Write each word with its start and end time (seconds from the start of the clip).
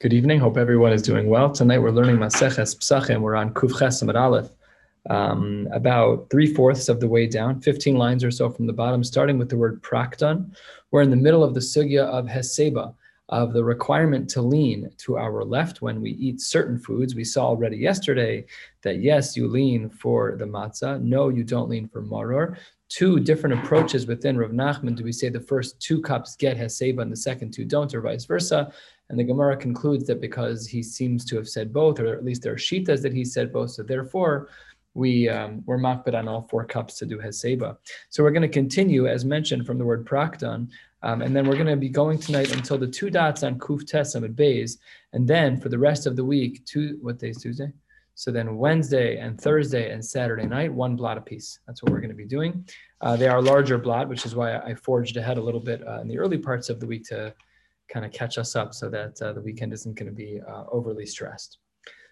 Good 0.00 0.12
evening. 0.12 0.38
Hope 0.38 0.56
everyone 0.56 0.92
is 0.92 1.02
doing 1.02 1.28
well. 1.28 1.50
Tonight 1.50 1.80
we're 1.80 1.90
learning 1.90 2.18
Maseches 2.18 2.78
Psachim. 2.78 3.20
We're 3.20 3.34
on 3.34 3.52
Kuf 3.52 3.80
Ches 3.80 4.00
Aleph, 4.00 4.48
um, 5.10 5.66
about 5.72 6.30
three 6.30 6.54
fourths 6.54 6.88
of 6.88 7.00
the 7.00 7.08
way 7.08 7.26
down, 7.26 7.60
15 7.60 7.96
lines 7.96 8.22
or 8.22 8.30
so 8.30 8.48
from 8.48 8.68
the 8.68 8.72
bottom, 8.72 9.02
starting 9.02 9.38
with 9.38 9.48
the 9.48 9.56
word 9.56 9.82
prakton. 9.82 10.54
We're 10.92 11.02
in 11.02 11.10
the 11.10 11.16
middle 11.16 11.42
of 11.42 11.52
the 11.52 11.58
sugya 11.58 12.04
of 12.04 12.26
Heseba, 12.26 12.94
of 13.30 13.52
the 13.52 13.64
requirement 13.64 14.30
to 14.30 14.40
lean 14.40 14.88
to 14.98 15.18
our 15.18 15.44
left 15.44 15.82
when 15.82 16.00
we 16.00 16.12
eat 16.12 16.40
certain 16.40 16.78
foods. 16.78 17.16
We 17.16 17.24
saw 17.24 17.46
already 17.46 17.78
yesterday 17.78 18.44
that 18.82 19.00
yes, 19.00 19.36
you 19.36 19.48
lean 19.48 19.90
for 19.90 20.36
the 20.38 20.44
matzah. 20.44 21.02
No, 21.02 21.28
you 21.28 21.42
don't 21.42 21.68
lean 21.68 21.88
for 21.88 22.04
maror. 22.04 22.56
Two 22.88 23.18
different 23.18 23.58
approaches 23.58 24.06
within 24.06 24.38
Rav 24.38 24.52
Nachman. 24.52 24.94
Do 24.94 25.02
we 25.02 25.12
say 25.12 25.28
the 25.28 25.40
first 25.40 25.78
two 25.80 26.00
cups 26.00 26.36
get 26.36 26.56
Heseba 26.56 27.02
and 27.02 27.10
the 27.10 27.16
second 27.16 27.52
two 27.52 27.64
don't, 27.64 27.92
or 27.92 28.00
vice 28.00 28.24
versa? 28.24 28.72
And 29.10 29.18
the 29.18 29.24
Gemara 29.24 29.56
concludes 29.56 30.06
that 30.06 30.20
because 30.20 30.66
he 30.66 30.82
seems 30.82 31.24
to 31.26 31.36
have 31.36 31.48
said 31.48 31.72
both, 31.72 31.98
or 31.98 32.14
at 32.14 32.24
least 32.24 32.42
there 32.42 32.52
are 32.52 32.56
shitas 32.56 33.02
that 33.02 33.14
he 33.14 33.24
said 33.24 33.52
both, 33.52 33.70
so 33.70 33.82
therefore 33.82 34.48
we 34.94 35.28
um, 35.28 35.62
we're 35.66 35.78
makbid 35.78 36.14
on 36.14 36.28
all 36.28 36.42
four 36.50 36.64
cups 36.64 36.94
to 36.98 37.06
do 37.06 37.18
heseba. 37.18 37.76
So 38.10 38.22
we're 38.22 38.32
going 38.32 38.42
to 38.42 38.48
continue, 38.48 39.06
as 39.06 39.24
mentioned, 39.24 39.66
from 39.66 39.78
the 39.78 39.84
word 39.84 40.06
prakton, 40.06 40.68
um, 41.02 41.22
and 41.22 41.34
then 41.34 41.46
we're 41.46 41.54
going 41.54 41.66
to 41.66 41.76
be 41.76 41.88
going 41.88 42.18
tonight 42.18 42.54
until 42.54 42.76
the 42.76 42.86
two 42.86 43.08
dots 43.08 43.42
on 43.42 43.58
kuf 43.58 43.82
tesam 43.84 44.24
at 44.24 44.36
bays, 44.36 44.78
and 45.12 45.26
then 45.26 45.60
for 45.60 45.68
the 45.68 45.78
rest 45.78 46.06
of 46.06 46.16
the 46.16 46.24
week, 46.24 46.64
two 46.66 46.98
what 47.00 47.18
day 47.18 47.30
is 47.30 47.38
Tuesday? 47.38 47.72
So 48.14 48.32
then 48.32 48.56
Wednesday 48.56 49.18
and 49.18 49.40
Thursday 49.40 49.92
and 49.92 50.04
Saturday 50.04 50.44
night, 50.44 50.72
one 50.72 50.96
blot 50.96 51.18
apiece. 51.18 51.60
That's 51.66 51.84
what 51.84 51.92
we're 51.92 52.00
going 52.00 52.10
to 52.10 52.16
be 52.16 52.24
doing. 52.26 52.68
Uh, 53.00 53.16
they 53.16 53.28
are 53.28 53.40
larger 53.40 53.78
blot, 53.78 54.08
which 54.08 54.26
is 54.26 54.34
why 54.34 54.56
I 54.58 54.74
forged 54.74 55.16
ahead 55.16 55.38
a 55.38 55.40
little 55.40 55.60
bit 55.60 55.86
uh, 55.86 56.00
in 56.00 56.08
the 56.08 56.18
early 56.18 56.36
parts 56.36 56.68
of 56.68 56.80
the 56.80 56.86
week 56.86 57.04
to 57.10 57.32
kind 57.88 58.04
of 58.04 58.12
catch 58.12 58.38
us 58.38 58.54
up 58.56 58.74
so 58.74 58.88
that 58.88 59.20
uh, 59.22 59.32
the 59.32 59.40
weekend 59.40 59.72
isn't 59.72 59.96
going 59.96 60.08
to 60.08 60.14
be 60.14 60.40
uh, 60.46 60.64
overly 60.70 61.06
stressed. 61.06 61.58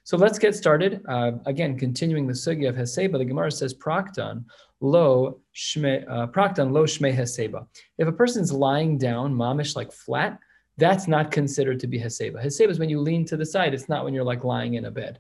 So 0.04 0.16
let's 0.16 0.38
get 0.38 0.54
started. 0.54 1.02
Uh, 1.08 1.32
again, 1.46 1.76
continuing 1.76 2.26
the 2.26 2.32
sugya 2.32 2.68
of 2.68 2.76
Heseba, 2.76 3.18
the 3.18 3.24
Gemara 3.24 3.50
says, 3.50 3.74
Prakton 3.74 4.44
lo 4.80 5.40
shme, 5.54 6.04
uh, 6.08 6.26
lo 6.64 6.84
shme 6.84 7.16
Heseba. 7.16 7.66
If 7.98 8.06
a 8.06 8.12
person's 8.12 8.52
lying 8.52 8.98
down, 8.98 9.34
mamish, 9.34 9.74
like 9.74 9.92
flat, 9.92 10.38
that's 10.76 11.08
not 11.08 11.32
considered 11.32 11.80
to 11.80 11.86
be 11.86 11.98
Heseba. 11.98 12.44
Heseba 12.44 12.70
is 12.70 12.78
when 12.78 12.88
you 12.88 13.00
lean 13.00 13.24
to 13.24 13.36
the 13.36 13.46
side. 13.46 13.74
It's 13.74 13.88
not 13.88 14.04
when 14.04 14.14
you're 14.14 14.24
like 14.24 14.44
lying 14.44 14.74
in 14.74 14.84
a 14.84 14.90
bed. 14.90 15.18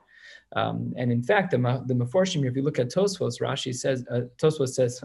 Um, 0.54 0.94
and 0.96 1.10
in 1.10 1.22
fact, 1.22 1.50
the, 1.50 1.58
the 1.86 1.94
Meforshim, 1.94 2.46
if 2.46 2.54
you 2.54 2.62
look 2.62 2.78
at 2.78 2.88
Tosfos, 2.88 3.40
Rashi 3.40 3.74
says, 3.74 4.04
uh, 4.10 4.22
Tosfos 4.40 4.68
says, 4.68 5.02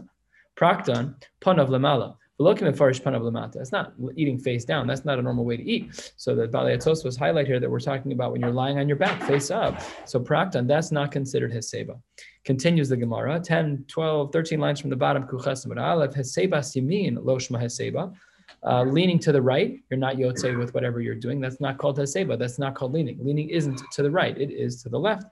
Prakton, 0.56 1.14
panav 1.40 1.68
lamala. 1.68 2.16
It's 2.44 3.72
not 3.72 3.92
eating 4.16 4.38
face 4.38 4.64
down. 4.64 4.86
That's 4.86 5.04
not 5.04 5.18
a 5.18 5.22
normal 5.22 5.44
way 5.44 5.56
to 5.56 5.62
eat. 5.62 6.12
So 6.16 6.34
the 6.34 6.48
Balei 6.48 7.04
was 7.04 7.16
highlight 7.16 7.46
here 7.46 7.60
that 7.60 7.70
we're 7.70 7.80
talking 7.80 8.12
about 8.12 8.32
when 8.32 8.40
you're 8.40 8.50
lying 8.50 8.78
on 8.78 8.88
your 8.88 8.96
back, 8.96 9.22
face 9.22 9.50
up. 9.50 9.80
So 10.06 10.20
praktan, 10.20 10.66
that's 10.66 10.92
not 10.92 11.12
considered 11.12 11.52
heseba. 11.52 12.00
Continues 12.44 12.88
the 12.88 12.96
Gemara, 12.96 13.40
10, 13.40 13.84
12, 13.88 14.32
13 14.32 14.60
lines 14.60 14.80
from 14.80 14.90
the 14.90 14.96
bottom, 14.96 15.24
kuchas 15.24 15.64
aleph, 15.76 16.14
heseba 16.14 16.64
simin 16.64 17.16
loshma 17.16 17.62
heseba. 17.62 18.14
Uh, 18.64 18.84
leaning 18.84 19.18
to 19.18 19.32
the 19.32 19.42
right, 19.42 19.80
you're 19.90 19.98
not 19.98 20.16
yotze 20.16 20.56
with 20.58 20.74
whatever 20.74 21.00
you're 21.00 21.14
doing. 21.14 21.40
That's 21.40 21.60
not 21.60 21.78
called 21.78 21.98
heseba. 21.98 22.38
That's 22.38 22.58
not 22.58 22.74
called 22.74 22.92
leaning. 22.92 23.18
Leaning 23.20 23.48
isn't 23.48 23.80
to 23.92 24.02
the 24.02 24.10
right, 24.10 24.36
it 24.38 24.50
is 24.50 24.82
to 24.82 24.88
the 24.88 24.98
left. 24.98 25.24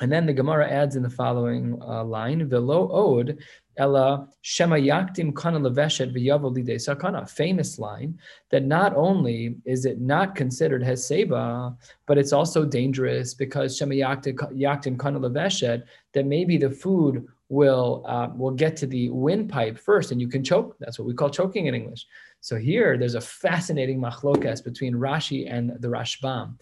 And 0.00 0.12
then 0.12 0.26
the 0.26 0.32
Gemara 0.32 0.68
adds 0.70 0.94
in 0.94 1.02
the 1.02 1.10
following 1.10 1.80
uh, 1.82 2.04
line, 2.04 2.48
"Velo 2.48 2.88
od 2.92 3.36
ella 3.78 4.28
shema 4.42 4.76
yaktim 4.76 5.34
kana 5.34 5.58
leveshet 5.60 6.12
v'yavo 6.12 6.52
sakana." 6.76 7.28
Famous 7.28 7.78
line 7.78 8.18
that 8.50 8.64
not 8.64 8.94
only 8.94 9.56
is 9.64 9.84
it 9.84 10.00
not 10.00 10.34
considered 10.34 10.82
heseba, 10.82 11.76
but 12.06 12.18
it's 12.18 12.32
also 12.32 12.64
dangerous 12.64 13.34
because 13.34 13.76
shema 13.76 13.94
yaktim 13.94 14.98
kana 14.98 15.20
leveshet 15.20 15.84
that 16.12 16.26
maybe 16.26 16.56
the 16.56 16.70
food 16.70 17.26
will 17.48 18.04
uh, 18.06 18.28
will 18.36 18.50
get 18.50 18.76
to 18.76 18.86
the 18.86 19.08
windpipe 19.10 19.78
first, 19.78 20.12
and 20.12 20.20
you 20.20 20.28
can 20.28 20.44
choke. 20.44 20.76
That's 20.78 20.98
what 20.98 21.08
we 21.08 21.14
call 21.14 21.30
choking 21.30 21.66
in 21.66 21.74
English. 21.74 22.06
So 22.40 22.56
here, 22.56 22.96
there's 22.98 23.14
a 23.14 23.20
fascinating 23.20 24.00
machlokas 24.00 24.62
between 24.62 24.94
Rashi 24.94 25.50
and 25.50 25.72
the 25.80 25.88
Rashbam. 25.88 26.54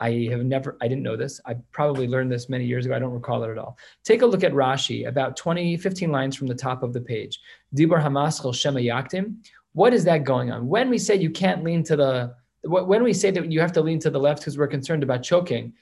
I 0.00 0.28
have 0.30 0.44
never, 0.44 0.76
I 0.80 0.88
didn't 0.88 1.04
know 1.04 1.16
this. 1.16 1.40
I 1.46 1.54
probably 1.70 2.08
learned 2.08 2.32
this 2.32 2.48
many 2.48 2.64
years 2.64 2.86
ago. 2.86 2.94
I 2.94 2.98
don't 2.98 3.12
recall 3.12 3.44
it 3.44 3.50
at 3.50 3.58
all. 3.58 3.78
Take 4.04 4.22
a 4.22 4.26
look 4.26 4.42
at 4.42 4.52
Rashi, 4.52 5.06
about 5.06 5.36
20, 5.36 5.76
15 5.76 6.10
lines 6.10 6.36
from 6.36 6.48
the 6.48 6.54
top 6.54 6.82
of 6.82 6.92
the 6.92 7.00
page. 7.00 7.38
Dibur 7.76 8.02
Hamaschel 8.02 8.54
Shema 8.54 8.80
Yaktim. 8.80 9.36
What 9.74 9.94
is 9.94 10.04
that 10.04 10.24
going 10.24 10.50
on? 10.50 10.66
When 10.66 10.90
we 10.90 10.98
say 10.98 11.14
you 11.14 11.30
can't 11.30 11.62
lean 11.62 11.82
to 11.84 11.96
the, 11.96 12.34
when 12.64 13.02
we 13.02 13.12
say 13.12 13.30
that 13.30 13.50
you 13.50 13.60
have 13.60 13.72
to 13.72 13.80
lean 13.80 13.98
to 14.00 14.10
the 14.10 14.18
left 14.18 14.40
because 14.40 14.58
we're 14.58 14.66
concerned 14.66 15.02
about 15.02 15.22
choking, 15.22 15.72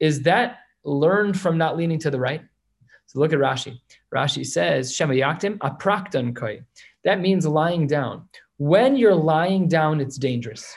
is 0.00 0.22
that 0.22 0.58
learned 0.84 1.38
from 1.38 1.56
not 1.56 1.76
leaning 1.76 1.98
to 2.00 2.10
the 2.10 2.20
right? 2.20 2.42
So 3.06 3.20
look 3.20 3.32
at 3.32 3.38
Rashi. 3.38 3.80
Rashi 4.14 4.44
says, 4.44 4.94
Shema 4.94 5.14
Yaktim 5.14 5.58
Apraktan 5.58 6.36
Koi. 6.36 6.62
That 7.04 7.20
means 7.20 7.46
lying 7.46 7.86
down. 7.86 8.28
When 8.58 8.96
you're 8.96 9.14
lying 9.14 9.68
down, 9.68 10.00
it's 10.00 10.18
dangerous. 10.18 10.76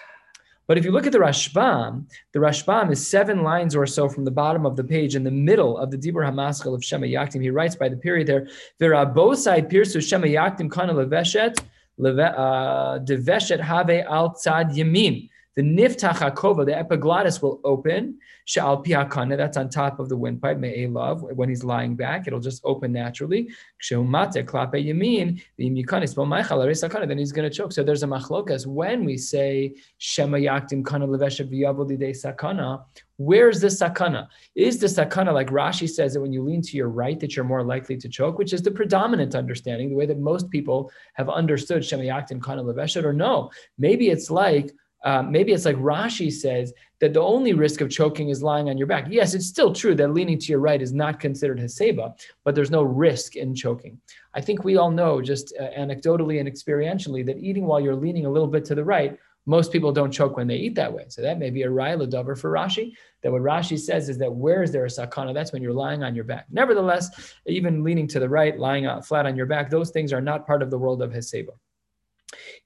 But 0.71 0.77
if 0.77 0.85
you 0.85 0.91
look 0.91 1.05
at 1.05 1.11
the 1.11 1.17
Rashbam, 1.17 2.05
the 2.31 2.39
Rashbam 2.39 2.93
is 2.93 3.05
seven 3.05 3.43
lines 3.43 3.75
or 3.75 3.85
so 3.85 4.07
from 4.07 4.23
the 4.23 4.31
bottom 4.31 4.65
of 4.65 4.77
the 4.77 4.85
page 4.85 5.17
in 5.17 5.23
the 5.25 5.29
middle 5.29 5.77
of 5.77 5.91
the 5.91 5.97
Dibur 5.97 6.25
Hamaschal 6.25 6.73
of 6.73 6.81
Shema 6.81 7.07
Yaktim. 7.07 7.41
He 7.41 7.49
writes 7.49 7.75
by 7.75 7.89
the 7.89 7.97
period 7.97 8.27
there, 8.27 8.47
Virabosai 8.79 9.69
Pirsu 9.69 10.01
Shema 10.01 10.27
Yaktim 10.27 10.71
Kana 10.71 10.93
Leveshet, 10.93 11.59
uh, 11.99 12.99
Deveshet 12.99 13.59
Have 13.59 13.89
Al 13.89 14.29
Tzad 14.29 14.73
Yamin. 14.73 15.27
The 15.55 15.63
niftach 15.63 16.15
hakova, 16.15 16.65
the 16.65 16.71
epiglottis 16.77 17.41
will 17.41 17.59
open. 17.65 18.19
Sha'al 18.47 18.85
pihakana, 18.85 19.35
that's 19.35 19.57
on 19.57 19.69
top 19.69 19.99
of 19.99 20.07
the 20.07 20.15
windpipe, 20.15 20.57
me'e 20.57 20.87
love. 20.87 21.23
When 21.23 21.49
he's 21.49 21.63
lying 21.63 21.95
back, 21.95 22.25
it'll 22.25 22.39
just 22.39 22.61
open 22.63 22.93
naturally. 22.93 23.49
Kshehumate 23.83 24.45
klape 24.45 24.85
yamin, 24.85 25.41
then 25.57 27.17
he's 27.17 27.31
going 27.33 27.49
to 27.49 27.55
choke. 27.55 27.73
So 27.73 27.83
there's 27.83 28.03
a 28.03 28.07
machlokas. 28.07 28.65
When 28.65 29.03
we 29.03 29.17
say 29.17 29.75
shema 29.97 30.37
yaktim 30.37 30.85
kana 30.85 31.05
levesha 31.05 31.45
v'yavol 31.45 31.89
sakana, 32.15 32.85
where's 33.17 33.59
the 33.59 33.67
sakana? 33.67 34.27
Is 34.55 34.79
the 34.79 34.87
sakana, 34.87 35.33
like 35.33 35.47
Rashi 35.47 35.89
says, 35.89 36.13
that 36.13 36.21
when 36.21 36.31
you 36.31 36.43
lean 36.43 36.61
to 36.61 36.77
your 36.77 36.89
right, 36.89 37.19
that 37.19 37.35
you're 37.35 37.43
more 37.45 37.63
likely 37.63 37.97
to 37.97 38.07
choke, 38.07 38.37
which 38.37 38.53
is 38.53 38.61
the 38.61 38.71
predominant 38.71 39.35
understanding, 39.35 39.89
the 39.89 39.95
way 39.95 40.05
that 40.05 40.17
most 40.17 40.49
people 40.49 40.91
have 41.15 41.29
understood 41.29 41.83
shema 41.83 42.03
yaktim 42.03 42.41
kana 42.41 42.63
levesha, 42.63 43.03
or 43.03 43.11
no, 43.11 43.51
maybe 43.77 44.09
it's 44.09 44.31
like 44.31 44.71
uh, 45.03 45.21
maybe 45.23 45.51
it's 45.51 45.65
like 45.65 45.77
Rashi 45.77 46.31
says 46.31 46.73
that 46.99 47.13
the 47.13 47.21
only 47.21 47.53
risk 47.53 47.81
of 47.81 47.89
choking 47.89 48.29
is 48.29 48.43
lying 48.43 48.69
on 48.69 48.77
your 48.77 48.87
back. 48.87 49.07
Yes, 49.09 49.33
it's 49.33 49.47
still 49.47 49.73
true 49.73 49.95
that 49.95 50.13
leaning 50.13 50.37
to 50.37 50.45
your 50.47 50.59
right 50.59 50.81
is 50.81 50.93
not 50.93 51.19
considered 51.19 51.59
heseba, 51.59 52.13
but 52.43 52.53
there's 52.53 52.69
no 52.69 52.83
risk 52.83 53.35
in 53.35 53.55
choking. 53.55 53.99
I 54.33 54.41
think 54.41 54.63
we 54.63 54.77
all 54.77 54.91
know, 54.91 55.21
just 55.21 55.53
uh, 55.59 55.69
anecdotally 55.77 56.39
and 56.39 56.47
experientially, 56.47 57.25
that 57.25 57.39
eating 57.39 57.65
while 57.65 57.79
you're 57.79 57.95
leaning 57.95 58.25
a 58.25 58.31
little 58.31 58.47
bit 58.47 58.63
to 58.65 58.75
the 58.75 58.83
right, 58.83 59.17
most 59.47 59.71
people 59.71 59.91
don't 59.91 60.11
choke 60.11 60.37
when 60.37 60.47
they 60.47 60.55
eat 60.55 60.75
that 60.75 60.93
way. 60.93 61.05
So 61.09 61.23
that 61.23 61.39
may 61.39 61.49
be 61.49 61.63
a 61.63 61.67
raya 61.67 62.07
dover 62.07 62.35
for 62.35 62.51
Rashi. 62.51 62.93
That 63.23 63.31
what 63.31 63.41
Rashi 63.41 63.79
says 63.79 64.07
is 64.07 64.19
that 64.19 64.31
where 64.31 64.61
is 64.61 64.71
there 64.71 64.85
a 64.85 64.87
sakana? 64.87 65.33
That's 65.33 65.51
when 65.51 65.63
you're 65.63 65.73
lying 65.73 66.03
on 66.03 66.13
your 66.13 66.23
back. 66.25 66.45
Nevertheless, 66.51 67.33
even 67.47 67.83
leaning 67.83 68.07
to 68.09 68.19
the 68.19 68.29
right, 68.29 68.57
lying 68.59 68.85
out 68.85 69.05
flat 69.05 69.25
on 69.25 69.35
your 69.35 69.47
back, 69.47 69.71
those 69.71 69.89
things 69.89 70.13
are 70.13 70.21
not 70.21 70.45
part 70.45 70.61
of 70.61 70.69
the 70.69 70.77
world 70.77 71.01
of 71.01 71.11
heseba. 71.11 71.53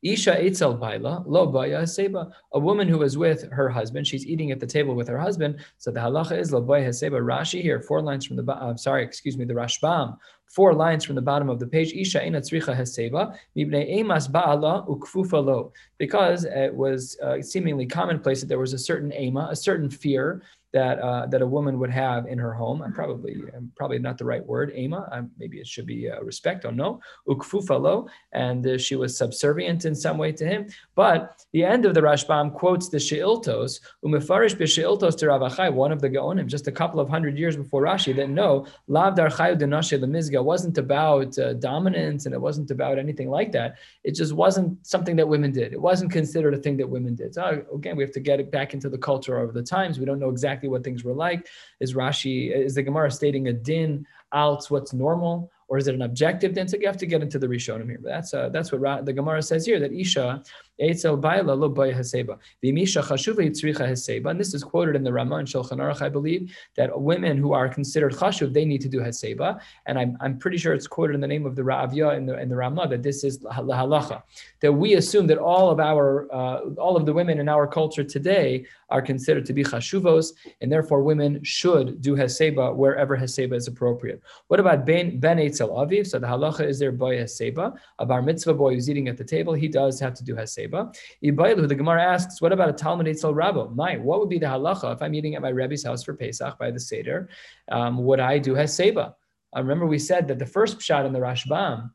Isha 0.04 0.36
Eitzel 0.36 0.80
Baila, 0.80 1.24
Lo 1.26 1.48
Baya 1.48 1.88
Seba, 1.88 2.32
a 2.54 2.60
woman 2.60 2.88
who 2.88 3.02
is 3.02 3.18
with 3.18 3.50
her 3.52 3.70
husband, 3.70 4.06
she's 4.06 4.26
eating 4.26 4.52
at 4.52 4.60
the 4.60 4.68
table 4.68 4.96
with 4.96 5.08
her 5.08 5.18
husband. 5.18 5.60
So 5.78 5.92
the 5.92 6.00
halacha 6.00 6.40
is 6.40 6.52
Lo 6.52 6.62
Baya 6.62 6.94
Seba. 6.94 7.18
Rashi 7.18 7.62
here, 7.62 7.82
four 7.82 8.02
lines 8.02 8.26
from 8.26 8.36
the, 8.38 8.52
uh, 8.52 8.76
sorry, 8.76 9.04
excuse 9.04 9.38
me, 9.38 9.46
the 9.46 9.54
Rashbam, 9.54 10.18
four 10.48 10.74
lines 10.74 11.04
from 11.04 11.16
the 11.16 11.22
bottom 11.22 11.50
of 11.50 11.60
the 11.60 11.68
page. 11.68 11.94
Isha 11.94 12.26
Ina 12.26 12.42
Tzricha 12.42 12.76
Heseba, 12.76 13.36
Mibne 13.58 14.00
Emas 14.00 14.30
Ba'ala 14.30 14.88
Ukfufa 14.88 15.44
Lo. 15.44 15.74
Because 15.98 16.46
it 16.46 16.74
was 16.74 17.18
uh, 17.24 17.42
seemingly 17.42 17.86
commonplace 17.86 18.42
that 18.42 18.48
there 18.48 18.60
was 18.60 18.74
a 18.74 18.78
certain 18.78 19.12
Ema, 19.14 19.48
a 19.50 19.56
certain 19.56 19.90
fear 19.90 20.44
that 20.76 21.00
uh, 21.00 21.26
that 21.28 21.42
a 21.42 21.48
woman 21.48 21.80
would 21.80 21.90
have 21.90 22.28
in 22.28 22.38
her 22.38 22.54
home. 22.54 22.82
I'm 22.82 22.94
probably 22.94 23.36
I'm 23.56 23.72
probably 23.78 23.98
not 23.98 24.18
the 24.18 24.26
right 24.26 24.46
word. 24.46 24.74
I'm, 24.76 25.32
maybe 25.40 25.58
it 25.60 25.68
should 25.68 25.86
be 25.86 26.12
uh, 26.12 26.22
respect. 26.22 26.64
Don't 26.64 26.76
know. 26.76 27.00
Ukfufalo, 27.30 28.10
and 28.34 28.68
uh, 28.68 28.78
she 28.78 28.98
was 28.98 29.18
subservient 29.18 29.86
in 29.86 29.96
some 29.96 30.18
way 30.18 30.34
to 30.34 30.46
him. 30.46 30.68
But 30.94 31.46
the 31.54 31.64
end 31.64 31.86
of 31.86 31.94
the 31.94 32.02
Rashbam 32.02 32.54
quotes 32.54 32.90
the 32.90 32.98
Sheiltos, 32.98 33.80
umefarish 34.04 34.56
b'Sheiltos 34.60 35.18
to 35.20 35.28
Rav 35.28 35.42
Achai, 35.50 35.74
one 35.74 35.94
of 35.94 36.02
the 36.02 36.10
Gaonim, 36.10 36.48
just 36.48 36.68
a 36.68 36.74
couple 36.74 37.00
of 37.00 37.08
hundred 37.08 37.38
years 37.38 37.56
before 37.56 37.84
Rashi, 37.84 38.14
that 38.18 38.30
no, 38.30 38.68
lav 38.90 39.16
dar 39.16 39.30
chayu 39.30 39.58
denashe 39.58 39.98
lemizga 39.98 40.44
wasn't 40.44 40.78
about 40.78 41.40
uh, 41.40 41.54
dominance 41.54 42.26
and 42.26 42.36
it 42.36 42.42
wasn't 42.42 42.70
about 42.70 43.00
anything 43.00 43.30
like 43.30 43.54
that. 43.54 43.78
It 44.04 44.14
just 44.16 44.34
wasn't 44.34 44.86
something 44.86 45.16
that 45.16 45.28
women 45.28 45.54
did. 45.54 45.72
It 45.72 45.82
wasn't 45.82 46.12
considered 46.12 46.54
a 46.54 46.58
thing 46.58 46.76
that 46.78 46.90
women 46.90 47.16
did. 47.16 47.34
So 47.34 47.64
again, 47.74 47.96
we 47.96 48.04
have 48.04 48.12
to 48.12 48.20
get 48.20 48.42
it 48.42 48.52
back 48.52 48.74
into 48.74 48.90
the 48.90 48.98
culture 48.98 49.38
of 49.38 49.54
the 49.54 49.64
times. 49.64 50.00
We 50.00 50.06
don't 50.06 50.20
know 50.20 50.30
exactly 50.30 50.65
exactly 50.66 50.70
what 50.70 50.84
things 50.84 51.04
were 51.04 51.14
like? 51.14 51.48
Is 51.80 51.94
Rashi, 51.94 52.52
is 52.52 52.76
the 52.76 52.84
Gemara 52.84 53.12
stating 53.12 53.48
a 53.48 53.54
din 53.54 54.06
out 54.34 54.66
what's 54.70 54.94
normal? 54.94 55.52
Or 55.68 55.80
is 55.80 55.88
it 55.88 55.96
an 55.96 56.04
objective 56.04 56.54
din? 56.54 56.68
So 56.68 56.78
you 56.78 56.88
have 56.88 56.98
to 56.98 57.08
get 57.08 57.24
into 57.24 57.40
the 57.40 57.48
Rishonim 57.48 57.90
here. 57.90 58.00
But 58.02 58.10
that's 58.10 58.34
uh, 58.34 58.50
that's 58.50 58.72
what 58.72 58.82
Ra- 58.82 59.02
the 59.02 59.14
Gemara 59.14 59.42
says 59.42 59.66
here 59.66 59.80
that 59.80 59.92
Isha 59.92 60.44
Eitzel 60.82 61.20
Baila 61.20 61.54
lo 61.54 61.70
haseba. 61.70 62.38
Haseba. 62.64 64.30
And 64.30 64.40
this 64.40 64.54
is 64.54 64.64
quoted 64.64 64.96
in 64.96 65.04
the 65.04 65.14
Ramah 65.14 65.38
and 65.38 65.48
Shulchan 65.48 65.78
Aruch, 65.78 66.02
I 66.02 66.10
believe, 66.10 66.56
that 66.76 67.00
women 67.00 67.38
who 67.38 67.54
are 67.54 67.70
considered 67.70 68.14
chashuv, 68.14 68.54
they 68.54 68.66
need 68.66 68.82
to 68.82 68.90
do 68.90 69.00
haseba. 69.00 69.60
And 69.86 69.98
I'm, 69.98 70.18
I'm 70.20 70.38
pretty 70.38 70.58
sure 70.58 70.74
it's 70.74 70.88
quoted 70.88 71.14
in 71.14 71.22
the 71.22 71.28
name 71.28 71.46
of 71.46 71.56
the 71.56 71.62
Ravya 71.62 72.18
in 72.18 72.26
the, 72.26 72.40
in 72.40 72.50
the 72.50 72.56
Ramah 72.56 72.88
that 72.90 73.04
this 73.04 73.24
is 73.24 73.40
halacha. 73.40 74.24
That 74.62 74.74
we 74.74 74.96
assume 74.96 75.28
that 75.28 75.38
all 75.38 75.70
of 75.70 75.80
our, 75.80 76.28
uh, 76.34 76.70
all 76.78 76.98
of 76.98 77.06
the 77.06 77.14
women 77.14 77.40
in 77.40 77.48
our 77.48 77.68
culture 77.68 78.04
today 78.04 78.66
are 78.90 79.02
considered 79.02 79.46
to 79.46 79.54
be 79.54 79.64
chashuvos, 79.64 80.34
and 80.62 80.72
therefore 80.72 81.02
women 81.02 81.44
should 81.44 82.02
do 82.02 82.16
haseba 82.16 82.76
wherever 82.76 83.18
haseba 83.18 83.56
is 83.56 83.68
appropriate. 83.68 84.22
What 84.48 84.60
about 84.60 84.86
ben 84.86 85.20
ben 85.20 85.40
etzel 85.40 85.70
aviv? 85.70 86.08
So 86.08 86.20
the 86.20 86.28
halacha 86.28 86.68
is 86.68 86.80
there 86.80 86.92
boy 86.92 87.18
haseba. 87.18 87.76
A 88.00 88.06
bar 88.06 88.22
mitzvah 88.22 88.54
boy 88.54 88.74
who's 88.74 88.90
eating 88.90 89.08
at 89.08 89.18
the 89.18 89.24
table, 89.24 89.54
he 89.54 89.68
does 89.68 90.00
have 90.00 90.14
to 90.16 90.24
do 90.24 90.36
haseba. 90.36 90.65
Ibailu, 90.70 91.68
the 91.68 91.76
Gemara 91.76 92.04
asks, 92.04 92.42
what 92.42 92.52
about 92.52 92.70
a 92.70 92.74
talmud 92.74 93.08
etzel 93.08 93.34
rabbo? 93.34 93.74
My, 93.76 93.98
what 93.98 94.20
would 94.20 94.30
be 94.30 94.40
the 94.40 94.46
halacha 94.46 94.94
if 94.94 95.02
I'm 95.02 95.14
eating 95.14 95.36
at 95.36 95.42
my 95.42 95.50
rebbe's 95.50 95.84
house 95.84 96.04
for 96.04 96.14
Pesach 96.14 96.58
by 96.58 96.72
the 96.72 96.80
seder? 96.80 97.30
Um, 97.72 98.04
would 98.06 98.20
I 98.20 98.38
do 98.38 98.54
haseba? 98.54 99.14
I 99.54 99.60
remember 99.60 99.86
we 99.86 100.00
said 100.00 100.28
that 100.28 100.40
the 100.40 100.46
first 100.46 100.82
shot 100.82 101.06
in 101.06 101.14
the 101.14 101.20
Rashbam 101.20 101.92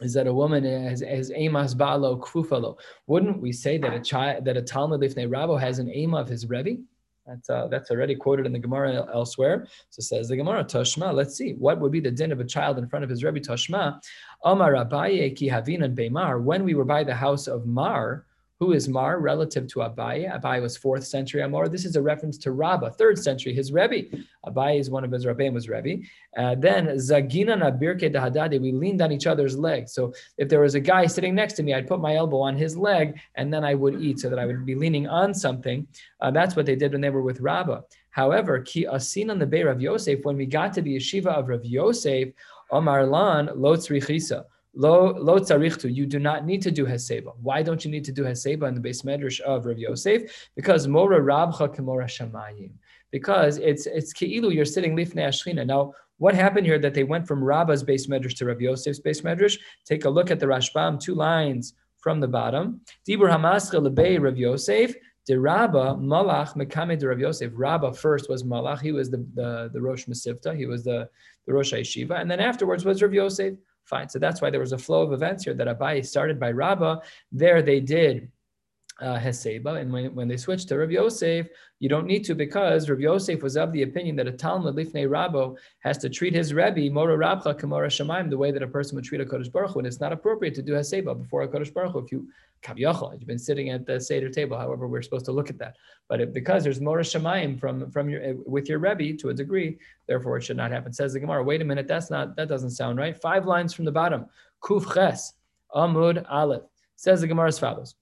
is 0.00 0.12
that 0.14 0.26
a 0.26 0.32
woman 0.32 0.64
has, 0.64 1.00
has 1.00 1.30
emas 1.30 1.74
ba'alo 1.74 2.20
kfufalo. 2.20 2.76
Wouldn't 3.06 3.40
we 3.40 3.52
say 3.52 3.78
that 3.78 3.94
a 3.94 4.00
child 4.00 4.44
that 4.44 4.56
a 4.56 4.62
Talmud 4.62 5.00
lifnei 5.00 5.28
Rabo 5.28 5.58
has 5.58 5.78
an 5.78 5.92
ema 5.94 6.18
of 6.18 6.28
his 6.28 6.48
rebbe? 6.48 6.82
That's 7.28 7.50
uh, 7.50 7.68
that's 7.68 7.90
already 7.90 8.14
quoted 8.14 8.46
in 8.46 8.52
the 8.52 8.58
Gemara 8.58 9.06
elsewhere. 9.12 9.68
So 9.90 10.00
says 10.00 10.28
the 10.28 10.36
Gemara 10.36 10.64
Toshma. 10.64 11.12
Let's 11.12 11.36
see 11.36 11.52
what 11.52 11.78
would 11.78 11.92
be 11.92 12.00
the 12.00 12.10
din 12.10 12.32
of 12.32 12.40
a 12.40 12.44
child 12.44 12.78
in 12.78 12.88
front 12.88 13.04
of 13.04 13.10
his 13.10 13.22
rebbe 13.22 13.40
Toshma. 13.40 14.00
Amar 14.44 14.72
Abaye 14.72 15.36
ki 15.36 15.48
havinan 15.50 15.94
beimar. 15.94 16.42
When 16.42 16.64
we 16.64 16.74
were 16.74 16.86
by 16.86 17.04
the 17.04 17.14
house 17.14 17.46
of 17.46 17.66
Mar, 17.66 18.24
who 18.60 18.72
is 18.72 18.88
Mar 18.88 19.20
relative 19.20 19.68
to 19.68 19.80
Abaye? 19.80 20.28
Abaye 20.36 20.60
was 20.60 20.76
fourth 20.76 21.06
century 21.06 21.42
Amor. 21.42 21.68
This 21.68 21.84
is 21.84 21.94
a 21.94 22.02
reference 22.02 22.36
to 22.38 22.50
Rabbah, 22.50 22.90
third 22.90 23.16
century, 23.18 23.54
his 23.54 23.72
Rebbe. 23.72 24.16
Abaye 24.46 24.80
is 24.80 24.90
one 24.90 25.04
of 25.04 25.12
his 25.12 25.26
Rabbeim 25.26 25.52
was 25.52 25.68
Rebbe. 25.68 26.02
Uh, 26.36 26.56
then 26.56 26.86
Zagina 26.96 27.56
Nabirke 27.56 28.12
Dahadade, 28.12 28.60
we 28.60 28.72
leaned 28.72 29.00
on 29.00 29.12
each 29.12 29.28
other's 29.28 29.56
legs. 29.56 29.92
So 29.92 30.12
if 30.38 30.48
there 30.48 30.60
was 30.60 30.74
a 30.74 30.80
guy 30.80 31.06
sitting 31.06 31.36
next 31.36 31.54
to 31.54 31.62
me, 31.62 31.72
I'd 31.72 31.86
put 31.86 32.00
my 32.00 32.16
elbow 32.16 32.40
on 32.40 32.56
his 32.56 32.76
leg 32.76 33.20
and 33.36 33.54
then 33.54 33.64
I 33.64 33.74
would 33.74 34.02
eat 34.02 34.18
so 34.18 34.28
that 34.28 34.40
I 34.40 34.46
would 34.46 34.66
be 34.66 34.74
leaning 34.74 35.06
on 35.06 35.32
something. 35.34 35.86
Uh, 36.20 36.32
that's 36.32 36.56
what 36.56 36.66
they 36.66 36.76
did 36.76 36.92
when 36.92 37.00
they 37.00 37.10
were 37.10 37.22
with 37.22 37.40
Rabbah. 37.40 37.82
However, 38.10 38.58
Ki 38.58 38.86
Asin 38.86 39.30
on 39.30 39.38
the 39.38 39.46
Beir 39.46 39.68
of 39.68 39.80
Yosef, 39.80 40.24
when 40.24 40.36
we 40.36 40.46
got 40.46 40.72
to 40.72 40.82
the 40.82 40.96
yeshiva 40.96 41.28
of 41.28 41.48
Rav 41.48 41.64
Yosef, 41.64 42.30
Omar 42.72 43.06
Lan, 43.06 43.48
Lotzrichisa. 43.48 44.44
Lo 44.80 45.12
lo 45.18 45.40
tzarichtu. 45.40 45.92
You 45.92 46.06
do 46.06 46.20
not 46.20 46.46
need 46.46 46.62
to 46.62 46.70
do 46.70 46.86
heseba. 46.86 47.32
Why 47.42 47.64
don't 47.64 47.84
you 47.84 47.90
need 47.90 48.04
to 48.04 48.12
do 48.12 48.22
heseba 48.22 48.68
in 48.68 48.74
the 48.74 48.80
base 48.80 49.02
medrash 49.02 49.40
of 49.40 49.66
Rav 49.66 49.76
Yosef? 49.76 50.48
Because 50.54 50.86
mora 50.86 51.20
rabcha 51.20 51.74
kemora 51.74 52.06
shamayim. 52.06 52.70
Because 53.10 53.58
it's 53.58 53.86
it's 53.86 54.12
keilu 54.14 54.54
you're 54.54 54.64
sitting 54.64 54.96
lifnei 54.96 55.26
ashchina. 55.26 55.66
Now, 55.66 55.94
what 56.18 56.36
happened 56.36 56.64
here 56.64 56.78
that 56.78 56.94
they 56.94 57.02
went 57.02 57.26
from 57.26 57.42
Rabbah's 57.42 57.82
base 57.82 58.06
medrash 58.06 58.36
to 58.36 58.44
Rav 58.44 58.60
Yosef's 58.60 59.00
base 59.00 59.22
medrash? 59.22 59.58
Take 59.84 60.04
a 60.04 60.10
look 60.10 60.30
at 60.30 60.38
the 60.38 60.46
Rashbam, 60.46 61.00
two 61.00 61.16
lines 61.16 61.74
from 61.96 62.20
the 62.20 62.28
bottom. 62.28 62.80
Dibur 63.04 63.28
hamaschel 63.28 63.84
lebei 63.84 64.22
Rav 64.22 64.38
Yosef. 64.38 64.94
De 65.26 65.38
Rabba 65.38 65.96
Malach 66.00 66.54
Mekame 66.56 66.96
de 66.96 67.08
Rav 67.08 67.18
Yosef. 67.18 67.50
Rabba 67.54 67.92
first 67.92 68.30
was 68.30 68.44
Malach. 68.44 68.80
He 68.80 68.92
was 68.92 69.10
the, 69.10 69.18
the, 69.34 69.70
the 69.74 69.80
Rosh 69.80 70.06
Masifta. 70.06 70.56
He 70.56 70.64
was 70.64 70.84
the, 70.84 71.10
the 71.46 71.52
Rosh 71.52 71.74
Yeshiva. 71.74 72.18
And 72.18 72.30
then 72.30 72.40
afterwards 72.40 72.86
was 72.86 73.02
Rav 73.02 73.12
Yosef. 73.12 73.54
Fine. 73.88 74.10
So 74.10 74.18
that's 74.18 74.42
why 74.42 74.50
there 74.50 74.60
was 74.60 74.72
a 74.72 74.78
flow 74.78 75.00
of 75.02 75.14
events 75.14 75.44
here 75.44 75.54
that 75.54 75.66
Abaye 75.66 76.04
started 76.04 76.38
by 76.38 76.50
Rabbah. 76.50 77.00
There 77.32 77.62
they 77.62 77.80
did 77.80 78.30
uh, 79.00 79.18
Heseba. 79.18 79.80
And 79.80 79.92
when, 79.92 80.14
when 80.14 80.28
they 80.28 80.36
switched 80.36 80.68
to 80.68 80.78
Rabbi 80.78 80.92
Yosef, 80.92 81.48
you 81.78 81.88
don't 81.88 82.06
need 82.06 82.24
to 82.24 82.34
because 82.34 82.88
Rabbi 82.88 83.02
Yosef 83.02 83.42
was 83.42 83.56
of 83.56 83.72
the 83.72 83.82
opinion 83.82 84.16
that 84.16 84.26
a 84.26 84.32
Talmud 84.32 84.74
Lifnei 84.74 85.08
Rabbo 85.08 85.56
has 85.80 85.98
to 85.98 86.08
treat 86.08 86.34
his 86.34 86.52
Rebbe, 86.52 86.92
Mora 86.92 87.16
Rabcha, 87.16 87.58
Kamora 87.58 87.88
Shemaim, 87.88 88.28
the 88.30 88.36
way 88.36 88.50
that 88.50 88.62
a 88.62 88.66
person 88.66 88.96
would 88.96 89.04
treat 89.04 89.20
a 89.20 89.24
Kodesh 89.24 89.50
Baruch 89.52 89.72
Hu. 89.72 89.78
And 89.80 89.86
it's 89.86 90.00
not 90.00 90.12
appropriate 90.12 90.54
to 90.56 90.62
do 90.62 90.72
Heseba 90.72 91.16
before 91.16 91.42
a 91.42 91.48
Kodesh 91.48 91.72
Baruch 91.72 91.92
Hu 91.92 91.98
if 92.00 92.12
you 92.12 92.28
Kaviyachal, 92.62 93.12
you've 93.12 93.26
been 93.26 93.38
sitting 93.38 93.70
at 93.70 93.86
the 93.86 94.00
Seder 94.00 94.28
table. 94.28 94.56
However, 94.56 94.88
we're 94.88 95.02
supposed 95.02 95.26
to 95.26 95.32
look 95.32 95.50
at 95.50 95.58
that. 95.58 95.76
But 96.08 96.20
it, 96.20 96.34
because 96.34 96.64
there's 96.64 96.80
Mora 96.80 97.02
Shemaim 97.02 97.58
from, 97.58 97.90
from 97.90 98.08
your, 98.08 98.34
with 98.46 98.68
your 98.68 98.78
Rebbe 98.78 99.16
to 99.18 99.28
a 99.28 99.34
degree, 99.34 99.78
therefore 100.06 100.38
it 100.38 100.42
should 100.42 100.56
not 100.56 100.72
happen. 100.72 100.92
Says 100.92 101.12
the 101.12 101.20
Gemara, 101.20 101.42
wait 101.44 101.62
a 101.62 101.64
minute, 101.64 101.86
that's 101.86 102.10
not, 102.10 102.36
that 102.36 102.48
doesn't 102.48 102.70
sound 102.70 102.98
right. 102.98 103.16
Five 103.20 103.46
lines 103.46 103.72
from 103.72 103.84
the 103.84 103.92
bottom. 103.92 104.26
Kuf 104.62 104.92
Ches, 104.92 105.34
Amud 105.74 106.24
Aleph. 106.28 106.62
Says 106.96 107.20
the 107.20 107.28
Gemara 107.28 107.48
as 107.48 107.58
follows. 107.58 107.94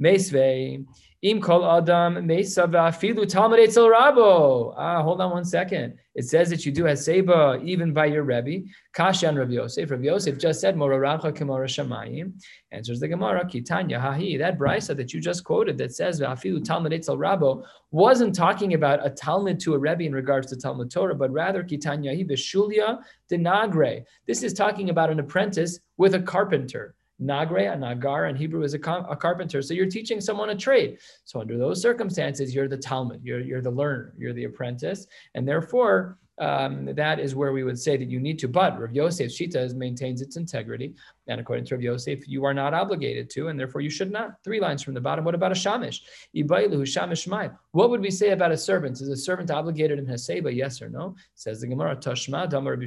Mesve, 0.00 0.84
im 1.22 1.40
kol 1.40 1.64
adam 1.64 2.26
mesa 2.26 2.66
v'afilu 2.66 3.26
talmud 3.26 3.60
etzel 3.60 3.88
rabo. 3.88 4.74
Ah, 4.76 5.02
hold 5.02 5.20
on 5.20 5.30
one 5.30 5.44
second. 5.44 5.94
It 6.14 6.24
says 6.24 6.50
that 6.50 6.66
you 6.66 6.72
do 6.72 6.84
haseba 6.84 7.64
even 7.64 7.92
by 7.92 8.06
your 8.06 8.24
rebbe. 8.24 8.66
Kashan 8.94 9.38
Rav 9.38 9.50
Yosef. 9.50 9.90
Rav 9.90 10.02
Yosef 10.04 10.36
just 10.38 10.60
said 10.60 10.76
mora 10.76 10.98
rabcha 10.98 11.32
kemora 11.32 11.66
shamayim. 11.66 12.32
Answers 12.72 13.00
the 13.00 13.08
Gemara 13.08 13.44
kitanya 13.44 14.00
hahi. 14.00 14.36
That 14.38 14.58
brisa 14.58 14.96
that 14.96 15.14
you 15.14 15.20
just 15.20 15.44
quoted 15.44 15.78
that 15.78 15.94
says 15.94 16.20
v'afilu 16.20 16.62
talmud 16.62 16.92
etzel 16.92 17.16
rabo 17.16 17.64
wasn't 17.90 18.34
talking 18.34 18.74
about 18.74 19.06
a 19.06 19.10
talmud 19.10 19.60
to 19.60 19.74
a 19.74 19.78
rebbe 19.78 20.02
in 20.02 20.12
regards 20.12 20.48
to 20.48 20.56
Talmud 20.56 20.90
Torah, 20.90 21.14
but 21.14 21.30
rather 21.30 21.62
kitanya 21.62 22.16
hi 22.16 22.24
b'shulia 22.24 22.98
denagre. 23.30 24.04
This 24.26 24.42
is 24.42 24.52
talking 24.52 24.90
about 24.90 25.10
an 25.10 25.20
apprentice 25.20 25.78
with 25.96 26.14
a 26.14 26.20
carpenter. 26.20 26.94
Nagre, 27.20 27.72
a 27.72 27.76
nagar 27.76 28.26
in 28.26 28.36
Hebrew 28.36 28.62
is 28.62 28.74
a, 28.74 28.78
a, 28.78 29.16
carpenter. 29.16 29.62
So 29.62 29.72
you're 29.72 29.86
teaching 29.86 30.20
someone 30.20 30.50
a 30.50 30.56
trade. 30.56 30.98
So 31.24 31.40
under 31.40 31.56
those 31.56 31.80
circumstances, 31.80 32.54
you're 32.54 32.68
the 32.68 32.76
Talmud, 32.76 33.20
you're, 33.22 33.40
you're 33.40 33.62
the 33.62 33.70
learner, 33.70 34.14
you're 34.18 34.32
the 34.32 34.44
apprentice. 34.44 35.06
And 35.34 35.46
therefore, 35.46 36.18
um, 36.38 36.86
that 36.96 37.20
is 37.20 37.36
where 37.36 37.52
we 37.52 37.62
would 37.62 37.78
say 37.78 37.96
that 37.96 38.10
you 38.10 38.18
need 38.18 38.38
to. 38.40 38.48
But 38.48 38.80
Rav 38.80 38.92
Yosef 38.92 39.30
Shita 39.30 39.72
maintains 39.74 40.20
its 40.20 40.36
integrity. 40.36 40.94
And 41.28 41.40
according 41.40 41.64
to 41.66 41.76
Rav 41.76 41.82
Yosef, 41.82 42.26
you 42.26 42.44
are 42.44 42.54
not 42.54 42.74
obligated 42.74 43.30
to, 43.30 43.48
and 43.48 43.58
therefore 43.58 43.82
you 43.82 43.90
should 43.90 44.10
not. 44.10 44.42
Three 44.42 44.60
lines 44.60 44.82
from 44.82 44.94
the 44.94 45.00
bottom. 45.00 45.24
What 45.24 45.36
about 45.36 45.52
a 45.52 45.54
shamish? 45.54 46.00
shamish 46.34 47.56
What 47.70 47.90
would 47.90 48.00
we 48.00 48.10
say 48.10 48.30
about 48.30 48.50
a 48.50 48.56
servant? 48.56 49.00
Is 49.00 49.08
a 49.08 49.16
servant 49.16 49.50
obligated 49.50 49.98
in 49.98 50.06
Haseba? 50.06 50.54
Yes 50.54 50.82
or 50.82 50.88
no? 50.88 51.14
Says 51.34 51.60
the 51.60 51.68
Gemara, 51.68 51.96
Tashma, 51.96 52.48
Dam 52.48 52.66
Rabbi 52.66 52.84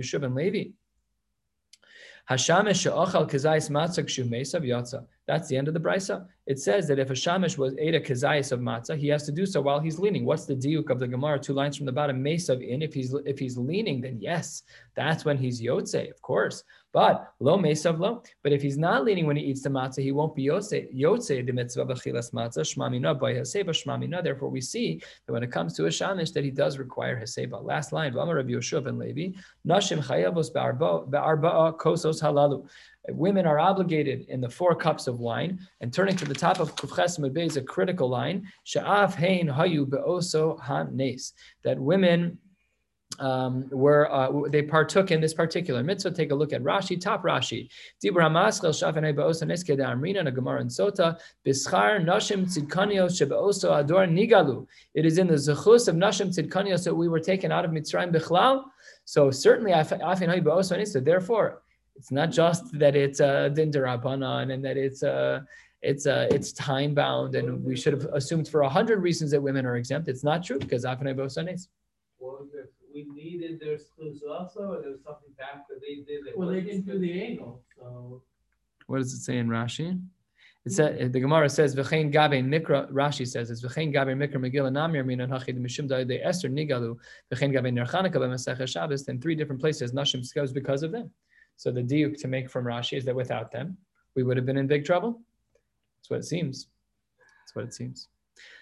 Shub 0.00 0.34
Levi. 0.34 0.70
Hashamish 2.30 2.82
she'ochal 2.82 3.26
kazayis 3.26 3.70
matzah 3.70 4.04
kshu 4.04 4.28
yatza. 4.28 5.06
That's 5.26 5.48
the 5.48 5.56
end 5.56 5.66
of 5.66 5.72
the 5.72 5.80
brisa. 5.80 6.26
It 6.46 6.58
says 6.58 6.86
that 6.88 6.98
if 6.98 7.08
a 7.08 7.14
shamish 7.14 7.56
was 7.56 7.74
ate 7.78 7.94
a 7.94 8.00
kazayis 8.00 8.52
of 8.52 8.60
matzah, 8.60 8.98
he 8.98 9.08
has 9.08 9.24
to 9.24 9.32
do 9.32 9.46
so 9.46 9.62
while 9.62 9.80
he's 9.80 9.98
leaning. 9.98 10.26
What's 10.26 10.44
the 10.44 10.54
diuk 10.54 10.90
of 10.90 10.98
the 10.98 11.08
Gemara? 11.08 11.38
Two 11.38 11.54
lines 11.54 11.78
from 11.78 11.86
the 11.86 11.92
bottom. 11.92 12.22
Mesav 12.22 12.66
in. 12.66 12.82
If 12.82 12.92
he's 12.92 13.14
if 13.24 13.38
he's 13.38 13.56
leaning, 13.56 14.02
then 14.02 14.18
yes, 14.20 14.62
that's 14.94 15.24
when 15.24 15.38
he's 15.38 15.62
yotze, 15.62 16.10
of 16.10 16.20
course. 16.20 16.64
But 16.98 17.32
lo 17.38 17.56
mesav 17.56 18.00
lo. 18.00 18.24
But 18.42 18.52
if 18.52 18.60
he's 18.60 18.76
not 18.76 19.04
leaning 19.04 19.24
when 19.28 19.36
he 19.36 19.44
eats 19.44 19.62
the 19.62 19.68
matzah, 19.68 20.02
he 20.02 20.10
won't 20.10 20.34
be 20.34 20.46
yotze. 20.46 21.46
The 21.46 21.52
mitzvah 21.52 21.86
b'chilas 21.86 22.32
matzah 22.32 22.64
shmamina 22.70 23.16
by 23.20 23.34
haseba 23.34 23.68
shmamina. 23.68 24.20
Therefore, 24.20 24.48
we 24.48 24.60
see 24.60 25.00
that 25.24 25.32
when 25.32 25.44
it 25.44 25.52
comes 25.52 25.74
to 25.74 25.86
a 25.86 25.90
shamish, 25.90 26.32
that 26.32 26.42
he 26.42 26.50
does 26.50 26.76
require 26.76 27.14
haseba. 27.16 27.64
Last 27.64 27.92
line. 27.92 28.14
V'amar 28.14 28.34
Rabbi 28.34 28.50
Yehoshua 28.50 28.82
ben 28.82 28.98
Levi. 28.98 29.38
Nashim 29.64 30.02
chayavos 30.02 30.52
ba'arba'a 30.52 31.78
kosos 31.78 32.20
halalu. 32.20 32.66
Women 33.10 33.46
are 33.46 33.60
obligated 33.60 34.26
in 34.28 34.40
the 34.40 34.50
four 34.50 34.74
cups 34.74 35.06
of 35.06 35.20
wine. 35.20 35.60
And 35.80 35.92
turning 35.92 36.16
to 36.16 36.24
the 36.24 36.34
top 36.34 36.58
of 36.58 36.74
Kufches 36.74 37.20
Mebei 37.20 37.46
is 37.46 37.56
a 37.56 37.62
critical 37.62 38.08
line. 38.08 38.48
Sha'af 38.66 39.14
hein 39.14 39.46
hayu 39.46 39.88
be'oso 39.88 40.60
han. 40.60 40.98
That 41.62 41.78
women 41.78 42.38
um, 43.18 43.62
where 43.70 44.12
uh, 44.12 44.30
they 44.48 44.62
partook 44.62 45.10
in 45.10 45.20
this 45.20 45.34
particular 45.34 45.82
mitzvah. 45.82 46.12
Take 46.12 46.30
a 46.30 46.34
look 46.34 46.52
at 46.52 46.62
Rashi, 46.62 47.00
top 47.00 47.24
Rashi. 47.24 47.68
Ador 48.04 48.20
nigalu. 54.06 54.66
It 54.94 55.06
is 55.06 55.18
in 55.18 55.26
the 55.26 55.34
zechus 55.34 55.88
of 55.88 55.96
nashim 55.96 56.28
tzidkanios 56.28 56.84
that 56.84 56.94
we 56.94 57.08
were 57.08 57.20
taken 57.20 57.50
out 57.50 57.64
of 57.64 57.70
Mitzrayim 57.70 58.14
bichlal. 58.14 58.64
So 59.04 59.30
certainly. 59.30 59.72
Therefore, 59.72 61.62
it's 61.96 62.12
not 62.12 62.30
just 62.30 62.78
that 62.78 62.94
it's 62.94 63.20
a 63.20 63.50
din 63.50 63.74
and 63.74 64.64
that 64.64 64.76
it's 64.76 65.02
a 65.02 65.46
it's 65.80 66.06
a 66.06 66.28
it's 66.34 66.52
time 66.52 66.94
bound, 66.94 67.34
and 67.34 67.64
we 67.64 67.76
should 67.76 67.92
have 67.92 68.04
assumed 68.12 68.48
for 68.48 68.62
a 68.62 68.68
hundred 68.68 69.00
reasons 69.02 69.30
that 69.30 69.40
women 69.40 69.64
are 69.66 69.76
exempt. 69.76 70.08
It's 70.08 70.24
not 70.24 70.44
true 70.44 70.58
because 70.58 70.84
afin 70.84 71.04
hayu 71.04 71.16
be'osa 71.16 71.42
nesta 71.42 71.68
we 73.06 73.22
needed 73.22 73.60
their 73.60 73.78
schools 73.78 74.22
also, 74.28 74.60
or 74.72 74.80
there 74.80 74.90
was 74.90 75.02
something 75.02 75.30
back 75.38 75.68
that 75.68 75.80
they 75.80 75.96
did? 75.96 76.24
that 76.26 76.36
Well, 76.36 76.48
they 76.48 76.60
wasn't 76.60 76.86
didn't 76.86 76.86
do 76.86 76.98
the 76.98 77.22
angle, 77.22 77.62
so. 77.76 78.22
What 78.86 78.98
does 78.98 79.12
it 79.12 79.20
say 79.20 79.36
in 79.36 79.48
Rashi? 79.48 79.90
It 79.90 80.70
hmm. 80.70 80.70
said 80.70 80.96
eh, 81.00 81.08
the 81.08 81.20
Gemara 81.20 81.48
says 81.48 81.74
v'chein 81.76 82.10
gabe 82.12 82.44
mikra. 82.44 82.90
Rashi 82.90 83.26
says 83.26 83.50
it's 83.50 83.62
v'chein 83.62 83.92
gabe 83.92 84.08
mikra 84.08 84.36
megillah 84.36 84.72
namir 84.72 85.04
minan 85.04 85.30
hachid 85.30 85.58
mishum 85.58 85.86
de 85.88 86.24
Esther 86.24 86.48
nigalu 86.48 86.96
v'chein 87.32 87.52
gabe 87.52 87.72
ner 87.72 87.84
Chanukah 87.84 88.14
b'masech 88.14 88.66
Shabbos. 88.66 89.06
In 89.08 89.20
three 89.20 89.34
different 89.34 89.60
places, 89.60 89.92
nashim 89.92 90.22
goes 90.34 90.52
because 90.52 90.82
of 90.82 90.90
them. 90.90 91.10
So 91.56 91.70
the 91.70 91.82
diuk 91.82 92.18
to 92.20 92.28
make 92.28 92.50
from 92.50 92.64
Rashi 92.64 92.96
is 92.96 93.04
that 93.04 93.14
without 93.14 93.50
them, 93.50 93.76
we 94.14 94.22
would 94.22 94.36
have 94.36 94.46
been 94.46 94.56
in 94.56 94.66
big 94.66 94.84
trouble. 94.84 95.20
That's 95.98 96.10
what 96.10 96.20
it 96.20 96.24
seems. 96.24 96.68
That's 97.18 97.54
what 97.54 97.64
it 97.64 97.74
seems. 97.74 98.08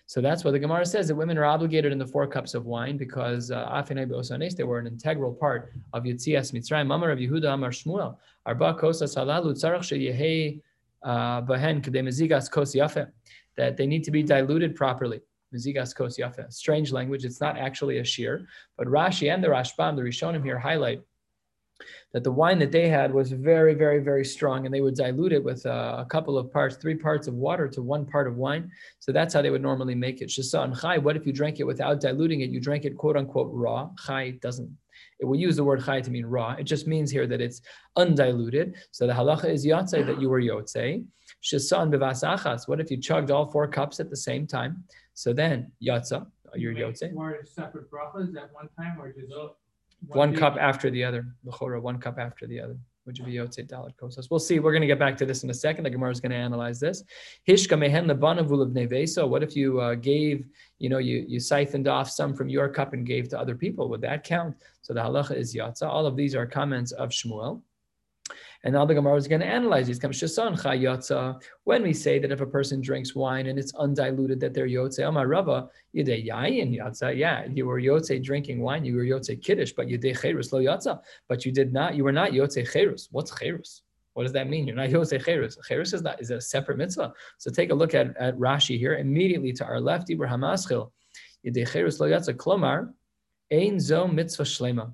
So 0.08 0.20
that's 0.20 0.44
why 0.44 0.52
the 0.52 0.58
Gemara 0.60 0.86
says 0.86 1.08
that 1.08 1.16
women 1.16 1.36
are 1.36 1.44
obligated 1.44 1.90
in 1.90 1.98
the 1.98 2.06
four 2.06 2.28
cups 2.28 2.54
of 2.54 2.64
wine 2.64 2.96
because 2.96 3.50
uh, 3.50 3.84
they 3.88 4.64
were 4.64 4.78
an 4.78 4.86
integral 4.86 5.34
part 5.34 5.72
of 5.92 6.04
Yitzias 6.04 6.52
Mitzrayim. 6.52 6.94
Amar 6.94 7.10
of 7.10 7.18
Yehuda 7.18 7.54
Amar 7.54 7.70
Shmuel 7.70 8.16
Arba 8.46 8.74
Kosas 8.74 9.16
Halalu 9.16 9.52
Tzarach 9.52 9.80
Sheyehe 9.80 10.62
uh, 11.02 11.42
Bahen 11.42 11.82
Kedei 11.82 12.04
Mezigas 12.04 12.48
Kos 12.48 12.72
that 13.56 13.76
they 13.76 13.86
need 13.86 14.04
to 14.04 14.12
be 14.12 14.22
diluted 14.22 14.76
properly. 14.76 15.20
Mezigas 15.52 15.92
Kos. 15.92 16.20
Strange 16.54 16.92
language. 16.92 17.24
It's 17.24 17.40
not 17.40 17.58
actually 17.58 17.98
a 17.98 18.04
shear, 18.04 18.46
but 18.78 18.86
Rashi 18.86 19.32
and 19.32 19.42
the 19.42 19.48
Rashbam, 19.48 19.96
the 19.96 20.02
Rishonim 20.02 20.44
here 20.44 20.58
highlight 20.58 21.02
that 22.16 22.24
the 22.24 22.32
wine 22.32 22.58
that 22.58 22.72
they 22.72 22.88
had 22.88 23.12
was 23.12 23.30
very, 23.30 23.74
very, 23.74 23.98
very 23.98 24.24
strong, 24.24 24.64
and 24.64 24.74
they 24.74 24.80
would 24.80 24.94
dilute 24.94 25.34
it 25.34 25.44
with 25.44 25.66
uh, 25.66 25.96
a 25.98 26.06
couple 26.06 26.38
of 26.38 26.50
parts, 26.50 26.76
three 26.76 26.94
parts 26.94 27.28
of 27.28 27.34
water 27.34 27.68
to 27.68 27.82
one 27.82 28.06
part 28.06 28.26
of 28.26 28.38
wine. 28.38 28.70
So 29.00 29.12
that's 29.12 29.34
how 29.34 29.42
they 29.42 29.50
would 29.50 29.60
normally 29.60 29.94
make 29.94 30.22
it. 30.22 30.30
Shisa 30.30 30.64
and 30.64 30.74
chai. 30.74 30.96
What 30.96 31.18
if 31.18 31.26
you 31.26 31.32
drank 31.34 31.60
it 31.60 31.64
without 31.64 32.00
diluting 32.00 32.40
it? 32.40 32.48
You 32.48 32.58
drank 32.58 32.86
it 32.86 32.96
quote 32.96 33.18
unquote 33.18 33.50
raw. 33.52 33.90
Chai 34.06 34.30
doesn't. 34.40 34.74
It 35.20 35.26
will 35.26 35.36
use 35.36 35.56
the 35.56 35.64
word 35.64 35.84
chai 35.84 36.00
to 36.00 36.10
mean 36.10 36.24
raw. 36.24 36.52
It 36.52 36.64
just 36.64 36.86
means 36.86 37.10
here 37.10 37.26
that 37.26 37.42
it's 37.42 37.60
undiluted. 37.96 38.76
So 38.92 39.06
the 39.06 39.12
halacha 39.12 39.50
is 39.50 39.66
yotzei 39.66 40.06
that 40.06 40.18
you 40.18 40.30
were 40.30 40.40
yotzei. 40.40 41.04
Shisa 41.42 41.82
and 41.82 41.92
bevasachas. 41.92 42.66
What 42.66 42.80
if 42.80 42.90
you 42.90 42.96
chugged 42.96 43.30
all 43.30 43.44
four 43.44 43.68
cups 43.68 44.00
at 44.00 44.08
the 44.08 44.16
same 44.16 44.46
time? 44.46 44.84
So 45.12 45.34
then 45.34 45.70
yatsa, 45.86 46.26
you're 46.54 46.72
yotzei. 46.72 47.12
Four 47.12 47.40
separate 47.44 47.90
brachas 47.90 48.34
at 48.42 48.54
one 48.54 48.70
time, 48.78 48.98
or 48.98 49.12
just 49.12 49.30
one 50.06 50.34
cup 50.34 50.56
after 50.60 50.90
the 50.90 51.04
other. 51.04 51.26
L'chora, 51.44 51.80
one 51.80 51.98
cup 51.98 52.18
after 52.18 52.46
the 52.46 52.60
other. 52.60 52.76
Would 53.06 53.18
you 53.18 53.24
be 53.24 53.34
Yotze 53.34 53.64
Dalit 53.68 53.94
Kosas? 53.94 54.28
We'll 54.30 54.40
see. 54.40 54.58
We're 54.58 54.72
going 54.72 54.80
to 54.80 54.88
get 54.88 54.98
back 54.98 55.16
to 55.18 55.26
this 55.26 55.44
in 55.44 55.50
a 55.50 55.54
second. 55.54 55.84
The 55.84 55.90
Gemara 55.90 56.10
is 56.10 56.20
going 56.20 56.32
to 56.32 56.36
analyze 56.36 56.80
this. 56.80 57.04
Hishka 57.48 57.78
mehen 57.78 58.06
lebanavul 58.06 58.72
nevesa. 58.72 59.28
What 59.28 59.44
if 59.44 59.54
you 59.54 59.80
uh, 59.80 59.94
gave, 59.94 60.44
you 60.80 60.88
know, 60.88 60.98
you 60.98 61.24
you 61.28 61.38
siphoned 61.38 61.86
off 61.86 62.10
some 62.10 62.34
from 62.34 62.48
your 62.48 62.68
cup 62.68 62.94
and 62.94 63.06
gave 63.06 63.28
to 63.28 63.38
other 63.38 63.54
people? 63.54 63.88
Would 63.90 64.00
that 64.00 64.24
count? 64.24 64.56
So 64.82 64.92
the 64.92 65.00
halacha 65.00 65.36
is 65.36 65.54
yatza. 65.54 65.86
All 65.86 66.04
of 66.04 66.16
these 66.16 66.34
are 66.34 66.46
comments 66.46 66.90
of 66.90 67.10
Shmuel. 67.10 67.62
And 68.66 68.74
now 68.74 68.84
the 68.84 68.94
Gemara 68.94 69.14
is 69.14 69.28
going 69.28 69.42
to 69.42 69.46
analyze 69.46 69.86
these. 69.86 70.02
When 70.02 71.82
we 71.84 71.92
say 71.92 72.18
that 72.18 72.32
if 72.32 72.40
a 72.40 72.46
person 72.46 72.80
drinks 72.80 73.14
wine 73.14 73.46
and 73.46 73.60
it's 73.60 73.72
undiluted, 73.76 74.40
that 74.40 74.54
they're 74.54 74.66
yotze, 74.66 75.06
Amar 75.06 75.28
Rava, 75.28 75.68
yayin 75.94 76.76
yatsa. 76.76 77.16
Yeah, 77.16 77.46
you 77.48 77.64
were 77.64 77.80
yotze 77.80 78.20
drinking 78.24 78.58
wine, 78.58 78.84
you 78.84 78.96
were 78.96 79.04
yotze 79.04 79.40
kiddush, 79.40 79.70
but 79.70 79.88
you 79.88 79.98
did 79.98 80.16
cherus 80.16 80.52
lo 80.52 80.58
yatsa. 80.58 81.00
But 81.28 81.46
you 81.46 81.52
did 81.52 81.72
not, 81.72 81.94
you 81.94 82.02
were 82.02 82.10
not 82.10 82.32
yotze 82.32 82.68
cherus. 82.68 83.06
What's 83.12 83.30
cherus? 83.38 83.82
What 84.14 84.24
does 84.24 84.32
that 84.32 84.50
mean? 84.50 84.66
You're 84.66 84.74
not 84.74 84.88
yotze 84.88 85.24
cherus. 85.24 85.56
Cherus 85.68 85.92
is 85.92 86.02
not 86.02 86.20
is 86.20 86.32
a 86.32 86.40
separate 86.40 86.78
mitzvah. 86.78 87.12
So 87.38 87.52
take 87.52 87.70
a 87.70 87.74
look 87.74 87.94
at, 87.94 88.16
at 88.16 88.36
Rashi 88.36 88.80
here. 88.80 88.96
Immediately 88.96 89.52
to 89.52 89.64
our 89.64 89.80
left, 89.80 90.10
Ibrahim 90.10 90.40
Aschil, 90.40 90.90
yedei 91.46 92.00
lo 92.00 92.08
yatsa. 92.08 92.34
Klomar, 92.34 92.92
ein 93.52 93.78
zo 93.78 94.08
mitzvah 94.08 94.42
shlema. 94.42 94.92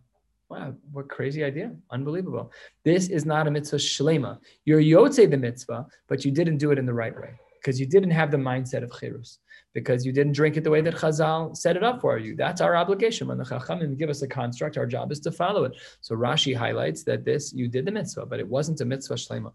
Wow, 0.53 0.75
what 0.93 1.09
crazy 1.09 1.43
idea. 1.43 1.73
Unbelievable. 1.91 2.53
This 2.85 3.09
is 3.09 3.25
not 3.25 3.47
a 3.47 3.51
mitzvah 3.51 3.79
shlema. 3.79 4.39
You're 4.67 4.83
yotze 4.83 5.31
the 5.31 5.39
mitzvah, 5.39 5.87
but 6.09 6.27
you 6.27 6.31
didn't 6.31 6.59
do 6.59 6.73
it 6.73 6.79
in 6.79 6.85
the 6.85 6.93
right 6.93 7.19
way 7.19 7.31
because 7.59 7.81
you 7.81 7.87
didn't 7.87 8.11
have 8.11 8.31
the 8.31 8.37
mindset 8.37 8.83
of 8.83 8.91
chirus 8.91 9.39
because 9.75 10.05
you 10.05 10.13
didn't 10.13 10.33
drink 10.33 10.57
it 10.57 10.65
the 10.65 10.71
way 10.71 10.81
that 10.81 10.95
Chazal 10.95 11.57
set 11.57 11.77
it 11.77 11.83
up 11.83 12.01
for 12.01 12.19
you. 12.19 12.37
That's 12.37 12.61
our 12.61 12.77
obligation. 12.77 13.29
When 13.29 13.39
the 13.39 13.45
Chachamim 13.45 13.97
give 13.97 14.11
us 14.11 14.23
a 14.23 14.29
construct, 14.29 14.77
our 14.77 14.87
job 14.87 15.11
is 15.13 15.21
to 15.21 15.33
follow 15.33 15.65
it. 15.65 15.73
So 16.01 16.15
Rashi 16.15 16.55
highlights 16.55 17.03
that 17.05 17.25
this, 17.25 17.53
you 17.53 17.69
did 17.69 17.85
the 17.87 17.93
mitzvah, 17.93 18.27
but 18.27 18.41
it 18.41 18.49
wasn't 18.49 18.81
a 18.81 18.85
mitzvah 18.85 19.15
shlema. 19.15 19.53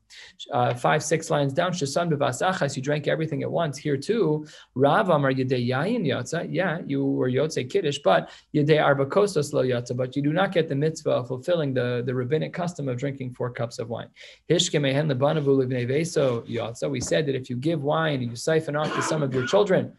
Uh, 0.51 0.74
five, 0.74 1.03
six 1.03 1.29
lines 1.29 1.53
down, 1.53 1.71
Shasan 1.71 2.12
b'vasachas, 2.12 2.75
you 2.75 2.81
drank 2.81 3.07
everything 3.07 3.43
at 3.43 3.51
once. 3.51 3.77
Here 3.77 3.97
too, 3.97 4.45
Rav 4.75 5.09
Amar 5.09 5.31
yedei 5.31 5.67
yayin 5.67 6.05
yotza, 6.05 6.47
yeah, 6.50 6.79
you 6.86 7.05
were 7.05 7.29
yotze 7.29 7.69
kiddush, 7.69 8.00
but 8.03 8.29
yedei 8.55 8.79
arbakosos 8.79 9.53
lo 9.53 9.63
yotza, 9.63 9.95
but 9.95 10.15
you 10.15 10.21
do 10.21 10.33
not 10.33 10.51
get 10.51 10.67
the 10.67 10.75
mitzvah 10.75 11.12
of 11.12 11.27
fulfilling 11.27 11.74
the, 11.74 12.03
the 12.05 12.13
rabbinic 12.13 12.53
custom 12.53 12.89
of 12.89 12.97
drinking 12.97 13.33
four 13.33 13.51
cups 13.51 13.79
of 13.79 13.89
wine. 13.89 14.09
Hishke 14.50 14.81
mehen 14.81 15.07
lebanavu 15.07 15.63
livnei 15.63 15.88
yotza. 15.88 16.89
We 16.89 17.01
said 17.01 17.25
that 17.27 17.36
if 17.36 17.50
you 17.50 17.55
give 17.55 17.83
wine 17.83 18.21
and 18.21 18.29
you 18.31 18.36
siphon 18.36 18.75
off 18.75 18.93
to 18.95 19.01
some 19.01 19.21
of 19.21 19.33
your 19.33 19.45
children, 19.45 19.93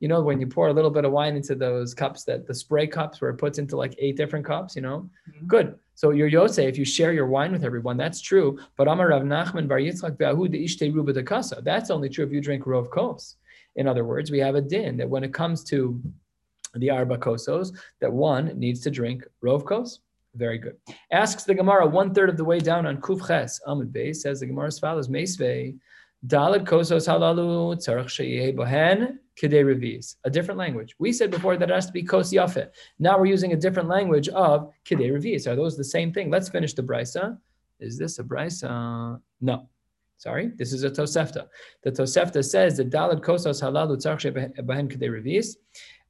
you 0.00 0.08
know, 0.08 0.20
when 0.20 0.40
you 0.40 0.46
pour 0.46 0.68
a 0.68 0.72
little 0.72 0.90
bit 0.90 1.04
of 1.04 1.12
wine 1.12 1.36
into 1.36 1.54
those 1.54 1.94
cups 1.94 2.24
that 2.24 2.46
the 2.46 2.54
spray 2.54 2.86
cups 2.86 3.20
where 3.20 3.30
it 3.30 3.36
puts 3.36 3.58
into 3.58 3.76
like 3.76 3.94
eight 3.98 4.16
different 4.16 4.44
cups, 4.44 4.76
you 4.76 4.82
know, 4.82 5.08
mm-hmm. 5.30 5.46
good. 5.46 5.78
So 5.94 6.10
you're 6.10 6.30
Yose, 6.30 6.58
if 6.58 6.76
you 6.76 6.84
share 6.84 7.14
your 7.14 7.26
wine 7.26 7.52
with 7.52 7.64
everyone, 7.64 7.96
that's 7.96 8.20
true. 8.20 8.58
But 8.76 8.88
Amar 8.88 9.08
Rav 9.08 9.22
Nachman 9.22 9.66
Bar 9.66 9.78
Yitzchak 9.78 10.18
de 10.18 11.62
That's 11.62 11.90
only 11.90 12.08
true 12.10 12.26
if 12.26 12.32
you 12.32 12.40
drink 12.42 12.64
Rov 12.64 12.90
Kos. 12.90 13.36
In 13.76 13.88
other 13.88 14.04
words, 14.04 14.30
we 14.30 14.38
have 14.40 14.54
a 14.54 14.60
din 14.60 14.98
that 14.98 15.08
when 15.08 15.24
it 15.24 15.32
comes 15.32 15.64
to 15.64 16.00
the 16.74 16.90
Arba 16.90 17.16
Kosos, 17.16 17.74
that 18.00 18.12
one 18.12 18.58
needs 18.58 18.80
to 18.80 18.90
drink 18.90 19.24
Rov 19.42 19.64
Kos. 19.64 20.00
Very 20.34 20.58
good. 20.58 20.76
Asks 21.10 21.44
the 21.44 21.54
Gemara 21.54 21.86
one 21.86 22.12
third 22.12 22.28
of 22.28 22.36
the 22.36 22.44
way 22.44 22.58
down 22.58 22.84
on 22.84 22.98
Kuf 22.98 23.26
Ches. 23.26 23.58
Amud 23.66 23.90
Bey 23.90 24.12
says 24.12 24.40
the 24.40 24.46
Gemara 24.46 24.66
as 24.66 24.78
follows: 24.78 25.08
Meisvei 25.08 25.78
Dalit 26.26 26.66
Kosos 26.66 27.08
Halalu 27.08 27.76
Tzarach 27.76 28.06
Sheyeh 28.06 28.54
Bohen 28.54 29.18
Kidei 29.40 29.64
Revis, 29.64 30.16
a 30.24 30.30
different 30.30 30.58
language. 30.58 30.94
We 30.98 31.12
said 31.12 31.30
before 31.30 31.56
that 31.56 31.70
it 31.70 31.74
has 31.74 31.86
to 31.86 31.92
be 31.92 32.02
Kos 32.02 32.32
Yafet. 32.32 32.70
Now 32.98 33.18
we're 33.18 33.26
using 33.26 33.52
a 33.52 33.56
different 33.56 33.88
language 33.88 34.28
of 34.30 34.70
Kidei 34.84 35.10
Revis. 35.12 35.46
Are 35.46 35.56
those 35.56 35.76
the 35.76 35.84
same 35.84 36.12
thing? 36.12 36.30
Let's 36.30 36.48
finish 36.48 36.72
the 36.72 36.82
Brisa. 36.82 37.38
Is 37.78 37.98
this 37.98 38.18
a 38.18 38.24
Brisa? 38.24 39.20
No. 39.40 39.68
Sorry, 40.18 40.50
this 40.56 40.72
is 40.72 40.82
a 40.82 40.90
Tosefta. 40.90 41.48
The 41.82 41.92
Tosefta 41.92 42.42
says 42.42 42.78
that 42.78 42.88
Dalad 42.90 43.20
Kosos 43.20 43.62
Halalu 43.62 43.96
Tzarche 43.98 44.32
Bahen 44.64 44.90
Kidei 44.90 45.10
Revis. 45.10 45.56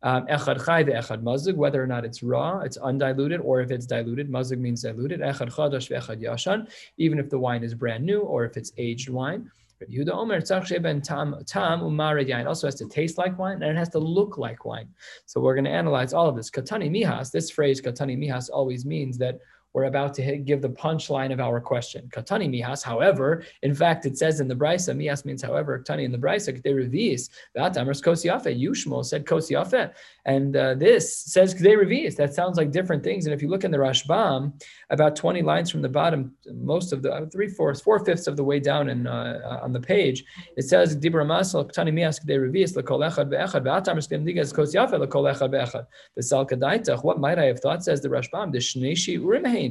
Um, 0.02 0.26
echad 0.26 0.64
chai 0.64 0.84
echad 0.84 1.22
mazug, 1.22 1.56
whether 1.56 1.82
or 1.82 1.86
not 1.86 2.04
it's 2.04 2.22
raw, 2.22 2.60
it's 2.60 2.76
undiluted, 2.76 3.40
or 3.40 3.60
if 3.62 3.72
it's 3.72 3.86
diluted, 3.86 4.30
mazug 4.30 4.58
means 4.58 4.82
diluted. 4.82 5.20
Echad 5.20 5.50
chadash 5.50 5.90
echad 5.90 6.22
yashan, 6.22 6.70
even 6.98 7.18
if 7.18 7.28
the 7.28 7.38
wine 7.38 7.64
is 7.64 7.74
brand 7.74 8.04
new 8.04 8.20
or 8.20 8.44
if 8.44 8.56
it's 8.56 8.72
aged 8.76 9.08
wine. 9.08 9.50
Rabbi 9.80 9.92
Yehuda 9.92 10.12
Omer 10.14 10.40
tam 10.40 11.34
tam 11.46 11.82
umar 11.82 12.16
yain 12.16 12.46
also 12.46 12.66
has 12.66 12.76
to 12.76 12.88
taste 12.88 13.18
like 13.18 13.38
wine 13.38 13.62
and 13.62 13.64
it 13.64 13.76
has 13.76 13.90
to 13.90 13.98
look 13.98 14.38
like 14.38 14.64
wine. 14.64 14.88
So 15.26 15.40
we're 15.40 15.54
going 15.54 15.66
to 15.66 15.70
analyze 15.70 16.14
all 16.14 16.28
of 16.28 16.36
this. 16.36 16.50
Katani 16.50 16.90
mihas. 16.90 17.30
This 17.30 17.50
phrase 17.50 17.80
katani 17.82 18.16
mihas 18.16 18.48
always 18.50 18.86
means 18.86 19.18
that 19.18 19.38
we're 19.76 19.84
about 19.84 20.14
to 20.14 20.22
hit, 20.22 20.46
give 20.46 20.62
the 20.62 20.70
punchline 20.70 21.30
of 21.34 21.38
our 21.38 21.60
question. 21.60 22.08
Katani 22.10 22.48
mihas, 22.48 22.82
however, 22.82 23.44
in 23.62 23.74
fact, 23.74 24.06
it 24.06 24.16
says 24.16 24.40
in 24.40 24.48
the 24.48 24.54
brisa, 24.54 24.96
mihas 24.96 25.26
means 25.26 25.42
however, 25.42 25.78
katani 25.78 26.04
in 26.04 26.12
the 26.12 26.16
brisa, 26.16 26.50
k'de 26.58 26.72
revis, 26.80 27.28
v'atamers 27.54 28.02
kosiafe, 28.02 28.58
Yushmo 28.58 29.04
said 29.04 29.26
kosiafe, 29.26 29.92
and 30.24 30.56
uh, 30.56 30.74
this 30.76 31.14
says 31.14 31.54
k'de 31.54 31.76
revis. 31.76 32.16
That 32.16 32.32
sounds 32.32 32.56
like 32.56 32.70
different 32.70 33.04
things. 33.04 33.26
And 33.26 33.34
if 33.34 33.42
you 33.42 33.48
look 33.50 33.64
in 33.64 33.70
the 33.70 33.76
Rashbam, 33.76 34.58
about 34.88 35.14
20 35.14 35.42
lines 35.42 35.70
from 35.70 35.82
the 35.82 35.90
bottom, 35.90 36.34
most 36.54 36.94
of 36.94 37.02
the, 37.02 37.12
uh, 37.12 37.26
three 37.26 37.48
fourths, 37.48 37.82
four 37.82 38.02
fifths 38.02 38.26
of 38.26 38.38
the 38.38 38.44
way 38.44 38.58
down 38.58 38.88
in, 38.88 39.06
uh, 39.06 39.60
on 39.62 39.74
the 39.74 39.80
page, 39.80 40.24
it 40.56 40.62
says, 40.62 40.96
dibra 40.96 41.26
masal, 41.26 41.70
katani 41.70 41.92
mihas 41.92 42.18
k'de 42.18 42.38
revis, 42.38 42.74
l'kol 42.76 43.00
echad 43.00 43.28
be'echad, 43.28 43.62
v'atamers 43.62 44.08
k'de 44.08 44.24
digas 44.24 44.54
kosiafe, 44.54 44.98
l'kol 44.98 45.30
echad 45.34 45.50
be'echad. 45.50 45.86
V'sal 46.18 46.48
kadaitach, 46.48 47.04
what 47.04 47.20
might 47.20 47.38
I 47.38 47.44
have 47.44 47.60
thought, 47.60 47.84
says 47.84 48.00
the 48.00 48.08
Rashbam, 48.08 48.52
the 48.52 48.58
shneshi 48.58 49.20
urimhein, 49.20 49.65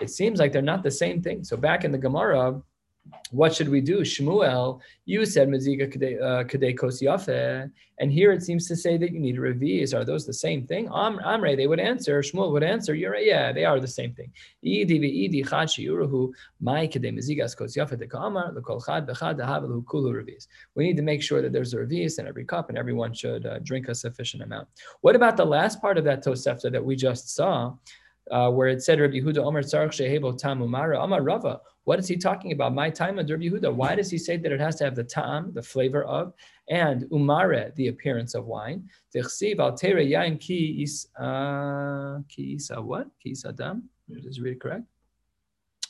it 0.00 0.10
seems 0.10 0.38
like 0.40 0.50
they're 0.52 0.72
not 0.74 0.82
the 0.82 0.96
same 1.04 1.18
thing. 1.26 1.38
So 1.44 1.56
back 1.56 1.84
in 1.84 1.92
the 1.92 2.02
Gemara, 2.06 2.62
what 3.30 3.54
should 3.54 3.68
we 3.68 3.80
do? 3.80 4.00
Shmuel, 4.00 4.80
you 5.04 5.24
said 5.26 5.48
Mezika 5.48 5.86
Kadei 5.92 6.72
uh, 6.72 6.76
Kos 6.80 7.00
Yafe, 7.00 7.70
and 7.98 8.12
here 8.12 8.32
it 8.32 8.42
seems 8.42 8.68
to 8.68 8.76
say 8.76 8.96
that 8.96 9.12
you 9.12 9.20
need 9.20 9.36
a 9.36 9.40
reviz. 9.40 9.94
Are 9.94 10.04
those 10.04 10.26
the 10.26 10.32
same 10.32 10.66
thing? 10.66 10.86
Am, 10.86 11.18
Amre, 11.18 11.56
they 11.56 11.66
would 11.66 11.80
answer, 11.80 12.20
Shmuel 12.20 12.52
would 12.52 12.62
answer, 12.62 12.94
you're 12.94 13.12
right, 13.12 13.24
yeah, 13.24 13.52
they 13.52 13.64
are 13.64 13.80
the 13.80 13.88
same 13.88 14.12
thing. 14.14 14.30
Idi 14.64 14.98
ve'idi 15.00 15.48
chad 15.48 15.68
shiuruhu, 15.68 16.32
mai 16.60 16.86
Kadei 16.88 17.12
Yafe 17.16 17.98
de 17.98 18.06
Kamar, 18.06 18.52
lekol 18.52 18.84
chad 18.84 19.06
bechad 19.06 19.38
dehavelu 19.38 19.84
kulu 19.84 20.12
reviz. 20.12 20.46
We 20.74 20.84
need 20.84 20.96
to 20.96 21.02
make 21.02 21.22
sure 21.22 21.42
that 21.42 21.52
there's 21.52 21.74
a 21.74 21.78
reviz 21.78 22.18
in 22.18 22.26
every 22.26 22.44
cup 22.44 22.68
and 22.68 22.78
everyone 22.78 23.12
should 23.14 23.46
uh, 23.46 23.58
drink 23.60 23.88
a 23.88 23.94
sufficient 23.94 24.42
amount. 24.42 24.68
What 25.00 25.16
about 25.16 25.36
the 25.36 25.46
last 25.46 25.80
part 25.80 25.98
of 25.98 26.04
that 26.04 26.24
Tosefta 26.24 26.70
that 26.72 26.84
we 26.84 26.96
just 26.96 27.34
saw? 27.34 27.74
Uh, 28.30 28.50
where 28.50 28.68
it 28.68 28.82
said 28.82 29.00
Rabbi 29.00 29.16
Yehuda 29.16 29.38
Omer 29.38 29.62
Tzarech 29.62 29.90
Shehebo 29.90 30.36
Tam 30.36 30.60
Umara 30.60 31.02
Amar 31.02 31.22
Rava. 31.22 31.60
What 31.84 31.98
is 31.98 32.08
he 32.08 32.16
talking 32.16 32.52
about? 32.52 32.74
My 32.74 32.90
time 32.90 33.18
of 33.18 33.30
Rabbi 33.30 33.44
Yehuda. 33.44 33.72
Why 33.72 33.94
does 33.94 34.10
he 34.10 34.18
say 34.18 34.36
that 34.36 34.50
it 34.50 34.60
has 34.60 34.76
to 34.76 34.84
have 34.84 34.96
the 34.96 35.04
tam, 35.04 35.52
the 35.52 35.62
flavor 35.62 36.04
of, 36.04 36.32
and 36.68 37.02
umare, 37.12 37.74
the 37.76 37.88
appearance 37.88 38.34
of 38.34 38.46
wine? 38.46 38.88
Tichsiv 39.14 39.60
al 39.60 39.76
tere 39.76 40.04
yain 40.04 40.40
ki 40.40 40.82
is 40.82 41.08
uh, 41.18 42.18
ki 42.28 42.56
isa 42.56 42.80
what? 42.82 43.06
Ki 43.22 43.30
is 43.30 43.44
adam. 43.44 43.88
Is 44.08 44.40
read 44.40 44.54
it 44.54 44.60
correct? 44.60 44.84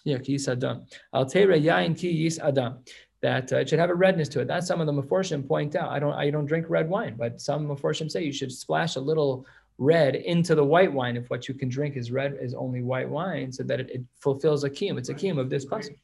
Yeah, 0.04 0.18
ki 0.18 0.34
is 0.34 0.48
adam. 0.48 0.84
Al 1.14 1.24
tere 1.24 1.58
yain 1.58 1.98
ki 1.98 2.26
is 2.26 2.38
adam 2.38 2.78
that 3.22 3.52
uh, 3.52 3.56
it 3.56 3.68
should 3.68 3.78
have 3.78 3.90
a 3.90 3.94
redness 3.94 4.28
to 4.28 4.40
it. 4.40 4.46
That's 4.46 4.66
some 4.66 4.80
of 4.80 4.86
the 4.86 4.92
Meforshim 4.92 5.46
point 5.46 5.74
out. 5.74 5.88
I 5.90 5.98
don't 5.98 6.12
I 6.12 6.30
don't 6.30 6.46
drink 6.46 6.66
red 6.68 6.88
wine, 6.88 7.14
but 7.16 7.40
some 7.40 7.66
Meforshim 7.66 8.10
say 8.10 8.22
you 8.22 8.32
should 8.32 8.52
splash 8.52 8.96
a 8.96 9.00
little 9.00 9.46
red 9.78 10.14
into 10.14 10.54
the 10.54 10.64
white 10.64 10.92
wine 10.92 11.16
if 11.16 11.28
what 11.28 11.48
you 11.48 11.54
can 11.54 11.68
drink 11.68 11.96
is 11.96 12.10
red 12.10 12.38
is 12.40 12.54
only 12.54 12.82
white 12.82 13.08
wine 13.08 13.52
so 13.52 13.62
that 13.62 13.80
it, 13.80 13.90
it 13.90 14.02
fulfills 14.20 14.64
a 14.64 14.70
kiyum. 14.70 14.98
It's 14.98 15.08
a 15.08 15.14
kiyum 15.14 15.38
of 15.38 15.50
this 15.50 15.66
pasuk. 15.66 15.96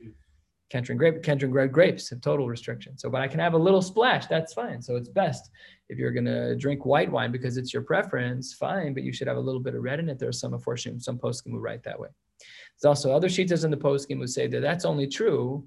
Can't 0.71 0.87
drink 0.87 0.99
grape, 0.99 1.23
can't 1.23 1.38
drink 1.38 1.55
red 1.55 1.71
grapes, 1.71 2.12
a 2.12 2.17
total 2.17 2.49
restriction. 2.49 2.97
So, 2.97 3.11
but 3.11 3.21
I 3.21 3.29
can 3.29 3.41
have 3.41 3.52
a 3.52 3.59
little 3.59 3.83
splash, 3.83 4.26
that's 4.26 4.55
fine. 4.55 4.81
So 4.81 4.97
it's 4.97 5.09
best 5.09 5.50
if 5.91 5.99
you're 5.99 6.12
gonna 6.12 6.57
drink 6.57 6.87
white 6.87 7.12
wine 7.12 7.31
because 7.31 7.59
it's 7.59 7.75
your 7.75 7.83
preference, 7.83 8.55
fine, 8.55 8.95
but 8.95 9.02
you 9.02 9.12
should 9.12 9.29
have 9.29 9.37
a 9.37 9.41
little 9.41 9.61
bit 9.61 9.75
of 9.75 9.83
red 9.83 10.00
in 10.00 10.09
it. 10.09 10.19
There's 10.19 10.41
some 10.41 10.55
unfortunately 10.55 11.00
some 11.00 11.19
poskim 11.19 11.50
who 11.50 11.59
write 11.59 11.83
that 11.83 12.00
way. 12.00 12.09
There's 12.81 12.88
also 12.88 13.12
other 13.12 13.29
shitas 13.29 13.64
in 13.64 13.71
the 13.71 13.76
poskim 13.76 14.19
who 14.19 14.26
say 14.26 14.47
that 14.47 14.61
that's 14.61 14.87
only 14.87 15.07
true 15.07 15.64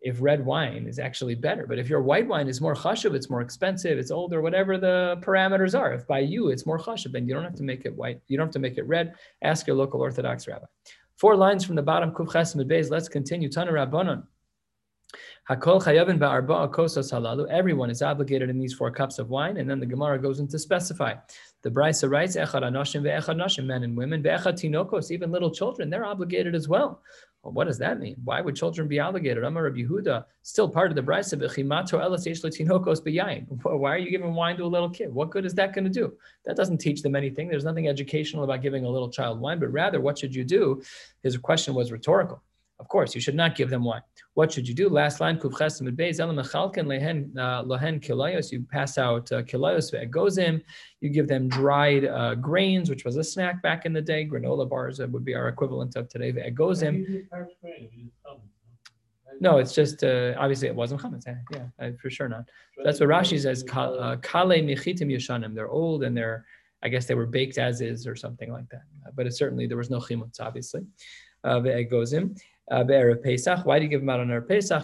if 0.00 0.20
red 0.20 0.44
wine 0.44 0.86
is 0.86 0.98
actually 0.98 1.34
better. 1.34 1.66
But 1.66 1.78
if 1.78 1.88
your 1.88 2.00
white 2.00 2.26
wine 2.26 2.48
is 2.48 2.60
more 2.60 2.74
chashuv, 2.74 3.14
it's 3.14 3.28
more 3.28 3.42
expensive, 3.42 3.98
it's 3.98 4.10
older, 4.10 4.40
whatever 4.40 4.78
the 4.78 5.18
parameters 5.20 5.78
are. 5.78 5.92
If 5.92 6.06
by 6.06 6.20
you 6.20 6.48
it's 6.48 6.66
more 6.66 6.78
chashuv, 6.78 7.12
then 7.12 7.26
you 7.28 7.34
don't 7.34 7.44
have 7.44 7.56
to 7.56 7.62
make 7.62 7.84
it 7.84 7.94
white. 7.94 8.20
You 8.28 8.38
don't 8.38 8.46
have 8.46 8.52
to 8.54 8.58
make 8.58 8.78
it 8.78 8.86
red. 8.86 9.14
Ask 9.42 9.66
your 9.66 9.76
local 9.76 10.00
Orthodox 10.00 10.48
rabbi. 10.48 10.66
Four 11.16 11.36
lines 11.36 11.64
from 11.64 11.76
the 11.76 11.82
bottom, 11.82 12.12
Kuf 12.12 12.28
Chesim 12.28 12.64
Beis. 12.66 12.90
Let's 12.90 13.08
continue. 13.08 13.50
Tana 13.50 13.72
Rabbanon. 13.72 14.22
Hakol 15.50 15.82
chayavin 15.82 16.18
ba'arba'a 16.18 16.70
kosas 16.70 17.12
halalu. 17.12 17.48
Everyone 17.50 17.90
is 17.90 18.02
obligated 18.02 18.48
in 18.48 18.58
these 18.58 18.72
four 18.72 18.90
cups 18.90 19.18
of 19.18 19.30
wine, 19.30 19.56
and 19.56 19.68
then 19.68 19.80
the 19.80 19.86
Gemara 19.86 20.18
goes 20.18 20.38
in 20.38 20.48
to 20.48 20.58
specify. 20.58 21.14
The 21.62 21.70
Brisa 21.70 22.08
writes, 22.08 22.36
Echad 22.36 22.62
anoshim 22.62 23.02
ve'echad 23.02 23.36
nashim, 23.36 23.64
men 23.66 23.82
and 23.82 23.96
women, 23.96 24.22
ve'echad 24.22 24.54
tinokos, 24.54 25.10
even 25.10 25.32
little 25.32 25.50
children, 25.50 25.90
they're 25.90 26.04
obligated 26.04 26.54
as 26.54 26.68
well. 26.68 27.02
Well, 27.42 27.52
what 27.54 27.68
does 27.68 27.78
that 27.78 27.98
mean? 27.98 28.16
Why 28.22 28.42
would 28.42 28.54
children 28.54 28.86
be 28.86 29.00
obligated? 29.00 29.42
Amar 29.42 29.62
Rabbi 29.62 29.80
Yehuda, 29.80 30.24
still 30.42 30.68
part 30.68 30.90
of 30.90 30.94
the 30.94 31.02
brisa. 31.02 31.38
Why 33.62 33.94
are 33.94 33.98
you 33.98 34.10
giving 34.10 34.34
wine 34.34 34.58
to 34.58 34.64
a 34.64 34.66
little 34.66 34.90
kid? 34.90 35.12
What 35.14 35.30
good 35.30 35.46
is 35.46 35.54
that 35.54 35.72
going 35.72 35.84
to 35.84 35.90
do? 35.90 36.12
That 36.44 36.56
doesn't 36.56 36.78
teach 36.78 37.00
them 37.00 37.16
anything. 37.16 37.48
There's 37.48 37.64
nothing 37.64 37.88
educational 37.88 38.44
about 38.44 38.60
giving 38.60 38.84
a 38.84 38.90
little 38.90 39.10
child 39.10 39.40
wine, 39.40 39.58
but 39.58 39.72
rather, 39.72 40.00
what 40.02 40.18
should 40.18 40.34
you 40.34 40.44
do? 40.44 40.82
His 41.22 41.38
question 41.38 41.72
was 41.72 41.92
rhetorical. 41.92 42.42
Of 42.80 42.88
course, 42.88 43.14
you 43.14 43.20
should 43.20 43.34
not 43.34 43.56
give 43.56 43.68
them 43.68 43.84
wine. 43.84 44.00
What 44.34 44.50
should 44.50 44.66
you 44.66 44.74
do? 44.74 44.88
Last 44.88 45.20
line, 45.20 45.38
lehen 45.38 47.32
uh, 47.38 47.62
kilayos. 47.62 48.50
You 48.50 48.62
pass 48.62 48.96
out 48.96 49.30
uh, 49.30 49.42
kilayos. 49.42 50.62
You 51.02 51.10
give 51.10 51.28
them 51.28 51.48
dried 51.48 52.06
uh, 52.06 52.36
grains, 52.36 52.88
which 52.88 53.04
was 53.04 53.16
a 53.16 53.24
snack 53.24 53.62
back 53.62 53.84
in 53.84 53.92
the 53.92 54.00
day. 54.00 54.26
Granola 54.26 54.66
bars 54.66 54.98
uh, 54.98 55.06
would 55.08 55.26
be 55.26 55.34
our 55.34 55.48
equivalent 55.48 55.94
of 55.96 56.08
today. 56.08 56.32
Ve'egozim. 56.32 57.26
No, 59.42 59.58
it's 59.58 59.74
just 59.74 60.02
uh, 60.02 60.34
obviously 60.38 60.68
it 60.68 60.74
wasn't 60.74 61.02
chametz. 61.02 61.26
Yeah, 61.52 61.90
for 62.00 62.08
sure 62.08 62.28
not. 62.28 62.48
That's 62.82 63.00
what 63.00 63.10
Rashi 63.10 63.40
says. 63.40 63.62
Uh, 63.70 64.16
Kale 64.22 64.62
michitim 64.62 65.14
yashanim. 65.14 65.54
They're 65.54 65.68
old 65.68 66.02
and 66.02 66.16
they're, 66.16 66.46
I 66.82 66.88
guess 66.88 67.04
they 67.04 67.14
were 67.14 67.26
baked 67.26 67.58
as 67.58 67.82
is 67.82 68.06
or 68.06 68.16
something 68.16 68.50
like 68.50 68.70
that. 68.70 68.84
But 69.14 69.26
it 69.26 69.36
certainly 69.36 69.66
there 69.66 69.76
was 69.76 69.90
no 69.90 69.98
chimutz, 69.98 70.40
obviously. 70.40 70.86
Ve'egozim 71.44 72.38
uh, 72.70 72.84
Pesach. 73.22 73.66
Why 73.66 73.78
do 73.78 73.84
you 73.84 73.90
give 73.90 74.00
them 74.00 74.08
out 74.08 74.20
on 74.20 74.28
Erev 74.28 74.48
Pesach? 74.48 74.82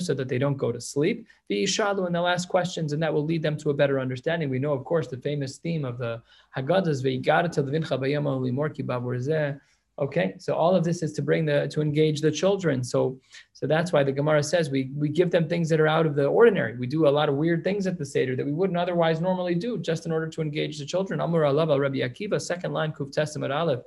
So 0.00 0.14
that 0.14 0.28
they 0.28 0.38
don't 0.38 0.56
go 0.56 0.72
to 0.72 0.80
sleep. 0.80 1.26
V'yishalu, 1.50 2.06
and 2.06 2.14
they'll 2.14 2.26
ask 2.26 2.48
questions, 2.48 2.92
and 2.92 3.02
that 3.02 3.12
will 3.12 3.24
lead 3.24 3.42
them 3.42 3.56
to 3.58 3.70
a 3.70 3.74
better 3.74 4.00
understanding. 4.00 4.50
We 4.50 4.58
know, 4.58 4.72
of 4.72 4.84
course, 4.84 5.06
the 5.08 5.16
famous 5.16 5.58
theme 5.58 5.84
of 5.84 5.98
the 5.98 6.22
Haggadah 6.56 6.88
is 6.88 7.02
V'yigara 7.02 7.50
to 7.52 7.62
Levincha 7.62 7.98
Bayama 7.98 8.38
Limorki. 8.40 9.60
Okay, 10.00 10.36
so 10.38 10.54
all 10.54 10.76
of 10.76 10.84
this 10.84 11.02
is 11.02 11.12
to 11.14 11.22
bring 11.22 11.44
the 11.44 11.66
to 11.72 11.80
engage 11.80 12.20
the 12.20 12.30
children. 12.30 12.84
So, 12.84 13.18
so 13.52 13.66
that's 13.66 13.92
why 13.92 14.04
the 14.04 14.12
Gemara 14.12 14.44
says 14.44 14.70
we 14.70 14.92
we 14.94 15.08
give 15.08 15.32
them 15.32 15.48
things 15.48 15.68
that 15.70 15.80
are 15.80 15.88
out 15.88 16.06
of 16.06 16.14
the 16.14 16.26
ordinary. 16.26 16.76
We 16.76 16.86
do 16.86 17.08
a 17.08 17.10
lot 17.10 17.28
of 17.28 17.34
weird 17.34 17.64
things 17.64 17.84
at 17.88 17.98
the 17.98 18.06
seder 18.06 18.36
that 18.36 18.46
we 18.46 18.52
wouldn't 18.52 18.78
otherwise 18.78 19.20
normally 19.20 19.56
do, 19.56 19.76
just 19.78 20.06
in 20.06 20.12
order 20.12 20.28
to 20.28 20.40
engage 20.40 20.78
the 20.78 20.86
children. 20.86 21.20
Amur 21.20 21.44
Allah 21.44 21.80
Rabbi 21.80 21.98
Akiva, 21.98 22.40
second 22.40 22.72
line, 22.72 22.92
Kuf 22.92 23.10
Tes 23.10 23.36
Amud 23.36 23.52
Aleph. 23.52 23.80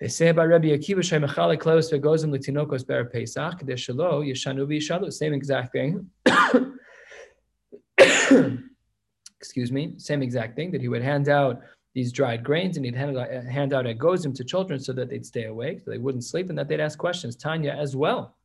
They 0.00 0.08
say 0.08 0.28
about 0.28 0.48
Rabbi 0.48 0.68
Akiva 0.68 1.00
Shemachale 1.00 1.60
close 1.60 1.90
v'gozim 1.90 2.32
l'tinokos 2.32 2.86
ber 2.86 3.04
Pesach 3.04 3.60
k'deshalo 3.60 4.26
yeshanu 4.26 4.66
v'yishalu. 4.66 5.12
Same 5.12 5.34
exact 5.34 5.72
thing. 5.72 6.08
Excuse 9.38 9.70
me. 9.70 9.92
Same 9.98 10.22
exact 10.22 10.56
thing 10.56 10.70
that 10.70 10.80
he 10.80 10.88
would 10.88 11.02
hand 11.02 11.28
out 11.28 11.60
these 11.94 12.12
dried 12.12 12.42
grains 12.42 12.78
and 12.78 12.86
he'd 12.86 12.94
hand 12.94 13.18
out, 13.18 13.30
hand 13.30 13.74
out 13.74 13.84
egozim 13.84 14.34
to 14.36 14.44
children 14.44 14.80
so 14.80 14.94
that 14.94 15.10
they'd 15.10 15.26
stay 15.26 15.44
awake, 15.44 15.80
so 15.80 15.90
they 15.90 15.98
wouldn't 15.98 16.24
sleep, 16.24 16.48
and 16.48 16.56
that 16.56 16.68
they'd 16.68 16.80
ask 16.80 16.98
questions. 16.98 17.36
Tanya 17.36 17.72
as 17.72 17.94
well. 17.94 18.36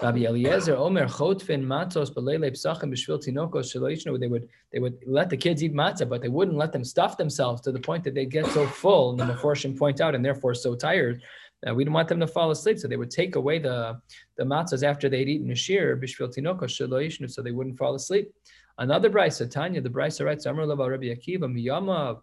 Rabbi 0.00 0.26
Eliezer 0.26 0.76
Omer 0.76 1.06
Chotfin 1.06 1.64
Matzos 1.64 2.14
Belele 2.14 2.52
Psachim 2.52 2.92
B'Shvil 2.92 3.18
Tinokos 3.18 3.74
Shelo 3.74 4.20
They 4.20 4.28
would 4.28 4.48
they 4.72 4.78
would 4.78 4.96
let 5.06 5.28
the 5.28 5.36
kids 5.36 5.64
eat 5.64 5.74
matzah, 5.74 6.08
but 6.08 6.22
they 6.22 6.28
wouldn't 6.28 6.56
let 6.56 6.72
them 6.72 6.84
stuff 6.84 7.16
themselves 7.16 7.60
to 7.62 7.72
the 7.72 7.80
point 7.80 8.04
that 8.04 8.14
they 8.14 8.24
get 8.24 8.46
so 8.46 8.64
full, 8.64 9.10
and 9.10 9.18
the 9.18 9.34
Meforshim 9.34 9.76
point 9.76 10.00
out, 10.00 10.14
and 10.14 10.24
therefore 10.24 10.54
so 10.54 10.76
tired. 10.76 11.20
that 11.62 11.74
we 11.74 11.82
didn't 11.82 11.94
want 11.94 12.06
them 12.06 12.20
to 12.20 12.28
fall 12.28 12.52
asleep, 12.52 12.78
so 12.78 12.86
they 12.86 12.96
would 12.96 13.10
take 13.10 13.34
away 13.34 13.58
the, 13.58 14.00
the 14.36 14.44
matzahs 14.44 14.84
after 14.84 15.08
they'd 15.08 15.28
eaten 15.28 15.50
a 15.50 15.54
shear, 15.56 15.96
bishvil 15.96 16.32
tinokos 16.32 16.70
shelo 16.78 17.30
so 17.30 17.42
they 17.42 17.50
wouldn't 17.50 17.76
fall 17.76 17.96
asleep. 17.96 18.32
Another 18.78 19.10
brisa, 19.10 19.50
Tanya, 19.50 19.80
the 19.80 19.90
brisa 19.90 20.24
writes, 20.24 20.46
Amr 20.46 20.64
Rabbi 20.64 21.06
Akiva, 21.06 21.46
miyamav, 21.52 22.20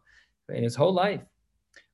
in 0.47 0.63
his 0.63 0.75
whole 0.75 0.93
life, 0.93 1.19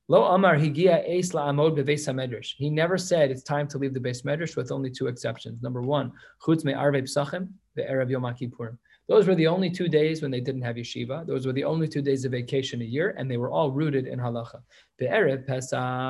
Lo 0.08 0.24
Amar 0.24 0.56
Higia 0.56 1.08
Eis 1.08 1.30
La'amod 1.30 1.78
Beveis 1.78 2.08
HaMedrash. 2.08 2.54
He 2.56 2.68
never 2.68 2.98
said 2.98 3.30
it's 3.30 3.44
time 3.44 3.68
to 3.68 3.78
leave 3.78 3.94
the 3.94 4.00
base 4.00 4.22
medrash 4.22 4.56
with 4.56 4.72
only 4.72 4.90
two 4.90 5.06
exceptions. 5.06 5.62
Number 5.62 5.80
one, 5.80 6.10
Chutz 6.44 6.64
Me 6.64 6.72
Arve 6.72 6.96
Psachim 6.96 7.48
Ve'erev 7.78 8.10
Yom 8.10 8.24
Kippurim. 8.24 8.78
Those 9.08 9.28
were 9.28 9.34
the 9.34 9.46
only 9.46 9.70
two 9.70 9.88
days 9.88 10.22
when 10.22 10.30
they 10.30 10.40
didn't 10.40 10.62
have 10.62 10.76
yeshiva. 10.76 11.26
Those 11.26 11.46
were 11.46 11.52
the 11.52 11.64
only 11.64 11.86
two 11.86 12.02
days 12.02 12.24
of 12.24 12.32
vacation 12.32 12.80
a 12.82 12.84
year, 12.84 13.14
and 13.18 13.30
they 13.30 13.36
were 13.36 13.50
all 13.50 13.70
rooted 13.70 14.06
in 14.06 14.18
halacha. 14.18 14.62
Yeshno. 15.00 16.06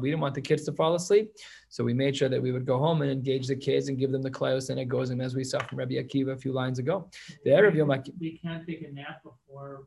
We 0.00 0.10
didn't 0.10 0.20
want 0.20 0.34
the 0.34 0.40
kids 0.40 0.64
to 0.64 0.72
fall 0.72 0.94
asleep, 0.94 1.32
so 1.68 1.84
we 1.84 1.94
made 1.94 2.16
sure 2.16 2.28
that 2.28 2.42
we 2.42 2.50
would 2.50 2.66
go 2.66 2.78
home 2.78 3.02
and 3.02 3.10
engage 3.10 3.46
the 3.46 3.56
kids 3.56 3.88
and 3.88 3.98
give 3.98 4.10
them 4.10 4.22
the 4.22 4.30
klayos 4.30 4.70
and 4.70 4.80
egozim, 4.80 5.22
as 5.22 5.34
we 5.34 5.44
saw 5.44 5.62
from 5.64 5.78
Rabbi 5.78 5.94
Akiva 5.94 6.32
a 6.32 6.36
few 6.36 6.52
lines 6.52 6.78
ago. 6.78 7.08
We 7.44 8.40
can't 8.42 8.66
take 8.66 8.82
a 8.82 8.92
nap 8.92 9.22
before 9.22 9.86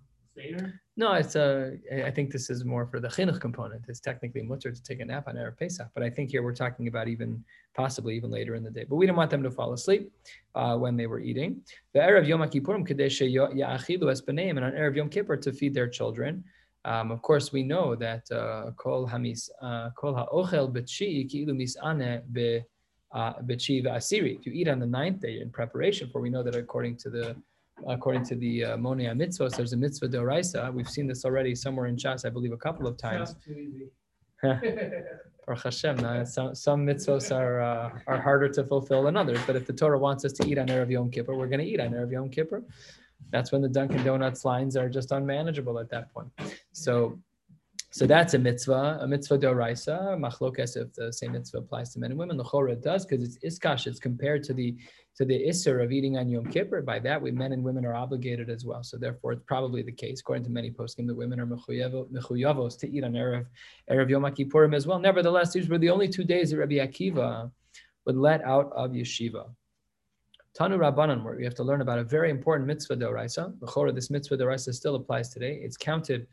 No, 0.97 1.13
it's 1.13 1.35
a. 1.35 1.77
I 2.05 2.11
think 2.11 2.31
this 2.31 2.49
is 2.49 2.65
more 2.65 2.85
for 2.85 2.99
the 2.99 3.07
chinuch 3.07 3.39
component. 3.39 3.85
It's 3.87 3.99
technically 3.99 4.41
mutter 4.41 4.71
to 4.71 4.83
take 4.83 4.99
a 4.99 5.05
nap 5.05 5.27
on 5.27 5.35
erev 5.35 5.57
Pesach, 5.57 5.87
but 5.93 6.03
I 6.03 6.09
think 6.09 6.31
here 6.31 6.43
we're 6.43 6.53
talking 6.53 6.87
about 6.87 7.07
even 7.07 7.43
possibly 7.73 8.15
even 8.17 8.29
later 8.29 8.55
in 8.55 8.63
the 8.63 8.69
day. 8.69 8.85
But 8.89 8.97
we 8.97 9.05
didn't 9.05 9.17
want 9.17 9.31
them 9.31 9.43
to 9.43 9.51
fall 9.51 9.71
asleep 9.73 10.11
uh, 10.55 10.75
when 10.77 10.97
they 10.97 11.07
were 11.07 11.19
eating. 11.19 11.61
The 11.93 11.99
erev 11.99 12.27
Yom 12.27 12.41
Kippurim 12.41 12.85
ya'achilu 12.85 14.11
es 14.11 14.21
and 14.27 14.65
on 14.65 14.71
erev 14.73 14.95
Yom 14.97 15.09
Kippur 15.09 15.37
to 15.37 15.53
feed 15.53 15.73
their 15.73 15.87
children. 15.87 16.43
Um, 16.83 17.11
of 17.11 17.21
course, 17.21 17.51
we 17.51 17.63
know 17.63 17.95
that 17.95 18.29
uh, 18.31 18.71
kol 18.75 19.07
hamis 19.07 19.49
uh, 19.61 19.91
kol 19.91 20.15
ha'ochel 20.15 20.71
b'tshi 20.71 21.29
ki'ilu 21.29 21.53
misane 21.53 22.21
be. 22.31 22.61
Uh. 23.11 23.33
If 23.47 23.69
you 23.69 24.53
eat 24.53 24.67
on 24.67 24.79
the 24.79 24.85
ninth 24.85 25.21
day 25.21 25.39
in 25.41 25.49
preparation 25.49 26.09
for, 26.11 26.21
we 26.21 26.29
know 26.29 26.43
that 26.43 26.55
according 26.55 26.97
to 26.97 27.09
the 27.09 27.35
according 27.87 28.25
to 28.25 28.35
the 28.35 28.65
uh, 28.65 28.77
Monea 28.77 29.13
mitzvahs, 29.15 29.55
there's 29.55 29.73
a 29.73 29.77
mitzvah 29.77 30.09
doraisa. 30.09 30.73
We've 30.73 30.89
seen 30.89 31.07
this 31.07 31.25
already 31.25 31.55
somewhere 31.55 31.87
in 31.87 31.95
Shas, 31.95 32.25
I 32.25 32.29
believe, 32.29 32.51
a 32.51 32.57
couple 32.57 32.87
of 32.87 32.97
times. 32.97 33.35
or 34.43 35.55
Hashem, 35.63 35.97
no, 35.97 36.23
some, 36.23 36.55
some 36.55 36.85
mitzvahs 36.85 37.35
are 37.35 37.61
uh, 37.61 37.99
are 38.07 38.21
harder 38.21 38.49
to 38.49 38.63
fulfill 38.63 39.03
than 39.03 39.17
others. 39.17 39.39
But 39.45 39.55
if 39.55 39.65
the 39.65 39.73
Torah 39.73 39.99
wants 39.99 40.25
us 40.25 40.33
to 40.33 40.47
eat 40.47 40.57
on 40.57 40.67
Erev 40.67 40.89
Yom 40.89 41.11
Kippur, 41.11 41.35
we're 41.35 41.47
going 41.47 41.59
to 41.59 41.65
eat 41.65 41.79
on 41.79 41.91
Erev 41.91 42.11
Yom 42.11 42.29
Kippur. 42.29 42.63
That's 43.31 43.51
when 43.51 43.61
the 43.61 43.69
Dunkin' 43.69 44.03
Donuts 44.03 44.45
lines 44.45 44.77
are 44.77 44.89
just 44.89 45.11
unmanageable 45.11 45.77
at 45.79 45.89
that 45.89 46.11
point. 46.13 46.29
So 46.71 47.19
so 47.91 48.05
that's 48.05 48.35
a 48.35 48.39
mitzvah, 48.39 48.99
a 49.01 49.07
mitzvah 49.07 49.39
doraisa. 49.39 50.15
Machlokes 50.15 50.77
if 50.77 50.93
the 50.93 51.11
same 51.11 51.31
mitzvah 51.31 51.57
applies 51.57 51.91
to 51.93 51.99
men 51.99 52.11
and 52.11 52.19
women. 52.19 52.37
The 52.37 52.43
Chora 52.43 52.79
does 52.79 53.03
because 53.05 53.23
it's 53.23 53.39
iskash. 53.39 53.87
It's 53.87 53.99
compared 53.99 54.43
to 54.43 54.53
the 54.53 54.77
to 55.15 55.25
the 55.25 55.47
isser 55.47 55.83
of 55.83 55.91
eating 55.91 56.15
on 56.15 56.29
Yom 56.29 56.45
Kippur. 56.45 56.81
By 56.83 56.99
that, 56.99 57.19
we 57.19 57.31
men 57.31 57.51
and 57.51 57.63
women 57.63 57.85
are 57.85 57.95
obligated 57.95 58.49
as 58.49 58.63
well. 58.63 58.83
So 58.83 58.97
therefore, 58.97 59.31
it's 59.33 59.43
probably 59.45 59.81
the 59.81 59.91
case, 59.91 60.19
according 60.19 60.43
to 60.43 60.51
many 60.51 60.69
poskim, 60.69 61.07
that 61.07 61.15
women 61.15 61.39
are 61.39 61.47
mechuyavos 61.47 62.79
to 62.79 62.89
eat 62.89 63.03
on 63.03 63.13
erev 63.13 63.47
erev 63.89 64.09
Yom 64.09 64.23
Kippurim 64.23 64.75
as 64.75 64.85
well. 64.85 64.99
Nevertheless, 64.99 65.51
these 65.51 65.67
were 65.67 65.79
the 65.79 65.89
only 65.89 66.07
two 66.07 66.23
days 66.23 66.51
that 66.51 66.57
Rabbi 66.57 66.75
Akiva 66.75 67.49
would 68.05 68.17
let 68.17 68.43
out 68.43 68.71
of 68.73 68.91
yeshiva. 68.91 69.49
Tanu 70.57 70.77
Rabbanan, 70.77 71.23
where 71.23 71.35
we 71.35 71.43
have 71.43 71.55
to 71.55 71.63
learn 71.63 71.81
about 71.81 71.99
a 71.99 72.03
very 72.03 72.29
important 72.29 72.67
mitzvah 72.67 72.97
doraisa. 72.97 73.59
The 73.59 73.65
Chora, 73.65 73.93
this 73.93 74.09
mitzvah 74.09 74.37
doraisa 74.37 74.73
still 74.73 74.95
applies 74.95 75.29
today. 75.29 75.59
It's 75.61 75.77
counted 75.77 76.27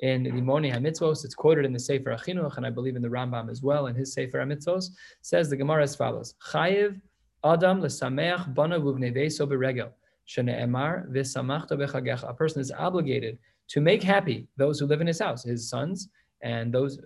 in 0.00 0.24
the 0.24 0.32
Moni 0.32 0.70
HaMitzvos. 0.70 1.24
It's 1.24 1.34
quoted 1.34 1.64
in 1.64 1.72
the 1.72 1.78
Sefer 1.78 2.10
HaChinuch, 2.10 2.56
and 2.56 2.66
I 2.66 2.70
believe 2.70 2.96
in 2.96 3.02
the 3.02 3.08
Rambam 3.08 3.50
as 3.50 3.62
well, 3.62 3.86
in 3.86 3.94
his 3.94 4.12
Sefer 4.12 4.38
HaMitzvos, 4.38 4.90
says 5.22 5.50
the 5.50 5.56
Gemara 5.56 5.82
as 5.82 5.94
follows, 5.94 6.34
Chayiv 6.52 7.00
Adam 7.44 7.80
l'sameach 7.80 8.54
bana 8.54 8.78
v'vneveso 8.78 9.46
beregel, 9.48 9.90
shene'emar 10.26 11.08
v'samachta 11.10 11.72
b'chagecha. 11.72 12.28
A 12.28 12.34
person 12.34 12.60
is 12.60 12.70
obligated 12.72 13.38
to 13.68 13.80
make 13.80 14.02
happy 14.02 14.48
those 14.56 14.80
who 14.80 14.86
live 14.86 15.00
in 15.00 15.06
his 15.06 15.20
house, 15.20 15.44
his 15.44 15.68
sons, 15.68 16.08
and 16.42 16.72
those, 16.72 16.98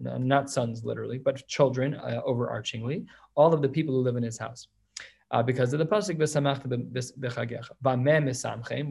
not 0.00 0.50
sons 0.50 0.84
literally, 0.84 1.18
but 1.18 1.46
children 1.46 1.94
uh, 1.94 2.22
overarchingly, 2.26 3.04
all 3.34 3.52
of 3.52 3.60
the 3.60 3.68
people 3.68 3.94
who 3.94 4.00
live 4.00 4.16
in 4.16 4.22
his 4.22 4.38
house. 4.38 4.68
Uh, 5.30 5.42
because 5.42 5.74
of 5.74 5.78
the 5.78 5.84
pasuk 5.84 6.16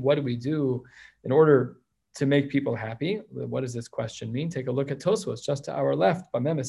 What 0.01 0.15
do 0.15 0.21
we 0.21 0.35
do 0.35 0.83
in 1.23 1.31
order 1.31 1.77
to 2.17 2.25
make 2.25 2.49
people 2.49 2.75
happy. 2.75 3.21
What 3.31 3.61
does 3.61 3.73
this 3.73 3.87
question 3.87 4.29
mean? 4.31 4.49
Take 4.49 4.67
a 4.67 4.71
look 4.71 4.91
at 4.91 4.99
Tosfos, 4.99 5.43
just 5.43 5.65
to 5.65 5.73
our 5.73 5.95
left. 5.95 6.25
We 6.33 6.41
would 6.41 6.59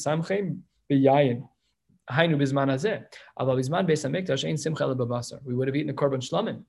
have 5.67 5.75
eaten 5.75 5.89
a 5.89 5.93
korban 5.93 6.21
shlamim 6.21 6.63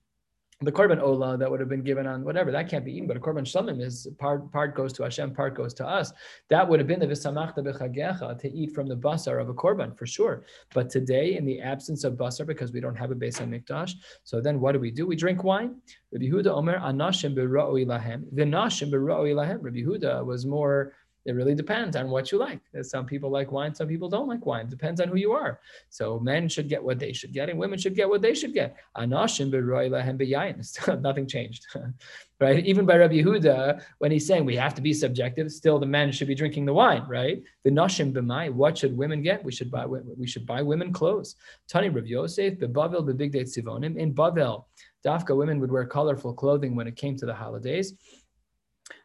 the 0.62 0.70
korban 0.70 1.00
ola 1.00 1.38
that 1.38 1.50
would 1.50 1.58
have 1.58 1.70
been 1.70 1.82
given 1.82 2.06
on 2.06 2.22
whatever 2.22 2.50
that 2.50 2.68
can't 2.68 2.84
be 2.84 2.92
eaten, 2.92 3.08
but 3.08 3.16
a 3.16 3.20
korban 3.20 3.44
shlamim 3.44 3.80
is 3.80 4.06
part 4.18 4.52
part 4.52 4.74
goes 4.74 4.92
to 4.92 5.02
Hashem, 5.02 5.34
part 5.34 5.54
goes 5.54 5.72
to 5.74 5.86
us. 5.86 6.12
That 6.50 6.68
would 6.68 6.78
have 6.78 6.86
been 6.86 7.00
the 7.00 7.06
v'samachta 7.06 7.58
b'chagecha 7.58 8.38
to 8.38 8.52
eat 8.52 8.74
from 8.74 8.86
the 8.86 8.96
basar 8.96 9.40
of 9.40 9.48
a 9.48 9.54
korban 9.54 9.96
for 9.96 10.06
sure. 10.06 10.44
But 10.74 10.90
today, 10.90 11.38
in 11.38 11.46
the 11.46 11.62
absence 11.62 12.04
of 12.04 12.14
basar, 12.14 12.46
because 12.46 12.72
we 12.72 12.80
don't 12.80 12.94
have 12.94 13.10
a 13.10 13.14
base 13.14 13.38
mikdash, 13.38 13.92
so 14.24 14.42
then 14.42 14.60
what 14.60 14.72
do 14.72 14.80
we 14.80 14.90
do? 14.90 15.06
We 15.06 15.16
drink 15.16 15.44
wine. 15.44 15.76
Rabbi 16.12 16.26
Huda 16.26 16.48
Omer 16.48 16.78
anashim 16.78 17.34
b'ra'oi 17.34 17.86
lahem. 17.86 18.24
The 18.32 18.42
nashim 18.42 18.90
b'ra'oi 18.90 19.34
lahem. 19.34 19.60
Rabbi 19.62 19.78
Huda 19.78 20.26
was 20.26 20.44
more 20.44 20.92
it 21.26 21.32
really 21.32 21.54
depends 21.54 21.96
on 21.96 22.08
what 22.08 22.32
you 22.32 22.38
like. 22.38 22.60
Uh, 22.78 22.82
some 22.82 23.04
people 23.04 23.30
like 23.30 23.52
wine, 23.52 23.74
some 23.74 23.86
people 23.86 24.08
don't 24.08 24.26
like 24.26 24.46
wine. 24.46 24.68
Depends 24.68 25.00
on 25.00 25.08
who 25.08 25.16
you 25.16 25.32
are. 25.32 25.60
So 25.90 26.18
men 26.18 26.48
should 26.48 26.68
get 26.68 26.82
what 26.82 26.98
they 26.98 27.12
should 27.12 27.32
get, 27.32 27.50
and 27.50 27.58
women 27.58 27.78
should 27.78 27.94
get 27.94 28.08
what 28.08 28.22
they 28.22 28.34
should 28.34 28.54
get. 28.54 28.76
Anashim 28.96 29.50
Nothing 31.00 31.26
changed, 31.26 31.66
right? 32.40 32.64
Even 32.64 32.86
by 32.86 32.96
Rabbi 32.96 33.14
Yehuda, 33.14 33.82
when 33.98 34.10
he's 34.10 34.26
saying 34.26 34.44
we 34.44 34.56
have 34.56 34.74
to 34.74 34.82
be 34.82 34.94
subjective, 34.94 35.52
still 35.52 35.78
the 35.78 35.86
men 35.86 36.10
should 36.10 36.28
be 36.28 36.34
drinking 36.34 36.64
the 36.64 36.74
wine, 36.74 37.04
right? 37.08 37.42
The 37.64 37.70
nashim 37.70 38.12
b'mai. 38.12 38.52
What 38.52 38.78
should 38.78 38.96
women 38.96 39.22
get? 39.22 39.44
We 39.44 39.52
should 39.52 39.70
buy. 39.70 39.86
We 39.86 40.26
should 40.26 40.46
buy 40.46 40.62
women 40.62 40.92
clothes. 40.92 41.36
Tani 41.68 41.90
Rav 41.90 42.06
Yosef 42.06 42.58
beBavel 42.58 43.06
bebigdei 43.08 43.44
tzivonim. 43.44 43.96
In 43.96 44.14
Bavel, 44.14 44.64
Dafka 45.04 45.36
women 45.36 45.60
would 45.60 45.70
wear 45.70 45.86
colorful 45.86 46.34
clothing 46.34 46.74
when 46.74 46.86
it 46.86 46.96
came 46.96 47.16
to 47.16 47.26
the 47.26 47.34
holidays. 47.34 47.94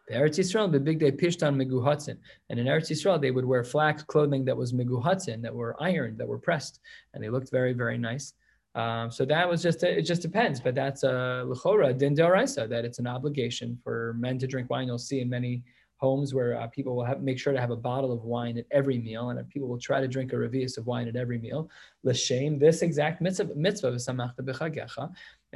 The 0.07 0.13
Eretz 0.15 0.37
Yisrael, 0.37 0.71
the 0.71 0.79
big 0.79 0.99
day 0.99 1.11
pishtan 1.11 1.55
meguhatzin, 1.55 2.17
and 2.49 2.59
in 2.59 2.67
Eretz 2.67 2.91
Yisrael 2.91 3.19
they 3.19 3.31
would 3.31 3.45
wear 3.45 3.63
flax 3.63 4.03
clothing 4.03 4.45
that 4.45 4.55
was 4.55 4.71
meguhatzin, 4.71 5.41
that 5.41 5.53
were 5.53 5.75
ironed, 5.81 6.17
that 6.19 6.27
were 6.27 6.37
pressed, 6.37 6.79
and 7.13 7.23
they 7.23 7.29
looked 7.29 7.49
very, 7.49 7.73
very 7.73 7.97
nice. 7.97 8.33
Um, 8.75 9.09
so 9.09 9.25
that 9.25 9.47
was 9.49 9.63
just 9.63 9.83
a, 9.83 9.97
it. 9.97 10.01
Just 10.01 10.21
depends, 10.21 10.59
but 10.59 10.75
that's 10.75 11.03
a 11.03 11.43
lechora 11.47 11.97
din 11.97 12.13
that 12.13 12.81
it's 12.83 12.99
an 12.99 13.07
obligation 13.07 13.79
for 13.83 14.15
men 14.19 14.37
to 14.39 14.47
drink 14.47 14.69
wine. 14.69 14.87
You'll 14.87 14.97
see 14.97 15.21
in 15.21 15.29
many 15.29 15.63
homes 15.97 16.33
where 16.33 16.59
uh, 16.59 16.67
people 16.67 16.93
will 16.95 17.05
have 17.05 17.21
make 17.21 17.39
sure 17.39 17.53
to 17.53 17.59
have 17.59 17.71
a 17.71 17.75
bottle 17.75 18.11
of 18.11 18.25
wine 18.25 18.57
at 18.57 18.65
every 18.71 18.97
meal, 18.97 19.29
and 19.29 19.49
people 19.49 19.69
will 19.69 19.79
try 19.79 20.01
to 20.01 20.09
drink 20.09 20.33
a 20.33 20.35
revius 20.35 20.77
of 20.77 20.85
wine 20.85 21.07
at 21.07 21.15
every 21.15 21.39
meal. 21.39 21.69
L'shem, 22.03 22.59
this 22.59 22.81
exact 22.81 23.21
mitzvah 23.21 23.55
mitzvah 23.55 23.97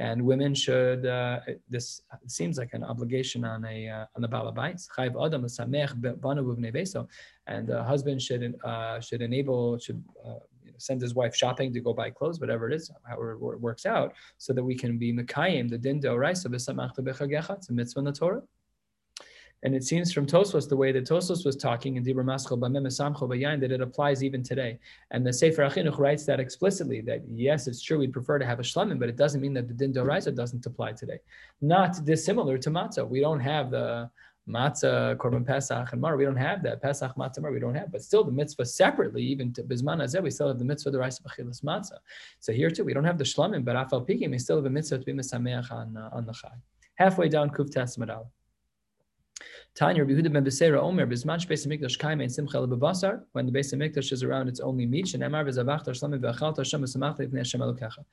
and 0.00 0.20
women 0.20 0.54
should. 0.54 1.04
Uh, 1.06 1.40
this 1.68 2.02
seems 2.26 2.56
like 2.58 2.72
an 2.72 2.82
obligation 2.82 3.44
on 3.44 3.64
a 3.66 3.88
uh, 3.88 4.06
on 4.16 4.22
the 4.22 4.28
balabais. 4.28 4.88
Chayv 4.96 5.12
adam 5.24 5.44
and 7.46 7.66
the 7.66 7.84
husband 7.84 8.22
should 8.22 8.42
uh, 8.64 9.00
should 9.00 9.22
enable 9.22 9.78
should. 9.78 10.02
Uh, 10.26 10.40
send 10.78 10.98
his 11.02 11.14
wife 11.14 11.36
shopping 11.36 11.74
to 11.74 11.78
go 11.78 11.92
buy 11.92 12.08
clothes, 12.08 12.40
whatever 12.40 12.66
it 12.66 12.74
is, 12.74 12.90
however 13.06 13.32
it 13.32 13.60
works 13.60 13.84
out, 13.84 14.14
so 14.38 14.54
that 14.54 14.64
we 14.64 14.74
can 14.74 14.96
be 14.96 15.12
mekayim 15.12 15.68
the 15.68 15.76
din 15.76 16.00
deoraisa 16.00 16.46
b'samachta 16.46 17.00
b'chagecha. 17.00 17.58
It's 17.58 17.68
a 17.68 17.74
mitzvah 17.74 17.98
in 17.98 18.04
the 18.06 18.12
Torah. 18.12 18.42
And 19.62 19.74
it 19.74 19.84
seems 19.84 20.12
from 20.12 20.26
Tosfos, 20.26 20.68
the 20.68 20.76
way 20.76 20.90
that 20.92 21.04
Tosfos 21.04 21.44
was 21.44 21.54
talking 21.54 21.96
in 21.96 22.04
Dibur 22.04 22.24
Maschel 22.24 23.28
Bayan, 23.28 23.60
that 23.60 23.70
it 23.70 23.80
applies 23.80 24.24
even 24.24 24.42
today. 24.42 24.78
And 25.10 25.26
the 25.26 25.32
Sefer 25.32 25.62
HaChinuch 25.62 25.98
writes 25.98 26.24
that 26.24 26.40
explicitly, 26.40 27.02
that 27.02 27.22
yes, 27.28 27.66
it's 27.66 27.82
true, 27.82 27.98
we'd 27.98 28.12
prefer 28.12 28.38
to 28.38 28.46
have 28.46 28.58
a 28.58 28.62
shlamim, 28.62 28.98
but 28.98 29.10
it 29.10 29.16
doesn't 29.16 29.40
mean 29.40 29.52
that 29.54 29.68
the 29.68 29.74
din 29.74 29.92
doraisa 29.92 30.34
doesn't 30.34 30.64
apply 30.64 30.92
today. 30.92 31.18
Not 31.60 32.04
dissimilar 32.04 32.56
to 32.56 32.70
matzah. 32.70 33.06
We 33.06 33.20
don't 33.20 33.40
have 33.40 33.70
the 33.70 34.10
matzah, 34.48 35.16
korban 35.16 35.46
pesach, 35.46 35.92
and 35.92 36.00
mar. 36.00 36.16
We 36.16 36.24
don't 36.24 36.36
have 36.36 36.62
that 36.62 36.80
pesach 36.80 37.14
matzah 37.16 37.40
mar. 37.40 37.52
We 37.52 37.60
don't 37.60 37.74
have, 37.74 37.92
but 37.92 38.02
still 38.02 38.24
the 38.24 38.32
mitzvah 38.32 38.64
separately, 38.64 39.22
even 39.22 39.52
to 39.52 39.62
bisman 39.62 40.02
azeh, 40.02 40.22
we 40.22 40.30
still 40.30 40.48
have 40.48 40.58
the 40.58 40.64
mitzvah 40.64 40.90
the 40.90 40.98
deraisa 40.98 41.20
b'chilas 41.22 41.62
matzah. 41.62 41.98
So 42.40 42.52
here 42.52 42.70
too, 42.70 42.84
we 42.84 42.94
don't 42.94 43.04
have 43.04 43.18
the 43.18 43.24
shlamim, 43.24 43.64
but 43.64 43.76
afal 43.76 44.08
pikim, 44.08 44.30
we 44.30 44.38
still 44.38 44.56
have 44.56 44.64
a 44.64 44.70
mitzvah 44.70 44.98
to 44.98 45.04
be 45.04 45.12
misameach 45.12 45.70
on 45.70 45.98
uh, 45.98 46.08
on 46.12 46.24
the 46.24 46.32
chai. 46.32 46.48
Halfway 46.94 47.28
down 47.28 47.50
kuf 47.50 47.70
tes 47.70 47.96
Tanya 49.76 50.04
Yehuda 50.04 50.32
ben 50.32 50.44
Beseira 50.44 50.80
Omer 50.82 51.06
Bizman 51.06 51.46
Beis 51.46 51.66
Hamikdash 51.66 51.98
Kaim 51.98 52.20
and 52.20 52.30
Simcha 52.30 52.56
Lebavasar 52.56 53.22
when 53.32 53.46
the 53.46 53.52
Beis 53.52 53.72
Hamikdash 53.72 54.12
is 54.12 54.22
around 54.22 54.48
it's 54.48 54.60
only 54.60 54.84
meat 54.84 55.14
and 55.14 55.22
Emar 55.22 55.46
V'Zavachta 55.46 55.90
Shlami 55.90 56.18
V'Achalta 56.18 56.58
Hashem 56.58 56.82
V'Samachta 56.82 57.20
Lifnei 57.20 57.38
Hashem 57.38 57.60
Elokecha 57.60 58.04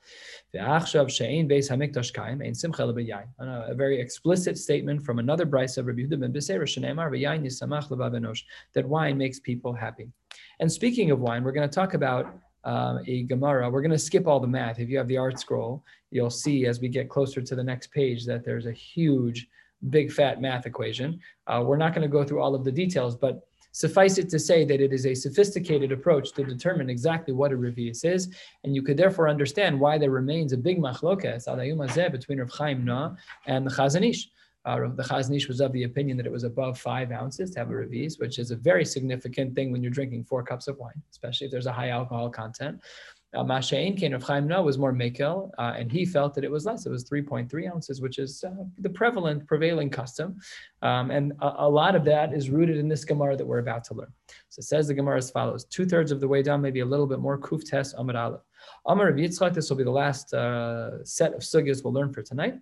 V'Achshav 0.53 1.07
Shein 1.07 1.49
Beis 1.49 1.69
Hamikdash 1.69 2.13
Kaim 2.13 2.41
and 2.41 2.55
Simcha 2.55 2.83
Lebayayin 2.83 3.27
a 3.39 3.73
very 3.73 3.99
explicit 3.99 4.57
statement 4.57 5.03
from 5.03 5.17
another 5.17 5.45
brisa 5.45 5.79
of 5.79 5.87
Rabbi 5.87 6.01
Yehuda 6.01 6.19
ben 6.19 6.31
Beseira 6.31 6.63
Shenemar 6.63 7.09
V'Yayin 7.09 7.43
Yisamach 7.43 7.89
Lebavenosh 7.89 8.43
that 8.73 8.87
wine 8.87 9.17
makes 9.17 9.39
people 9.39 9.73
happy. 9.73 10.07
And 10.59 10.71
speaking 10.71 11.11
of 11.11 11.19
wine, 11.19 11.43
we're 11.43 11.51
going 11.51 11.67
to 11.67 11.73
talk 11.73 11.95
about 11.95 12.39
um, 12.63 12.99
a 13.07 13.23
Gemara. 13.23 13.69
We're 13.69 13.81
going 13.81 13.91
to 13.91 13.97
skip 13.99 14.27
all 14.27 14.39
the 14.39 14.47
math. 14.47 14.79
If 14.79 14.89
you 14.89 14.97
have 14.97 15.07
the 15.07 15.15
ArtScroll, 15.15 15.81
you'll 16.11 16.29
see 16.29 16.65
as 16.65 16.81
we 16.81 16.89
get 16.89 17.09
closer 17.09 17.41
to 17.41 17.55
the 17.55 17.63
next 17.63 17.91
page 17.91 18.25
that 18.25 18.43
there's 18.43 18.65
a 18.65 18.71
huge 18.71 19.47
big 19.89 20.11
fat 20.11 20.41
math 20.41 20.65
equation. 20.65 21.19
Uh, 21.47 21.63
we're 21.65 21.77
not 21.77 21.93
going 21.93 22.01
to 22.01 22.11
go 22.11 22.23
through 22.23 22.41
all 22.41 22.55
of 22.55 22.63
the 22.63 22.71
details, 22.71 23.15
but 23.15 23.41
suffice 23.71 24.17
it 24.17 24.29
to 24.29 24.39
say 24.39 24.65
that 24.65 24.81
it 24.81 24.91
is 24.91 25.05
a 25.05 25.13
sophisticated 25.13 25.91
approach 25.91 26.33
to 26.33 26.43
determine 26.43 26.89
exactly 26.89 27.33
what 27.33 27.51
a 27.51 27.55
revius 27.55 28.03
is, 28.03 28.33
and 28.63 28.75
you 28.75 28.81
could 28.81 28.97
therefore 28.97 29.29
understand 29.29 29.79
why 29.79 29.97
there 29.97 30.09
remains 30.09 30.51
a 30.51 30.57
big 30.57 30.79
machlokas 30.79 31.45
between 32.11 32.39
Rav 32.39 32.51
Chaim 32.51 32.83
Naeh 32.83 33.15
and 33.45 33.65
the 33.65 33.71
Chazon 33.71 34.09
Ish. 34.09 34.29
Uh, 34.65 34.79
the 34.95 35.03
Chazon 35.03 35.35
Ish 35.35 35.47
was 35.47 35.61
of 35.61 35.71
the 35.73 35.83
opinion 35.83 36.17
that 36.17 36.25
it 36.25 36.31
was 36.31 36.43
above 36.43 36.77
five 36.79 37.11
ounces 37.11 37.51
to 37.51 37.59
have 37.59 37.69
a 37.69 37.73
revius, 37.73 38.19
which 38.19 38.39
is 38.39 38.51
a 38.51 38.55
very 38.55 38.83
significant 38.83 39.55
thing 39.55 39.71
when 39.71 39.81
you're 39.83 39.91
drinking 39.91 40.23
four 40.23 40.43
cups 40.43 40.67
of 40.67 40.77
wine, 40.77 41.01
especially 41.11 41.45
if 41.45 41.51
there's 41.51 41.67
a 41.67 41.71
high 41.71 41.89
alcohol 41.89 42.29
content. 42.29 42.81
Uh, 43.35 43.43
Masha'in 43.43 43.97
Kain 43.97 44.13
of 44.13 44.23
Chaim 44.23 44.47
Naeh 44.47 44.63
was 44.63 44.77
more 44.77 44.93
Mekel, 44.93 45.51
uh, 45.57 45.73
and 45.77 45.91
he 45.91 46.05
felt 46.05 46.33
that 46.33 46.45
it 46.45 46.51
was 46.51 46.65
less. 46.65 46.85
It 46.85 46.91
was 46.91 47.03
3.3 47.03 47.69
ounces, 47.69 47.99
which 47.99 48.19
is 48.19 48.43
uh, 48.43 48.63
the 48.79 48.89
prevalent, 48.89 49.45
prevailing 49.47 49.89
custom. 49.89 50.39
Um, 50.81 51.11
and 51.11 51.33
a, 51.41 51.65
a, 51.65 51.69
lot 51.69 51.95
of 51.95 52.05
that 52.05 52.33
is 52.33 52.49
rooted 52.49 52.77
in 52.77 52.87
this 52.87 53.03
Gemara 53.03 53.35
that 53.35 53.45
we're 53.45 53.59
about 53.59 53.83
to 53.85 53.95
learn. 53.95 54.13
So 54.47 54.59
it 54.59 54.63
says 54.63 54.87
the 54.87 54.93
Gemara 54.93 55.17
as 55.17 55.29
follows 55.29 55.65
two 55.65 55.85
thirds 55.85 56.11
of 56.13 56.21
the 56.21 56.27
way 56.27 56.41
down, 56.41 56.61
maybe 56.61 56.79
a 56.79 56.85
little 56.85 57.05
bit 57.05 57.19
more, 57.19 57.37
Kuf 57.37 57.69
Tes 57.69 57.93
Amar 57.93 58.15
Aleph. 58.15 58.41
Amar 58.85 59.09
of 59.09 59.15
Yitzchak, 59.15 59.53
this 59.53 59.69
will 59.69 59.77
be 59.77 59.83
the 59.83 59.91
last 59.91 60.33
uh, 60.33 61.03
set 61.03 61.33
of 61.33 61.41
sugyas 61.41 61.83
we'll 61.83 61.93
learn 61.93 62.13
for 62.13 62.23
tonight. 62.23 62.55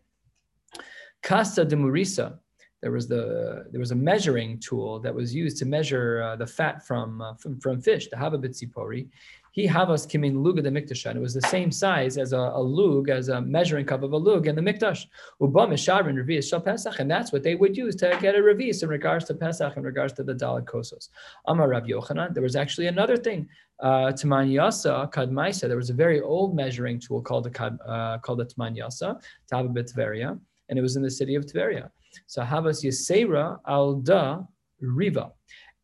Kasta 1.22 1.68
de 1.68 1.76
Murisa, 1.76 2.40
there 2.82 2.92
was 2.92 3.08
the 3.08 3.66
there 3.72 3.80
was 3.80 3.92
a 3.92 3.96
measuring 3.96 4.60
tool 4.60 5.00
that 5.00 5.14
was 5.14 5.34
used 5.34 5.58
to 5.58 5.66
measure 5.66 6.22
uh, 6.22 6.36
the 6.36 6.46
fat 6.46 6.86
from, 6.86 7.22
uh, 7.22 7.34
from 7.36 7.60
from 7.60 7.82
fish, 7.82 8.10
the 8.10 8.16
hababitzipori. 8.16 9.10
He 9.56 9.66
havas 9.66 10.06
kimin 10.06 10.44
luga 10.44 10.62
the 10.62 10.70
mikdash, 10.70 11.06
and 11.06 11.18
it 11.18 11.22
was 11.22 11.34
the 11.34 11.42
same 11.44 11.72
size 11.72 12.18
as 12.18 12.34
a, 12.34 12.38
a 12.38 12.62
lug, 12.62 13.08
as 13.10 13.30
a 13.30 13.40
measuring 13.40 13.86
cup 13.86 14.04
of 14.04 14.12
a 14.12 14.18
lug 14.18 14.48
in 14.48 14.56
the 14.56 14.62
mikdash. 14.62 15.06
Uba 15.40 15.62
misharin 15.62 16.16
revius 16.22 16.50
shal 16.50 16.60
pesach, 16.60 17.00
and 17.00 17.10
that's 17.10 17.32
what 17.32 17.42
they 17.42 17.56
would 17.56 17.78
use 17.78 17.96
to 17.96 18.18
get 18.20 18.36
a 18.36 18.40
revius 18.40 18.84
in 18.84 18.90
regards 18.90 19.24
to 19.26 19.34
pesach, 19.34 19.78
in 19.78 19.84
regards 19.84 20.12
to 20.12 20.24
the 20.24 20.36
dalad 20.36 20.66
kosos. 20.66 21.08
Amar 21.48 21.70
Rav 21.70 21.84
Yochanan. 21.84 22.34
There 22.34 22.44
was 22.44 22.58
actually 22.58 22.88
another 22.88 23.16
thing. 23.16 23.48
Uh, 23.80 24.12
Tamanyasa 24.12 25.10
kadmaisa. 25.14 25.70
There 25.70 25.78
was 25.78 25.90
a 25.90 25.94
very 25.94 26.20
old 26.20 26.54
measuring 26.54 27.00
tool 27.00 27.22
called 27.22 27.46
the 27.46 27.64
uh, 27.88 28.18
called 28.18 28.40
the 28.40 28.46
Tamanyasa, 28.48 29.22
Tababit 29.50 29.94
Tveria, 29.94 30.38
and 30.68 30.78
it 30.78 30.82
was 30.82 30.98
in 30.98 31.02
the 31.02 31.10
city 31.10 31.36
of 31.36 31.46
Tveria. 31.46 31.90
So 32.28 32.42
havas 32.42 32.84
yisera 32.84 33.58
alda 33.66 34.46
riva, 34.82 35.32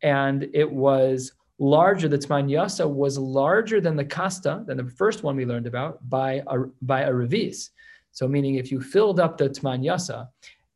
and 0.02 0.46
it 0.52 0.70
was 0.70 1.32
larger, 1.62 2.08
the 2.08 2.18
Tmanyasa 2.18 2.88
was 2.88 3.16
larger 3.16 3.80
than 3.80 3.94
the 3.94 4.04
Kasta, 4.04 4.66
than 4.66 4.76
the 4.76 4.84
first 4.84 5.22
one 5.22 5.36
we 5.36 5.46
learned 5.46 5.68
about, 5.68 5.98
by 6.10 6.42
a, 6.48 6.64
by 6.82 7.02
a 7.02 7.10
revis. 7.10 7.70
So 8.10 8.26
meaning 8.26 8.56
if 8.56 8.72
you 8.72 8.80
filled 8.80 9.20
up 9.20 9.38
the 9.38 9.48
Tmanyasa 9.48 10.28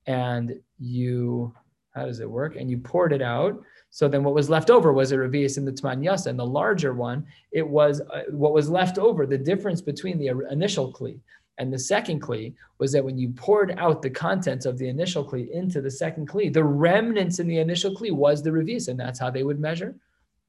and 0.07 0.59
you, 0.79 1.53
how 1.95 2.07
does 2.07 2.21
it 2.21 2.31
work? 2.31 2.55
And 2.57 2.71
you 2.71 2.79
poured 2.79 3.13
it 3.13 3.21
out, 3.21 3.61
so 3.91 4.09
then 4.09 4.23
what 4.23 4.35
was 4.35 4.49
left 4.49 4.71
over 4.71 4.93
was 4.93 5.11
a 5.11 5.17
revius 5.17 5.57
in 5.57 5.65
the 5.65 5.73
Tmanyasa. 5.73 6.27
And 6.27 6.39
the 6.39 6.47
larger 6.47 6.93
one, 6.93 7.27
it 7.51 7.67
was 7.67 8.01
uh, 8.03 8.23
what 8.31 8.53
was 8.53 8.69
left 8.69 8.99
over, 8.99 9.27
the 9.27 9.39
difference 9.39 9.81
between 9.81 10.19
the 10.19 10.29
initial 10.51 10.93
Kli 10.93 11.19
and 11.59 11.73
the 11.73 11.79
second 11.79 12.21
Kli 12.21 12.55
was 12.79 12.93
that 12.93 13.05
when 13.05 13.19
you 13.19 13.31
poured 13.31 13.75
out 13.79 14.03
the 14.03 14.11
contents 14.11 14.67
of 14.67 14.77
the 14.79 14.89
initial 14.89 15.25
Kli 15.25 15.51
into 15.51 15.81
the 15.81 15.91
second 15.91 16.29
Kli, 16.29 16.53
the 16.53 16.63
remnants 16.63 17.39
in 17.39 17.49
the 17.49 17.59
initial 17.59 17.95
Kli 17.97 18.13
was 18.13 18.43
the 18.43 18.51
revius. 18.51 18.89
And 18.89 19.01
that's 19.01 19.19
how 19.19 19.31
they 19.31 19.43
would 19.43 19.59
measure 19.59 19.95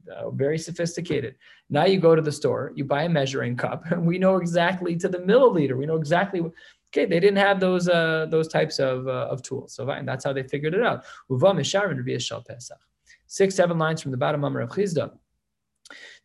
uh, 0.10 0.30
very 0.32 0.58
sophisticated. 0.58 1.36
Now 1.70 1.86
you 1.86 2.00
go 2.00 2.16
to 2.16 2.22
the 2.22 2.32
store, 2.32 2.72
you 2.76 2.86
buy 2.86 3.04
a 3.04 3.10
measuring 3.10 3.56
cup, 3.56 3.84
and 3.92 4.06
we 4.12 4.18
know 4.18 4.38
exactly 4.38 4.96
to 4.98 5.08
the 5.08 5.20
milliliter. 5.20 5.78
We 5.78 5.86
know 5.86 5.98
exactly. 5.98 6.42
Okay, 6.42 7.06
they 7.06 7.20
didn't 7.20 7.38
have 7.38 7.60
those 7.60 7.90
uh, 7.90 8.28
those 8.30 8.48
types 8.48 8.80
of, 8.80 9.08
uh, 9.08 9.28
of 9.30 9.42
tools, 9.42 9.74
so 9.74 9.90
and 9.90 10.08
that's 10.08 10.24
how 10.24 10.34
they 10.34 10.44
figured 10.44 10.74
it 10.74 10.84
out. 10.84 11.04
Six, 13.30 13.56
seven 13.56 13.78
lines 13.78 14.02
from 14.02 14.12
the 14.12 14.18
bottom 14.18 14.44
of 14.44 14.54
Chizda. 14.70 15.12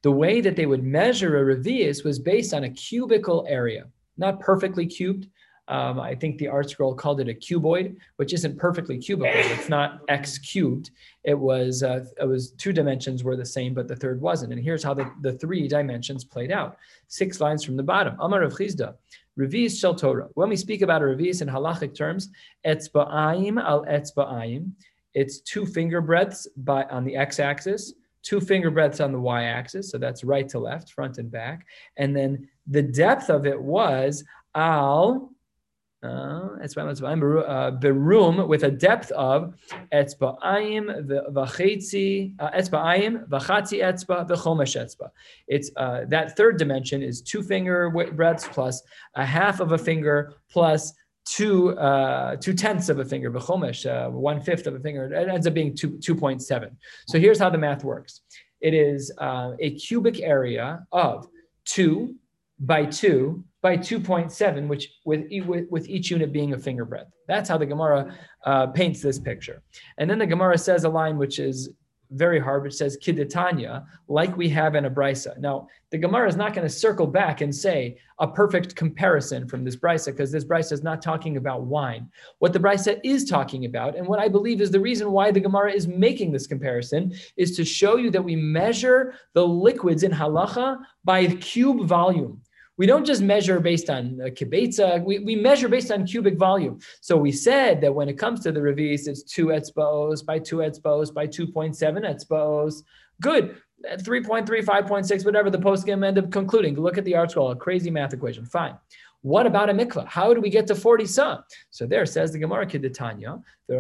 The 0.03 0.11
way 0.11 0.41
that 0.41 0.57
they 0.57 0.67
would 0.67 0.83
measure 0.83 1.39
a 1.39 1.57
revius 1.57 2.05
was 2.05 2.19
based 2.19 2.55
on 2.55 2.65
a 2.65 2.71
cubical 2.71 3.45
area, 3.49 3.87
not 4.17 4.41
perfectly 4.41 4.87
cubed, 4.87 5.29
Um, 5.69 6.01
I 6.01 6.15
think 6.15 6.39
the 6.39 6.47
ArtScroll 6.47 6.97
called 6.97 7.21
it 7.21 7.29
a 7.29 7.35
cuboid, 7.35 7.97
which 8.17 8.33
isn't 8.33 8.59
perfectly 8.59 8.99
cubical. 8.99 9.31
It's 9.35 9.69
not 9.69 10.01
x 10.09 10.39
cubed. 10.39 10.91
It 11.25 11.39
was 11.39 11.83
uh, 11.83 12.05
it 12.21 12.27
was 12.27 12.51
two 12.53 12.73
dimensions 12.73 13.23
were 13.23 13.37
the 13.37 13.47
same, 13.47 13.73
but 13.73 13.87
the 13.87 13.97
third 13.97 14.21
wasn't. 14.21 14.53
And 14.53 14.63
here's 14.63 14.83
how 14.83 14.93
the, 14.93 15.11
the 15.21 15.35
three 15.35 15.69
dimensions 15.69 16.25
played 16.25 16.51
out. 16.51 16.77
Six 17.07 17.41
lines 17.41 17.65
from 17.65 17.77
the 17.77 17.83
bottom. 17.83 18.17
Amar 18.21 18.43
of 18.43 18.55
Chizda. 18.55 18.95
Revis 19.39 19.79
shel 19.79 19.95
Torah. 19.95 20.29
When 20.35 20.49
we 20.49 20.57
speak 20.57 20.83
about 20.83 21.03
a 21.03 21.07
revis 21.07 21.43
in 21.43 21.49
halachic 21.49 21.95
terms, 21.95 22.29
etzba'ayim 22.67 23.63
al 23.63 23.85
etzba'ayim. 23.87 24.73
It's 25.15 25.41
two 25.41 25.65
finger 25.65 26.01
breadths 26.01 26.47
by 26.57 26.85
on 26.85 27.05
the 27.05 27.17
x-axis, 27.17 27.95
two 28.23 28.41
finger 28.41 28.71
breadths 28.71 29.01
on 29.01 29.13
the 29.13 29.21
y-axis. 29.21 29.91
So 29.91 29.99
that's 29.99 30.25
right 30.25 30.49
to 30.51 30.59
left, 30.59 30.91
front 30.91 31.19
and 31.19 31.31
back. 31.31 31.67
And 31.97 32.17
then 32.17 32.49
the 32.67 32.83
depth 32.83 33.31
of 33.31 33.47
it 33.47 33.61
was 33.61 34.25
al 34.55 35.32
uh, 36.03 37.71
berum 37.71 38.49
with 38.49 38.65
a 38.65 38.71
depth 38.71 39.11
of 39.13 39.55
etzba'ayim 39.93 41.09
v'chetzi 41.33 42.35
uh, 42.41 42.51
etzba'ayim 42.51 43.29
v'chatzi 43.29 43.83
etzba 43.83 44.29
v'chomesh 44.29 44.77
etzba. 44.77 45.11
It's 45.47 45.71
uh, 45.77 46.01
that 46.09 46.37
third 46.37 46.59
dimension 46.59 47.03
is 47.03 47.23
two 47.23 47.43
finger 47.43 47.91
breadths 47.91 48.49
plus 48.49 48.83
a 49.15 49.25
half 49.25 49.61
of 49.61 49.73
a 49.73 49.79
finger 49.79 50.35
plus 50.51 50.93
two 51.25 51.79
uh, 51.79 52.37
two 52.37 52.53
tenths 52.53 52.89
of 52.89 52.99
a 52.99 53.05
finger 53.05 53.31
v'chomesh 53.31 53.87
uh, 53.87 54.11
one 54.11 54.41
fifth 54.41 54.67
of 54.67 54.75
a 54.75 54.81
finger. 54.81 55.13
It 55.13 55.29
ends 55.29 55.47
up 55.47 55.55
being 55.55 55.75
two 55.77 55.99
two 55.99 56.17
point 56.17 56.43
seven. 56.43 56.77
So 57.07 57.19
here's 57.19 57.39
how 57.39 57.51
the 57.51 57.59
math 57.59 57.85
works. 57.85 58.23
It 58.61 58.75
is 58.75 59.13
uh, 59.19 59.53
a 59.61 59.75
cubic 59.77 60.21
area 60.21 60.85
of 60.93 61.29
two 61.65 62.17
by 62.63 62.87
two 62.87 63.45
by 63.63 63.77
2.7, 63.77 64.67
which 64.67 64.89
with, 65.05 65.25
with, 65.47 65.67
with 65.71 65.89
each 65.89 66.11
unit 66.11 66.33
being 66.33 66.53
a 66.53 66.59
finger 66.59 66.85
breadth. 66.85 67.13
That's 67.29 67.49
how 67.49 67.57
the 67.57 67.67
Gemara 67.67 68.13
uh, 68.45 68.67
paints 68.67 69.01
this 69.01 69.21
picture. 69.21 69.63
And 69.99 70.11
then 70.11 70.19
the 70.19 70.27
Gemara 70.27 70.59
says 70.59 70.83
a 70.83 70.89
line 70.89 71.17
which 71.17 71.39
is 71.39 71.71
very 72.11 72.39
hard, 72.39 72.65
which 72.65 72.75
says 72.75 72.99
kiditanya, 73.01 73.87
like 74.09 74.37
we 74.37 74.49
have 74.49 74.75
in 74.75 74.85
a 74.85 74.91
brisa. 74.91 75.39
Now, 75.39 75.69
the 75.91 75.97
Gemara 75.97 76.29
is 76.29 76.37
not 76.37 76.55
going 76.55 76.67
to 76.67 76.73
circle 76.73 77.07
back 77.07 77.41
and 77.41 77.55
say 77.55 77.97
a 78.19 78.27
perfect 78.27 78.77
comparison 78.77 79.49
from 79.49 79.65
this 79.65 79.77
brisa, 79.77 80.07
because 80.07 80.31
this 80.31 80.45
brisa 80.45 80.73
is 80.73 80.83
not 80.83 81.01
talking 81.01 81.37
about 81.37 81.63
wine. 81.63 82.11
What 82.41 82.53
the 82.53 82.59
brisa 82.59 83.01
is 83.03 83.25
talking 83.25 83.65
about, 83.65 83.97
and 83.97 84.07
what 84.07 84.19
I 84.19 84.29
believe 84.29 84.61
is 84.61 84.71
the 84.71 84.81
reason 84.81 85.11
why 85.11 85.31
the 85.31 85.41
Gemara 85.41 85.73
is 85.73 85.87
making 85.87 86.33
this 86.33 86.47
comparison, 86.47 87.15
is 87.37 87.57
to 87.57 87.65
show 87.65 87.97
you 87.97 88.11
that 88.11 88.23
we 88.25 88.37
measure 88.37 89.15
the 89.33 89.47
liquids 89.47 90.03
in 90.03 90.13
halacha 90.13 90.79
by 91.05 91.27
cube 91.27 91.87
volume. 91.87 92.43
We 92.79 92.87
don't 92.87 93.05
just 93.05 93.23
measure 93.23 93.61
based 93.61 93.91
on 93.91 94.21
uh, 94.21 94.25
kibetza, 94.27 95.05
we, 95.05 95.19
we 95.19 95.37
measure 95.37 95.69
based 95.69 95.91
on 95.91 96.07
cubic 96.07 96.37
volume. 96.37 96.81
So 97.01 97.17
we 97.17 97.31
said 97.31 97.81
that 97.83 97.95
when 97.95 98.09
it 98.09 98.15
comes 98.15 98.41
to 98.41 98.53
the 98.53 98.61
revis, 98.61 99.07
it's 99.09 99.23
two 99.23 99.47
etzbos 99.47 100.25
by 100.25 100.39
two 100.39 100.57
etzbos 100.57 101.13
by 101.13 101.27
2.7 101.27 101.77
etzbos. 101.77 102.83
Good. 103.21 103.57
3.3, 103.85 104.47
5.6, 104.47 105.25
whatever 105.25 105.51
the 105.51 105.59
poskim 105.59 106.07
end 106.07 106.17
up 106.17 106.31
concluding. 106.31 106.77
Look 106.77 106.99
at 106.99 107.05
the 107.05 107.13
ArtScroll, 107.13 107.53
a 107.53 107.57
crazy 107.57 107.91
math 107.91 108.13
equation. 108.13 108.47
Fine. 108.47 108.77
What 109.23 109.47
about 109.47 109.71
a 109.71 109.73
mikvah? 109.73 110.09
How 110.09 110.35
do 110.35 110.41
we 110.41 110.51
get 110.51 110.67
to 110.67 110.75
40 110.75 111.07
sa? 111.07 111.43
So 111.71 111.87
there 111.87 112.05
says 112.07 112.33
the 112.33 112.41
Gemara 112.41 112.67
Kidditanya, 112.67 113.41
the 113.69 113.79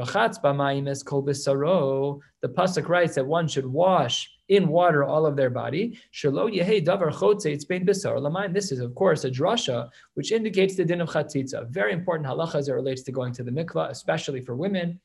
The 2.42 2.48
pasuk 2.48 2.88
writes 2.88 3.14
that 3.16 3.26
one 3.26 3.48
should 3.48 3.66
wash 3.66 4.30
in 4.48 4.68
water 4.68 5.02
all 5.02 5.26
of 5.26 5.34
their 5.34 5.50
body. 5.50 5.98
Shelo 6.14 6.48
yehei 6.48 6.84
davar 6.84 7.12
chotzeitz 7.12 7.66
bein 7.66 7.84
b'sar. 7.84 8.54
This 8.54 8.70
is, 8.70 8.78
of 8.78 8.94
course, 8.94 9.24
a 9.24 9.30
drasha, 9.30 9.88
which 10.14 10.30
indicates 10.30 10.76
the 10.76 10.84
din 10.84 11.00
of 11.00 11.08
chatzitza. 11.08 11.68
Very 11.70 11.92
important 11.92 12.28
halacha 12.28 12.56
as 12.56 12.68
it 12.68 12.72
relates 12.72 13.02
to 13.02 13.12
going 13.12 13.32
to 13.32 13.42
the 13.42 13.50
mikvah, 13.50 13.90
especially 13.90 14.40
for 14.40 14.54
women. 14.54 15.00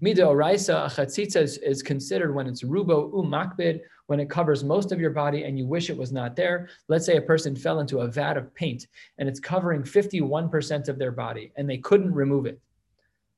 Mida 0.00 0.22
oraisa, 0.22 0.86
a 0.86 0.88
chatzitza 0.88 1.42
is, 1.42 1.58
is, 1.58 1.82
considered 1.82 2.34
when 2.34 2.46
it's 2.46 2.64
rubo 2.64 3.12
umakbid, 3.12 3.80
when 4.08 4.20
it 4.20 4.30
covers 4.30 4.64
most 4.64 4.90
of 4.90 4.98
your 4.98 5.10
body 5.10 5.44
and 5.44 5.58
you 5.58 5.66
wish 5.66 5.90
it 5.90 5.96
was 5.96 6.12
not 6.12 6.34
there. 6.34 6.68
Let's 6.88 7.04
say 7.04 7.18
a 7.18 7.22
person 7.22 7.54
fell 7.54 7.80
into 7.80 8.00
a 8.00 8.08
vat 8.08 8.38
of 8.38 8.54
paint 8.54 8.86
and 9.18 9.28
it's 9.28 9.38
covering 9.38 9.82
51% 9.82 10.88
of 10.88 10.98
their 10.98 11.12
body 11.12 11.52
and 11.56 11.68
they 11.68 11.76
couldn't 11.76 12.12
remove 12.12 12.46
it. 12.46 12.58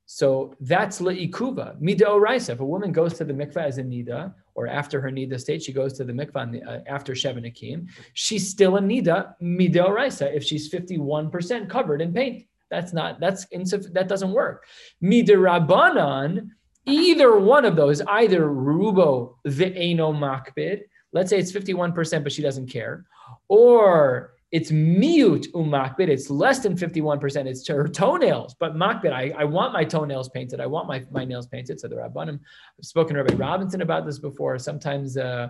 So 0.05 0.55
that's 0.61 1.01
le'ikuva, 1.01 1.79
mida 1.79 2.05
oraisa. 2.05 2.49
If 2.51 2.61
a 2.61 2.65
woman 2.65 2.91
goes 2.93 3.13
to 3.15 3.25
the 3.25 3.33
mikvah 3.33 3.65
as 3.65 3.77
a 3.77 3.83
nida, 3.83 4.33
or 4.55 4.67
after 4.67 4.99
her 4.99 5.09
nida 5.09 5.39
state, 5.39 5.63
she 5.63 5.71
goes 5.73 5.93
to 5.93 6.03
the 6.03 6.13
mikvah 6.13 6.67
uh, 6.67 6.79
after 6.87 7.13
shevanakim, 7.13 7.87
she's 8.13 8.49
still 8.49 8.77
a 8.77 8.81
nida, 8.81 9.35
mida 9.39 9.79
oraisa, 9.79 10.33
if 10.33 10.43
she's 10.43 10.69
51% 10.69 11.69
covered 11.69 12.01
in 12.01 12.13
paint. 12.13 12.45
That's 12.69 12.93
not, 12.93 13.19
that's 13.19 13.45
that 13.45 14.07
doesn't 14.07 14.31
work. 14.31 14.65
Midirabanan, 15.03 16.49
either 16.85 17.39
one 17.39 17.65
of 17.65 17.75
those, 17.75 18.01
either 18.01 18.41
rubo 18.41 19.35
ve'eno 19.47 20.13
makbid, 20.13 20.81
let's 21.13 21.29
say 21.29 21.39
it's 21.39 21.51
51%, 21.51 22.23
but 22.23 22.31
she 22.31 22.41
doesn't 22.41 22.67
care, 22.67 23.05
or 23.47 24.33
it's 24.51 24.71
mute 24.71 25.47
umakbid, 25.53 26.09
it's 26.09 26.29
less 26.29 26.59
than 26.59 26.75
51%, 26.75 27.45
it's 27.45 27.67
her 27.67 27.87
toenails, 27.87 28.55
but 28.59 28.75
makbid, 28.75 29.13
I, 29.13 29.33
I 29.37 29.43
want 29.45 29.73
my 29.73 29.83
toenails 29.83 30.29
painted, 30.29 30.59
I 30.59 30.65
want 30.65 30.87
my, 30.87 31.03
my 31.11 31.23
nails 31.23 31.47
painted. 31.47 31.79
So 31.79 31.87
the 31.87 31.95
Rabbanim, 31.95 32.39
I've 32.79 32.85
spoken 32.85 33.15
to 33.15 33.23
Rabbi 33.23 33.35
Robinson 33.35 33.81
about 33.81 34.05
this 34.05 34.19
before. 34.19 34.57
Sometimes 34.59 35.17
uh, 35.17 35.49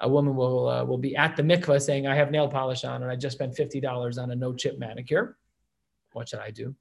a 0.00 0.08
woman 0.08 0.36
will 0.36 0.68
uh, 0.68 0.84
will 0.84 0.98
be 0.98 1.16
at 1.16 1.36
the 1.36 1.42
mikvah 1.42 1.80
saying, 1.80 2.06
I 2.06 2.14
have 2.14 2.30
nail 2.30 2.48
polish 2.48 2.84
on 2.84 3.02
and 3.02 3.10
I 3.10 3.16
just 3.16 3.36
spent 3.36 3.56
$50 3.56 4.22
on 4.22 4.30
a 4.30 4.34
no 4.34 4.52
chip 4.52 4.78
manicure 4.78 5.38
what 6.14 6.28
should 6.28 6.40
I 6.40 6.50
do? 6.50 6.74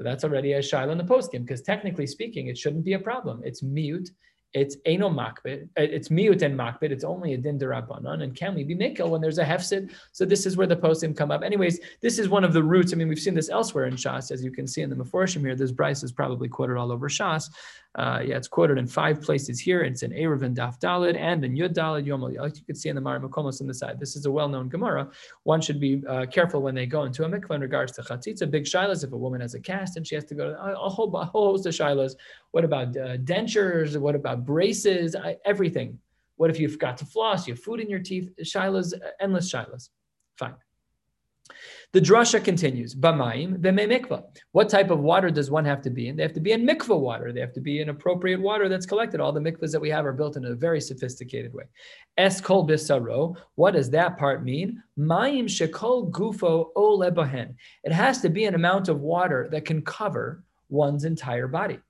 So 0.00 0.04
that's 0.04 0.24
already 0.24 0.54
a 0.54 0.62
shiloh 0.62 0.92
in 0.92 0.96
the 0.96 1.04
poskim 1.04 1.42
because 1.42 1.60
technically 1.60 2.06
speaking, 2.06 2.46
it 2.46 2.56
shouldn't 2.56 2.86
be 2.86 2.94
a 2.94 2.98
problem. 2.98 3.42
It's 3.44 3.62
mute 3.62 4.08
it's 4.52 4.76
eno 4.84 5.08
makbid, 5.08 5.64
uh, 5.78 5.82
it's 5.82 6.10
mute 6.10 6.42
and 6.42 6.58
makbid, 6.58 6.90
it's 6.90 7.04
only 7.04 7.34
a 7.34 7.38
din 7.38 7.58
derabanan, 7.58 8.22
and 8.22 8.34
can 8.34 8.54
we 8.54 8.64
be 8.64 8.74
mikkel 8.74 9.08
when 9.08 9.20
there's 9.20 9.38
a 9.38 9.44
hefsid? 9.44 9.92
So 10.12 10.24
this 10.24 10.44
is 10.46 10.56
where 10.56 10.66
the 10.66 10.76
poskim 10.76 11.16
come 11.16 11.30
up. 11.30 11.42
Anyways, 11.42 11.80
this 12.00 12.18
is 12.18 12.28
one 12.28 12.42
of 12.42 12.52
the 12.52 12.62
roots. 12.62 12.92
I 12.92 12.96
mean, 12.96 13.08
we've 13.08 13.18
seen 13.18 13.34
this 13.34 13.48
elsewhere 13.48 13.86
in 13.86 13.94
Shas, 13.94 14.30
as 14.30 14.42
you 14.42 14.50
can 14.50 14.66
see 14.66 14.82
in 14.82 14.90
the 14.90 14.96
Meforshim 14.96 15.40
here. 15.40 15.54
This 15.54 15.70
Bryce 15.70 16.02
is 16.02 16.12
probably 16.12 16.48
quoted 16.48 16.76
all 16.76 16.90
over 16.90 17.08
Shas. 17.08 17.50
Uh, 17.96 18.20
yeah, 18.24 18.36
it's 18.36 18.46
quoted 18.46 18.78
in 18.78 18.86
five 18.86 19.20
places 19.20 19.58
here. 19.58 19.82
It's 19.82 20.04
in 20.04 20.12
Eruvin 20.12 20.54
Daf 20.54 20.78
Dalid 20.78 21.16
and 21.16 21.44
in 21.44 21.56
Yud 21.56 21.74
Dalid 21.74 22.06
Yom 22.06 22.20
Like 22.22 22.56
you 22.56 22.62
can 22.62 22.76
see 22.76 22.88
in 22.88 22.94
the 22.94 23.00
Mari 23.00 23.18
Makomos 23.18 23.60
on 23.60 23.66
the 23.66 23.74
side. 23.74 23.98
This 23.98 24.14
is 24.14 24.26
a 24.26 24.30
well-known 24.30 24.68
Gemara. 24.68 25.10
One 25.42 25.60
should 25.60 25.80
be 25.80 26.02
uh, 26.08 26.26
careful 26.26 26.62
when 26.62 26.74
they 26.74 26.86
go 26.86 27.02
into 27.02 27.24
a 27.24 27.28
mikvah 27.28 27.56
in 27.56 27.60
regards 27.60 27.90
to 27.92 28.02
chatzitza. 28.02 28.48
Big 28.48 28.64
shilas 28.64 29.02
if 29.02 29.12
a 29.12 29.16
woman 29.16 29.40
has 29.40 29.54
a 29.54 29.60
cast 29.60 29.96
and 29.96 30.06
she 30.06 30.14
has 30.14 30.24
to 30.26 30.36
go 30.36 30.50
to 30.50 30.60
a 30.60 30.88
whole, 30.88 31.14
a 31.16 31.24
whole 31.24 31.50
host 31.50 31.66
of 31.66 31.74
shilas. 31.74 32.14
What 32.52 32.64
about 32.64 32.88
uh, 32.96 33.16
dentures? 33.18 33.96
What 33.96 34.14
about 34.14 34.44
braces? 34.44 35.14
I, 35.14 35.36
everything. 35.44 35.98
What 36.36 36.50
if 36.50 36.58
you 36.58 36.68
forgot 36.68 36.96
to 36.98 37.04
floss? 37.04 37.46
You 37.46 37.54
have 37.54 37.62
food 37.62 37.80
in 37.80 37.90
your 37.90 38.00
teeth? 38.00 38.30
Shilas, 38.42 38.92
endless 39.20 39.52
shilas. 39.52 39.90
Fine. 40.36 40.54
The 41.92 42.00
drasha 42.00 42.42
continues. 42.42 42.94
B'mayim 42.94 43.58
mikvah. 43.60 44.22
What 44.52 44.68
type 44.68 44.90
of 44.90 45.00
water 45.00 45.30
does 45.30 45.50
one 45.50 45.64
have 45.64 45.82
to 45.82 45.90
be 45.90 46.08
in? 46.08 46.16
They 46.16 46.22
have 46.22 46.32
to 46.34 46.40
be 46.40 46.52
in 46.52 46.66
mikvah 46.66 46.98
water. 46.98 47.32
They 47.32 47.40
have 47.40 47.52
to 47.54 47.60
be 47.60 47.80
in 47.80 47.88
appropriate 47.88 48.40
water 48.40 48.68
that's 48.68 48.86
collected. 48.86 49.20
All 49.20 49.32
the 49.32 49.40
mikvahs 49.40 49.72
that 49.72 49.80
we 49.80 49.90
have 49.90 50.06
are 50.06 50.12
built 50.12 50.36
in 50.36 50.44
a 50.44 50.54
very 50.54 50.80
sophisticated 50.80 51.52
way. 51.52 51.64
Es 52.16 52.40
kol 52.40 52.66
bisaro. 52.66 53.36
What 53.56 53.72
does 53.72 53.90
that 53.90 54.16
part 54.16 54.44
mean? 54.44 54.82
Mayim 54.98 55.46
shekol 55.46 56.10
gufo 56.10 56.68
o 56.76 56.98
lebahen. 56.98 57.54
It 57.82 57.92
has 57.92 58.20
to 58.22 58.28
be 58.28 58.44
an 58.44 58.54
amount 58.54 58.88
of 58.88 59.00
water 59.00 59.48
that 59.50 59.64
can 59.64 59.82
cover 59.82 60.44
one's 60.68 61.04
entire 61.04 61.48
body. 61.48 61.80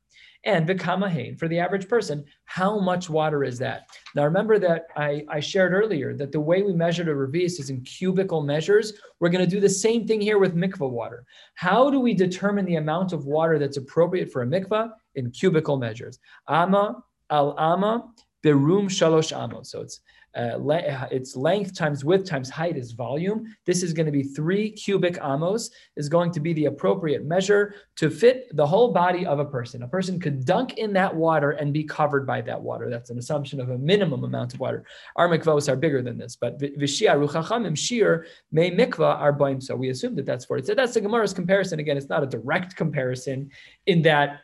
And 0.44 0.66
vikamahain, 0.66 1.38
for 1.38 1.48
the 1.48 1.59
average 1.59 1.87
person, 1.87 2.24
how 2.46 2.81
much 2.81 3.11
water 3.11 3.44
is 3.44 3.59
that? 3.59 3.88
Now 4.14 4.24
remember 4.24 4.59
that 4.59 4.85
I, 4.96 5.22
I 5.29 5.40
shared 5.40 5.74
earlier 5.74 6.16
that 6.16 6.33
the 6.33 6.40
way 6.40 6.62
we 6.62 6.72
measure 6.72 7.03
a 7.03 7.29
revis 7.29 7.61
is 7.61 7.68
in 7.68 7.83
cubical 7.83 8.42
measures. 8.42 8.94
We're 9.18 9.29
going 9.29 9.44
to 9.44 9.50
do 9.50 9.61
the 9.61 9.68
same 9.68 10.07
thing 10.07 10.20
here 10.20 10.38
with 10.38 10.57
mikvah 10.57 10.90
water. 10.90 11.26
How 11.57 11.90
do 11.90 12.00
we 12.00 12.14
determine 12.14 12.64
the 12.64 12.76
amount 12.76 13.12
of 13.12 13.26
water 13.26 13.59
that's 13.59 13.76
appropriate 13.76 14.33
for 14.33 14.42
a 14.42 14.46
mikvah? 14.46 14.90
In 15.16 15.31
cubical 15.31 15.79
measures. 15.79 16.18
Ama 16.48 17.03
al 17.29 17.55
ama 17.59 18.11
berum 18.42 18.88
shalosh 18.88 19.37
amos. 19.37 19.70
So 19.70 19.83
it's 19.83 20.00
uh, 20.37 20.57
le- 20.59 21.09
its 21.11 21.37
length 21.37 21.75
times 21.75 22.05
width 22.05 22.29
times 22.29 22.49
height 22.49 22.77
is 22.77 22.93
volume. 22.93 23.45
This 23.66 23.83
is 23.83 23.93
going 23.93 24.07
to 24.07 24.12
be 24.12 24.23
three 24.23 24.71
cubic 24.71 25.19
amos, 25.23 25.71
is 25.97 26.09
going 26.09 26.31
to 26.33 26.40
be 26.40 26.53
the 26.53 26.66
appropriate 26.66 27.25
measure 27.25 27.75
to 27.97 28.11
fit 28.11 28.55
the 28.57 28.66
whole 28.66 28.93
body 28.93 29.27
of 29.27 29.38
a 29.38 29.45
person. 29.45 29.83
A 29.83 29.88
person 29.88 30.21
could 30.21 30.45
dunk 30.45 30.79
in 30.79 30.93
that 30.93 31.14
water 31.14 31.53
and 31.53 31.73
be 31.73 31.85
covered 31.85 32.27
by 32.27 32.40
that 32.43 32.61
water. 32.61 32.88
That's 32.88 33.11
an 33.11 33.19
assumption 33.19 33.61
of 33.61 33.71
a 33.71 33.79
minimum 33.79 34.25
amount 34.25 34.55
of 34.55 34.61
water. 34.61 34.85
Our 35.16 35.29
mikvahs 35.29 35.69
are 35.69 35.77
bigger 35.77 36.03
than 36.03 36.16
this, 36.16 36.37
but 36.37 36.59
vishia 36.61 37.14
ruchachamim 37.14 37.77
shir 37.77 38.27
may 38.53 38.71
mikvah 38.71 39.16
are 39.16 39.33
boim. 39.33 39.62
So 39.62 39.75
we 39.75 39.90
assume 39.90 40.14
that 40.16 40.27
that's 40.27 40.45
for 40.45 40.59
it. 40.59 40.66
So 40.66 40.75
that's 40.75 40.95
the 40.95 41.01
Gemara's 41.01 41.35
comparison. 41.35 41.81
Again, 41.81 41.97
it's 41.97 42.09
not 42.09 42.23
a 42.23 42.27
direct 42.27 42.77
comparison 42.77 43.51
in 43.87 44.03
that 44.03 44.40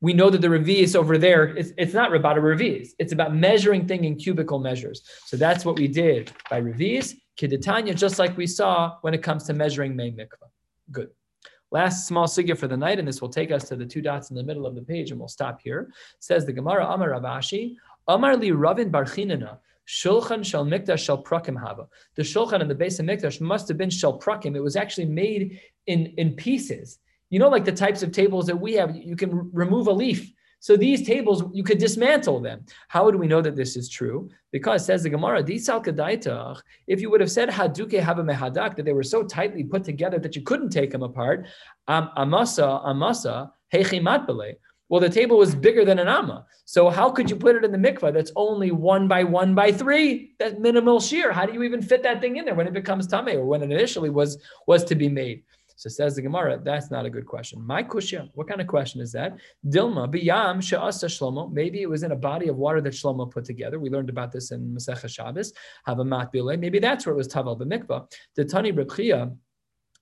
we 0.00 0.12
know 0.12 0.30
that 0.30 0.40
the 0.40 0.48
revis 0.48 0.94
over 0.94 1.18
there, 1.18 1.56
it's, 1.56 1.72
it's 1.76 1.92
not 1.92 2.14
about 2.14 2.38
a 2.38 2.40
revis. 2.40 2.90
It's 2.98 3.12
about 3.12 3.34
measuring 3.34 3.86
thing 3.86 4.04
in 4.04 4.16
cubical 4.16 4.60
measures. 4.60 5.02
So 5.26 5.36
that's 5.36 5.64
what 5.64 5.78
we 5.78 5.88
did 5.88 6.30
by 6.48 6.60
revis, 6.60 7.14
kiditanya, 7.38 7.96
just 7.96 8.18
like 8.18 8.36
we 8.36 8.46
saw 8.46 8.96
when 9.00 9.14
it 9.14 9.22
comes 9.22 9.44
to 9.44 9.54
measuring 9.54 9.96
main 9.96 10.16
mikvah. 10.16 10.48
Good. 10.92 11.10
Last 11.70 12.06
small 12.06 12.26
sigya 12.26 12.56
for 12.56 12.66
the 12.68 12.76
night, 12.76 12.98
and 12.98 13.06
this 13.06 13.20
will 13.20 13.28
take 13.28 13.50
us 13.50 13.68
to 13.68 13.76
the 13.76 13.84
two 13.84 14.00
dots 14.00 14.30
in 14.30 14.36
the 14.36 14.42
middle 14.42 14.66
of 14.66 14.74
the 14.74 14.82
page, 14.82 15.10
and 15.10 15.18
we'll 15.18 15.28
stop 15.28 15.60
here. 15.62 15.92
Says 16.18 16.46
the 16.46 16.52
Gemara, 16.52 16.86
Amar 16.86 17.10
Rav 17.10 17.22
Ashi, 17.22 17.74
Amar 18.06 18.36
li 18.36 18.52
Ravin 18.52 18.90
Barchinana, 18.90 19.58
Shulchan 19.86 20.44
Shal 20.44 20.64
Mikdash 20.64 21.04
Shal 21.04 21.22
Prakim 21.22 21.58
Hava. 21.58 21.86
The 22.14 22.22
Shulchan 22.22 22.60
in 22.60 22.68
the 22.68 22.74
base 22.74 22.98
of 23.00 23.06
Mikdash 23.06 23.40
must 23.40 23.68
have 23.68 23.76
been 23.76 23.90
Shal 23.90 24.18
Prakim. 24.18 24.56
It 24.56 24.60
was 24.60 24.76
actually 24.76 25.06
made 25.06 25.60
in, 25.86 26.06
in 26.16 26.34
pieces. 26.34 26.98
You 27.30 27.38
know, 27.38 27.48
like 27.48 27.64
the 27.64 27.72
types 27.72 28.02
of 28.02 28.12
tables 28.12 28.46
that 28.46 28.56
we 28.56 28.74
have, 28.74 28.96
you 28.96 29.16
can 29.16 29.50
remove 29.52 29.86
a 29.86 29.92
leaf. 29.92 30.32
So 30.60 30.76
these 30.76 31.06
tables, 31.06 31.44
you 31.52 31.62
could 31.62 31.78
dismantle 31.78 32.40
them. 32.40 32.64
How 32.88 33.10
do 33.10 33.18
we 33.18 33.28
know 33.28 33.40
that 33.40 33.54
this 33.54 33.76
is 33.76 33.88
true? 33.88 34.28
Because 34.50 34.84
says 34.84 35.04
the 35.04 35.10
Gemara, 35.10 35.44
if 35.46 37.00
you 37.00 37.10
would 37.10 37.20
have 37.20 37.30
said 37.30 37.48
haduke 37.48 38.00
hava 38.00 38.24
mehadak, 38.24 38.74
that 38.74 38.84
they 38.84 38.92
were 38.92 39.04
so 39.04 39.22
tightly 39.22 39.62
put 39.62 39.84
together 39.84 40.18
that 40.18 40.34
you 40.34 40.42
couldn't 40.42 40.70
take 40.70 40.90
them 40.90 41.02
apart, 41.02 41.46
um, 41.86 42.10
amasa, 42.16 42.66
amasa, 42.84 43.52
hechimat 43.72 44.26
well, 44.88 45.00
the 45.00 45.10
table 45.10 45.36
was 45.36 45.54
bigger 45.54 45.84
than 45.84 45.98
an 45.98 46.08
amma. 46.08 46.46
So 46.64 46.88
how 46.88 47.10
could 47.10 47.28
you 47.28 47.36
put 47.36 47.56
it 47.56 47.64
in 47.64 47.72
the 47.72 47.78
mikvah 47.78 48.12
that's 48.12 48.32
only 48.36 48.70
one 48.70 49.06
by 49.06 49.22
one 49.22 49.54
by 49.54 49.70
three? 49.70 50.32
That 50.38 50.60
minimal 50.60 50.98
shear. 50.98 51.30
How 51.30 51.44
do 51.44 51.52
you 51.52 51.62
even 51.62 51.82
fit 51.82 52.02
that 52.04 52.22
thing 52.22 52.36
in 52.36 52.46
there 52.46 52.54
when 52.54 52.66
it 52.66 52.72
becomes 52.72 53.06
tame 53.06 53.28
or 53.28 53.44
when 53.44 53.62
it 53.62 53.70
initially 53.70 54.08
was 54.08 54.38
was 54.66 54.84
to 54.84 54.94
be 54.94 55.08
made? 55.08 55.42
So 55.78 55.88
says 55.88 56.16
the 56.16 56.22
Gemara, 56.22 56.60
that's 56.60 56.90
not 56.90 57.06
a 57.06 57.10
good 57.10 57.24
question. 57.24 57.64
Mai 57.64 57.84
kushya, 57.84 58.28
what 58.34 58.48
kind 58.48 58.60
of 58.60 58.66
question 58.66 59.00
is 59.00 59.12
that? 59.12 59.38
Dilma 59.64 60.12
biyam 60.12 60.60
she'asa 60.60 61.06
shlomo. 61.06 61.52
Maybe 61.52 61.82
it 61.82 61.88
was 61.88 62.02
in 62.02 62.10
a 62.10 62.16
body 62.16 62.48
of 62.48 62.56
water 62.56 62.80
that 62.80 62.92
Shlomo 62.92 63.30
put 63.30 63.44
together. 63.44 63.78
We 63.78 63.88
learned 63.88 64.10
about 64.10 64.32
this 64.32 64.50
in 64.50 64.74
Masechah 64.74 65.08
Shabbos. 65.08 65.52
Have 65.86 66.00
a 66.00 66.04
mat 66.04 66.30
Maybe 66.34 66.80
that's 66.80 67.06
where 67.06 67.14
it 67.14 67.16
was 67.16 67.28
taval 67.28 67.56
b'mikvah. 67.60 68.12
The 68.34 68.44
Tani 68.44 68.72
Reb 68.72 68.90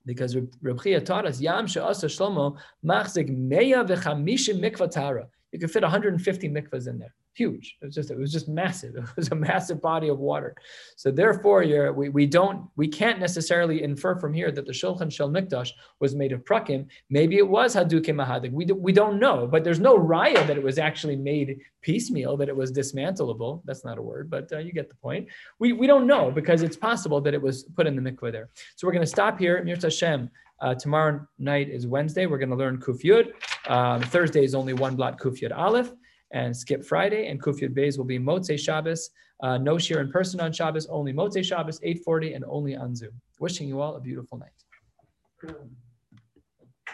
because 0.03 0.35
Reb 0.35 0.77
Chiya 0.77 1.05
taught 1.05 1.27
us 1.27 1.39
Yam 1.39 1.67
she'asa 1.67 2.07
Shlomo 2.07 2.57
machzik 2.83 3.29
meya 3.29 3.87
v'chamishim 3.87 4.59
mikvah 4.59 4.89
tara. 4.89 5.27
You 5.51 5.59
can 5.59 5.69
fit 5.69 5.83
150 5.83 6.49
mikvahs 6.49 6.87
in 6.87 6.97
there 6.97 7.13
huge. 7.37 7.77
It 7.81 7.85
was 7.85 7.95
just 7.95 8.11
it 8.11 8.17
was 8.17 8.31
just 8.31 8.47
massive. 8.47 8.95
It 8.97 9.15
was 9.15 9.31
a 9.31 9.35
massive 9.35 9.81
body 9.81 10.09
of 10.09 10.19
water. 10.19 10.55
So 10.95 11.11
therefore, 11.11 11.63
you're, 11.63 11.93
we, 11.93 12.09
we 12.09 12.25
don't 12.25 12.67
we 12.75 12.87
can't 12.87 13.19
necessarily 13.19 13.83
infer 13.83 14.15
from 14.15 14.33
here 14.33 14.51
that 14.51 14.65
the 14.65 14.71
Shulchan 14.73 15.11
Shel 15.11 15.29
Mikdash 15.29 15.69
was 15.99 16.15
made 16.15 16.31
of 16.31 16.43
prakim. 16.43 16.87
Maybe 17.09 17.37
it 17.37 17.47
was 17.47 17.75
hadukim 17.75 18.15
mahadik. 18.21 18.51
We, 18.51 18.65
do, 18.65 18.75
we 18.75 18.91
don't 18.91 19.19
know, 19.19 19.47
but 19.47 19.63
there's 19.63 19.79
no 19.79 19.97
raya 19.97 20.45
that 20.47 20.57
it 20.57 20.63
was 20.63 20.77
actually 20.77 21.15
made 21.15 21.59
piecemeal, 21.81 22.35
that 22.37 22.49
it 22.49 22.55
was 22.55 22.71
dismantleable. 22.71 23.61
That's 23.65 23.85
not 23.85 23.97
a 23.97 24.01
word, 24.01 24.29
but 24.29 24.51
uh, 24.51 24.57
you 24.57 24.71
get 24.71 24.89
the 24.89 24.95
point. 24.95 25.27
We, 25.59 25.73
we 25.73 25.87
don't 25.87 26.07
know 26.07 26.31
because 26.31 26.63
it's 26.63 26.77
possible 26.77 27.21
that 27.21 27.33
it 27.33 27.41
was 27.41 27.63
put 27.75 27.87
in 27.87 27.95
the 27.95 28.11
mikveh 28.11 28.31
there. 28.31 28.49
So 28.75 28.87
we're 28.87 28.93
going 28.93 29.05
to 29.05 29.15
stop 29.19 29.39
here. 29.39 29.63
Mir 29.63 29.77
Hashem. 29.81 30.29
Uh, 30.59 30.73
tomorrow 30.73 31.25
night 31.37 31.69
is 31.69 31.85
Wednesday. 31.85 32.25
We're 32.25 32.39
going 32.39 32.49
to 32.49 32.55
learn 32.55 32.79
Kuf 32.79 33.03
Yud. 33.03 33.27
Um, 33.69 34.01
Thursday 34.01 34.43
is 34.43 34.55
only 34.55 34.73
one 34.73 34.95
blatt 34.95 35.19
Kuf 35.19 35.39
Yud 35.41 35.55
Aleph 35.55 35.91
and 36.31 36.55
skip 36.55 36.83
Friday. 36.83 37.27
And 37.27 37.41
Kuf 37.41 37.61
Yud 37.61 37.75
Beis 37.75 37.97
will 37.97 38.05
be 38.05 38.19
Motzei 38.19 38.59
Shabbos. 38.59 39.09
Uh, 39.41 39.57
no 39.57 39.75
shiur 39.75 40.01
in 40.01 40.11
person 40.11 40.39
on 40.39 40.51
Shabbos, 40.51 40.87
only 40.87 41.13
Motzei 41.13 41.43
Shabbos, 41.43 41.79
840, 41.83 42.33
and 42.33 42.45
only 42.47 42.75
on 42.75 42.95
Zoom. 42.95 43.11
Wishing 43.39 43.67
you 43.67 43.81
all 43.81 43.95
a 43.95 44.01
beautiful 44.01 44.37
night. 44.37 44.49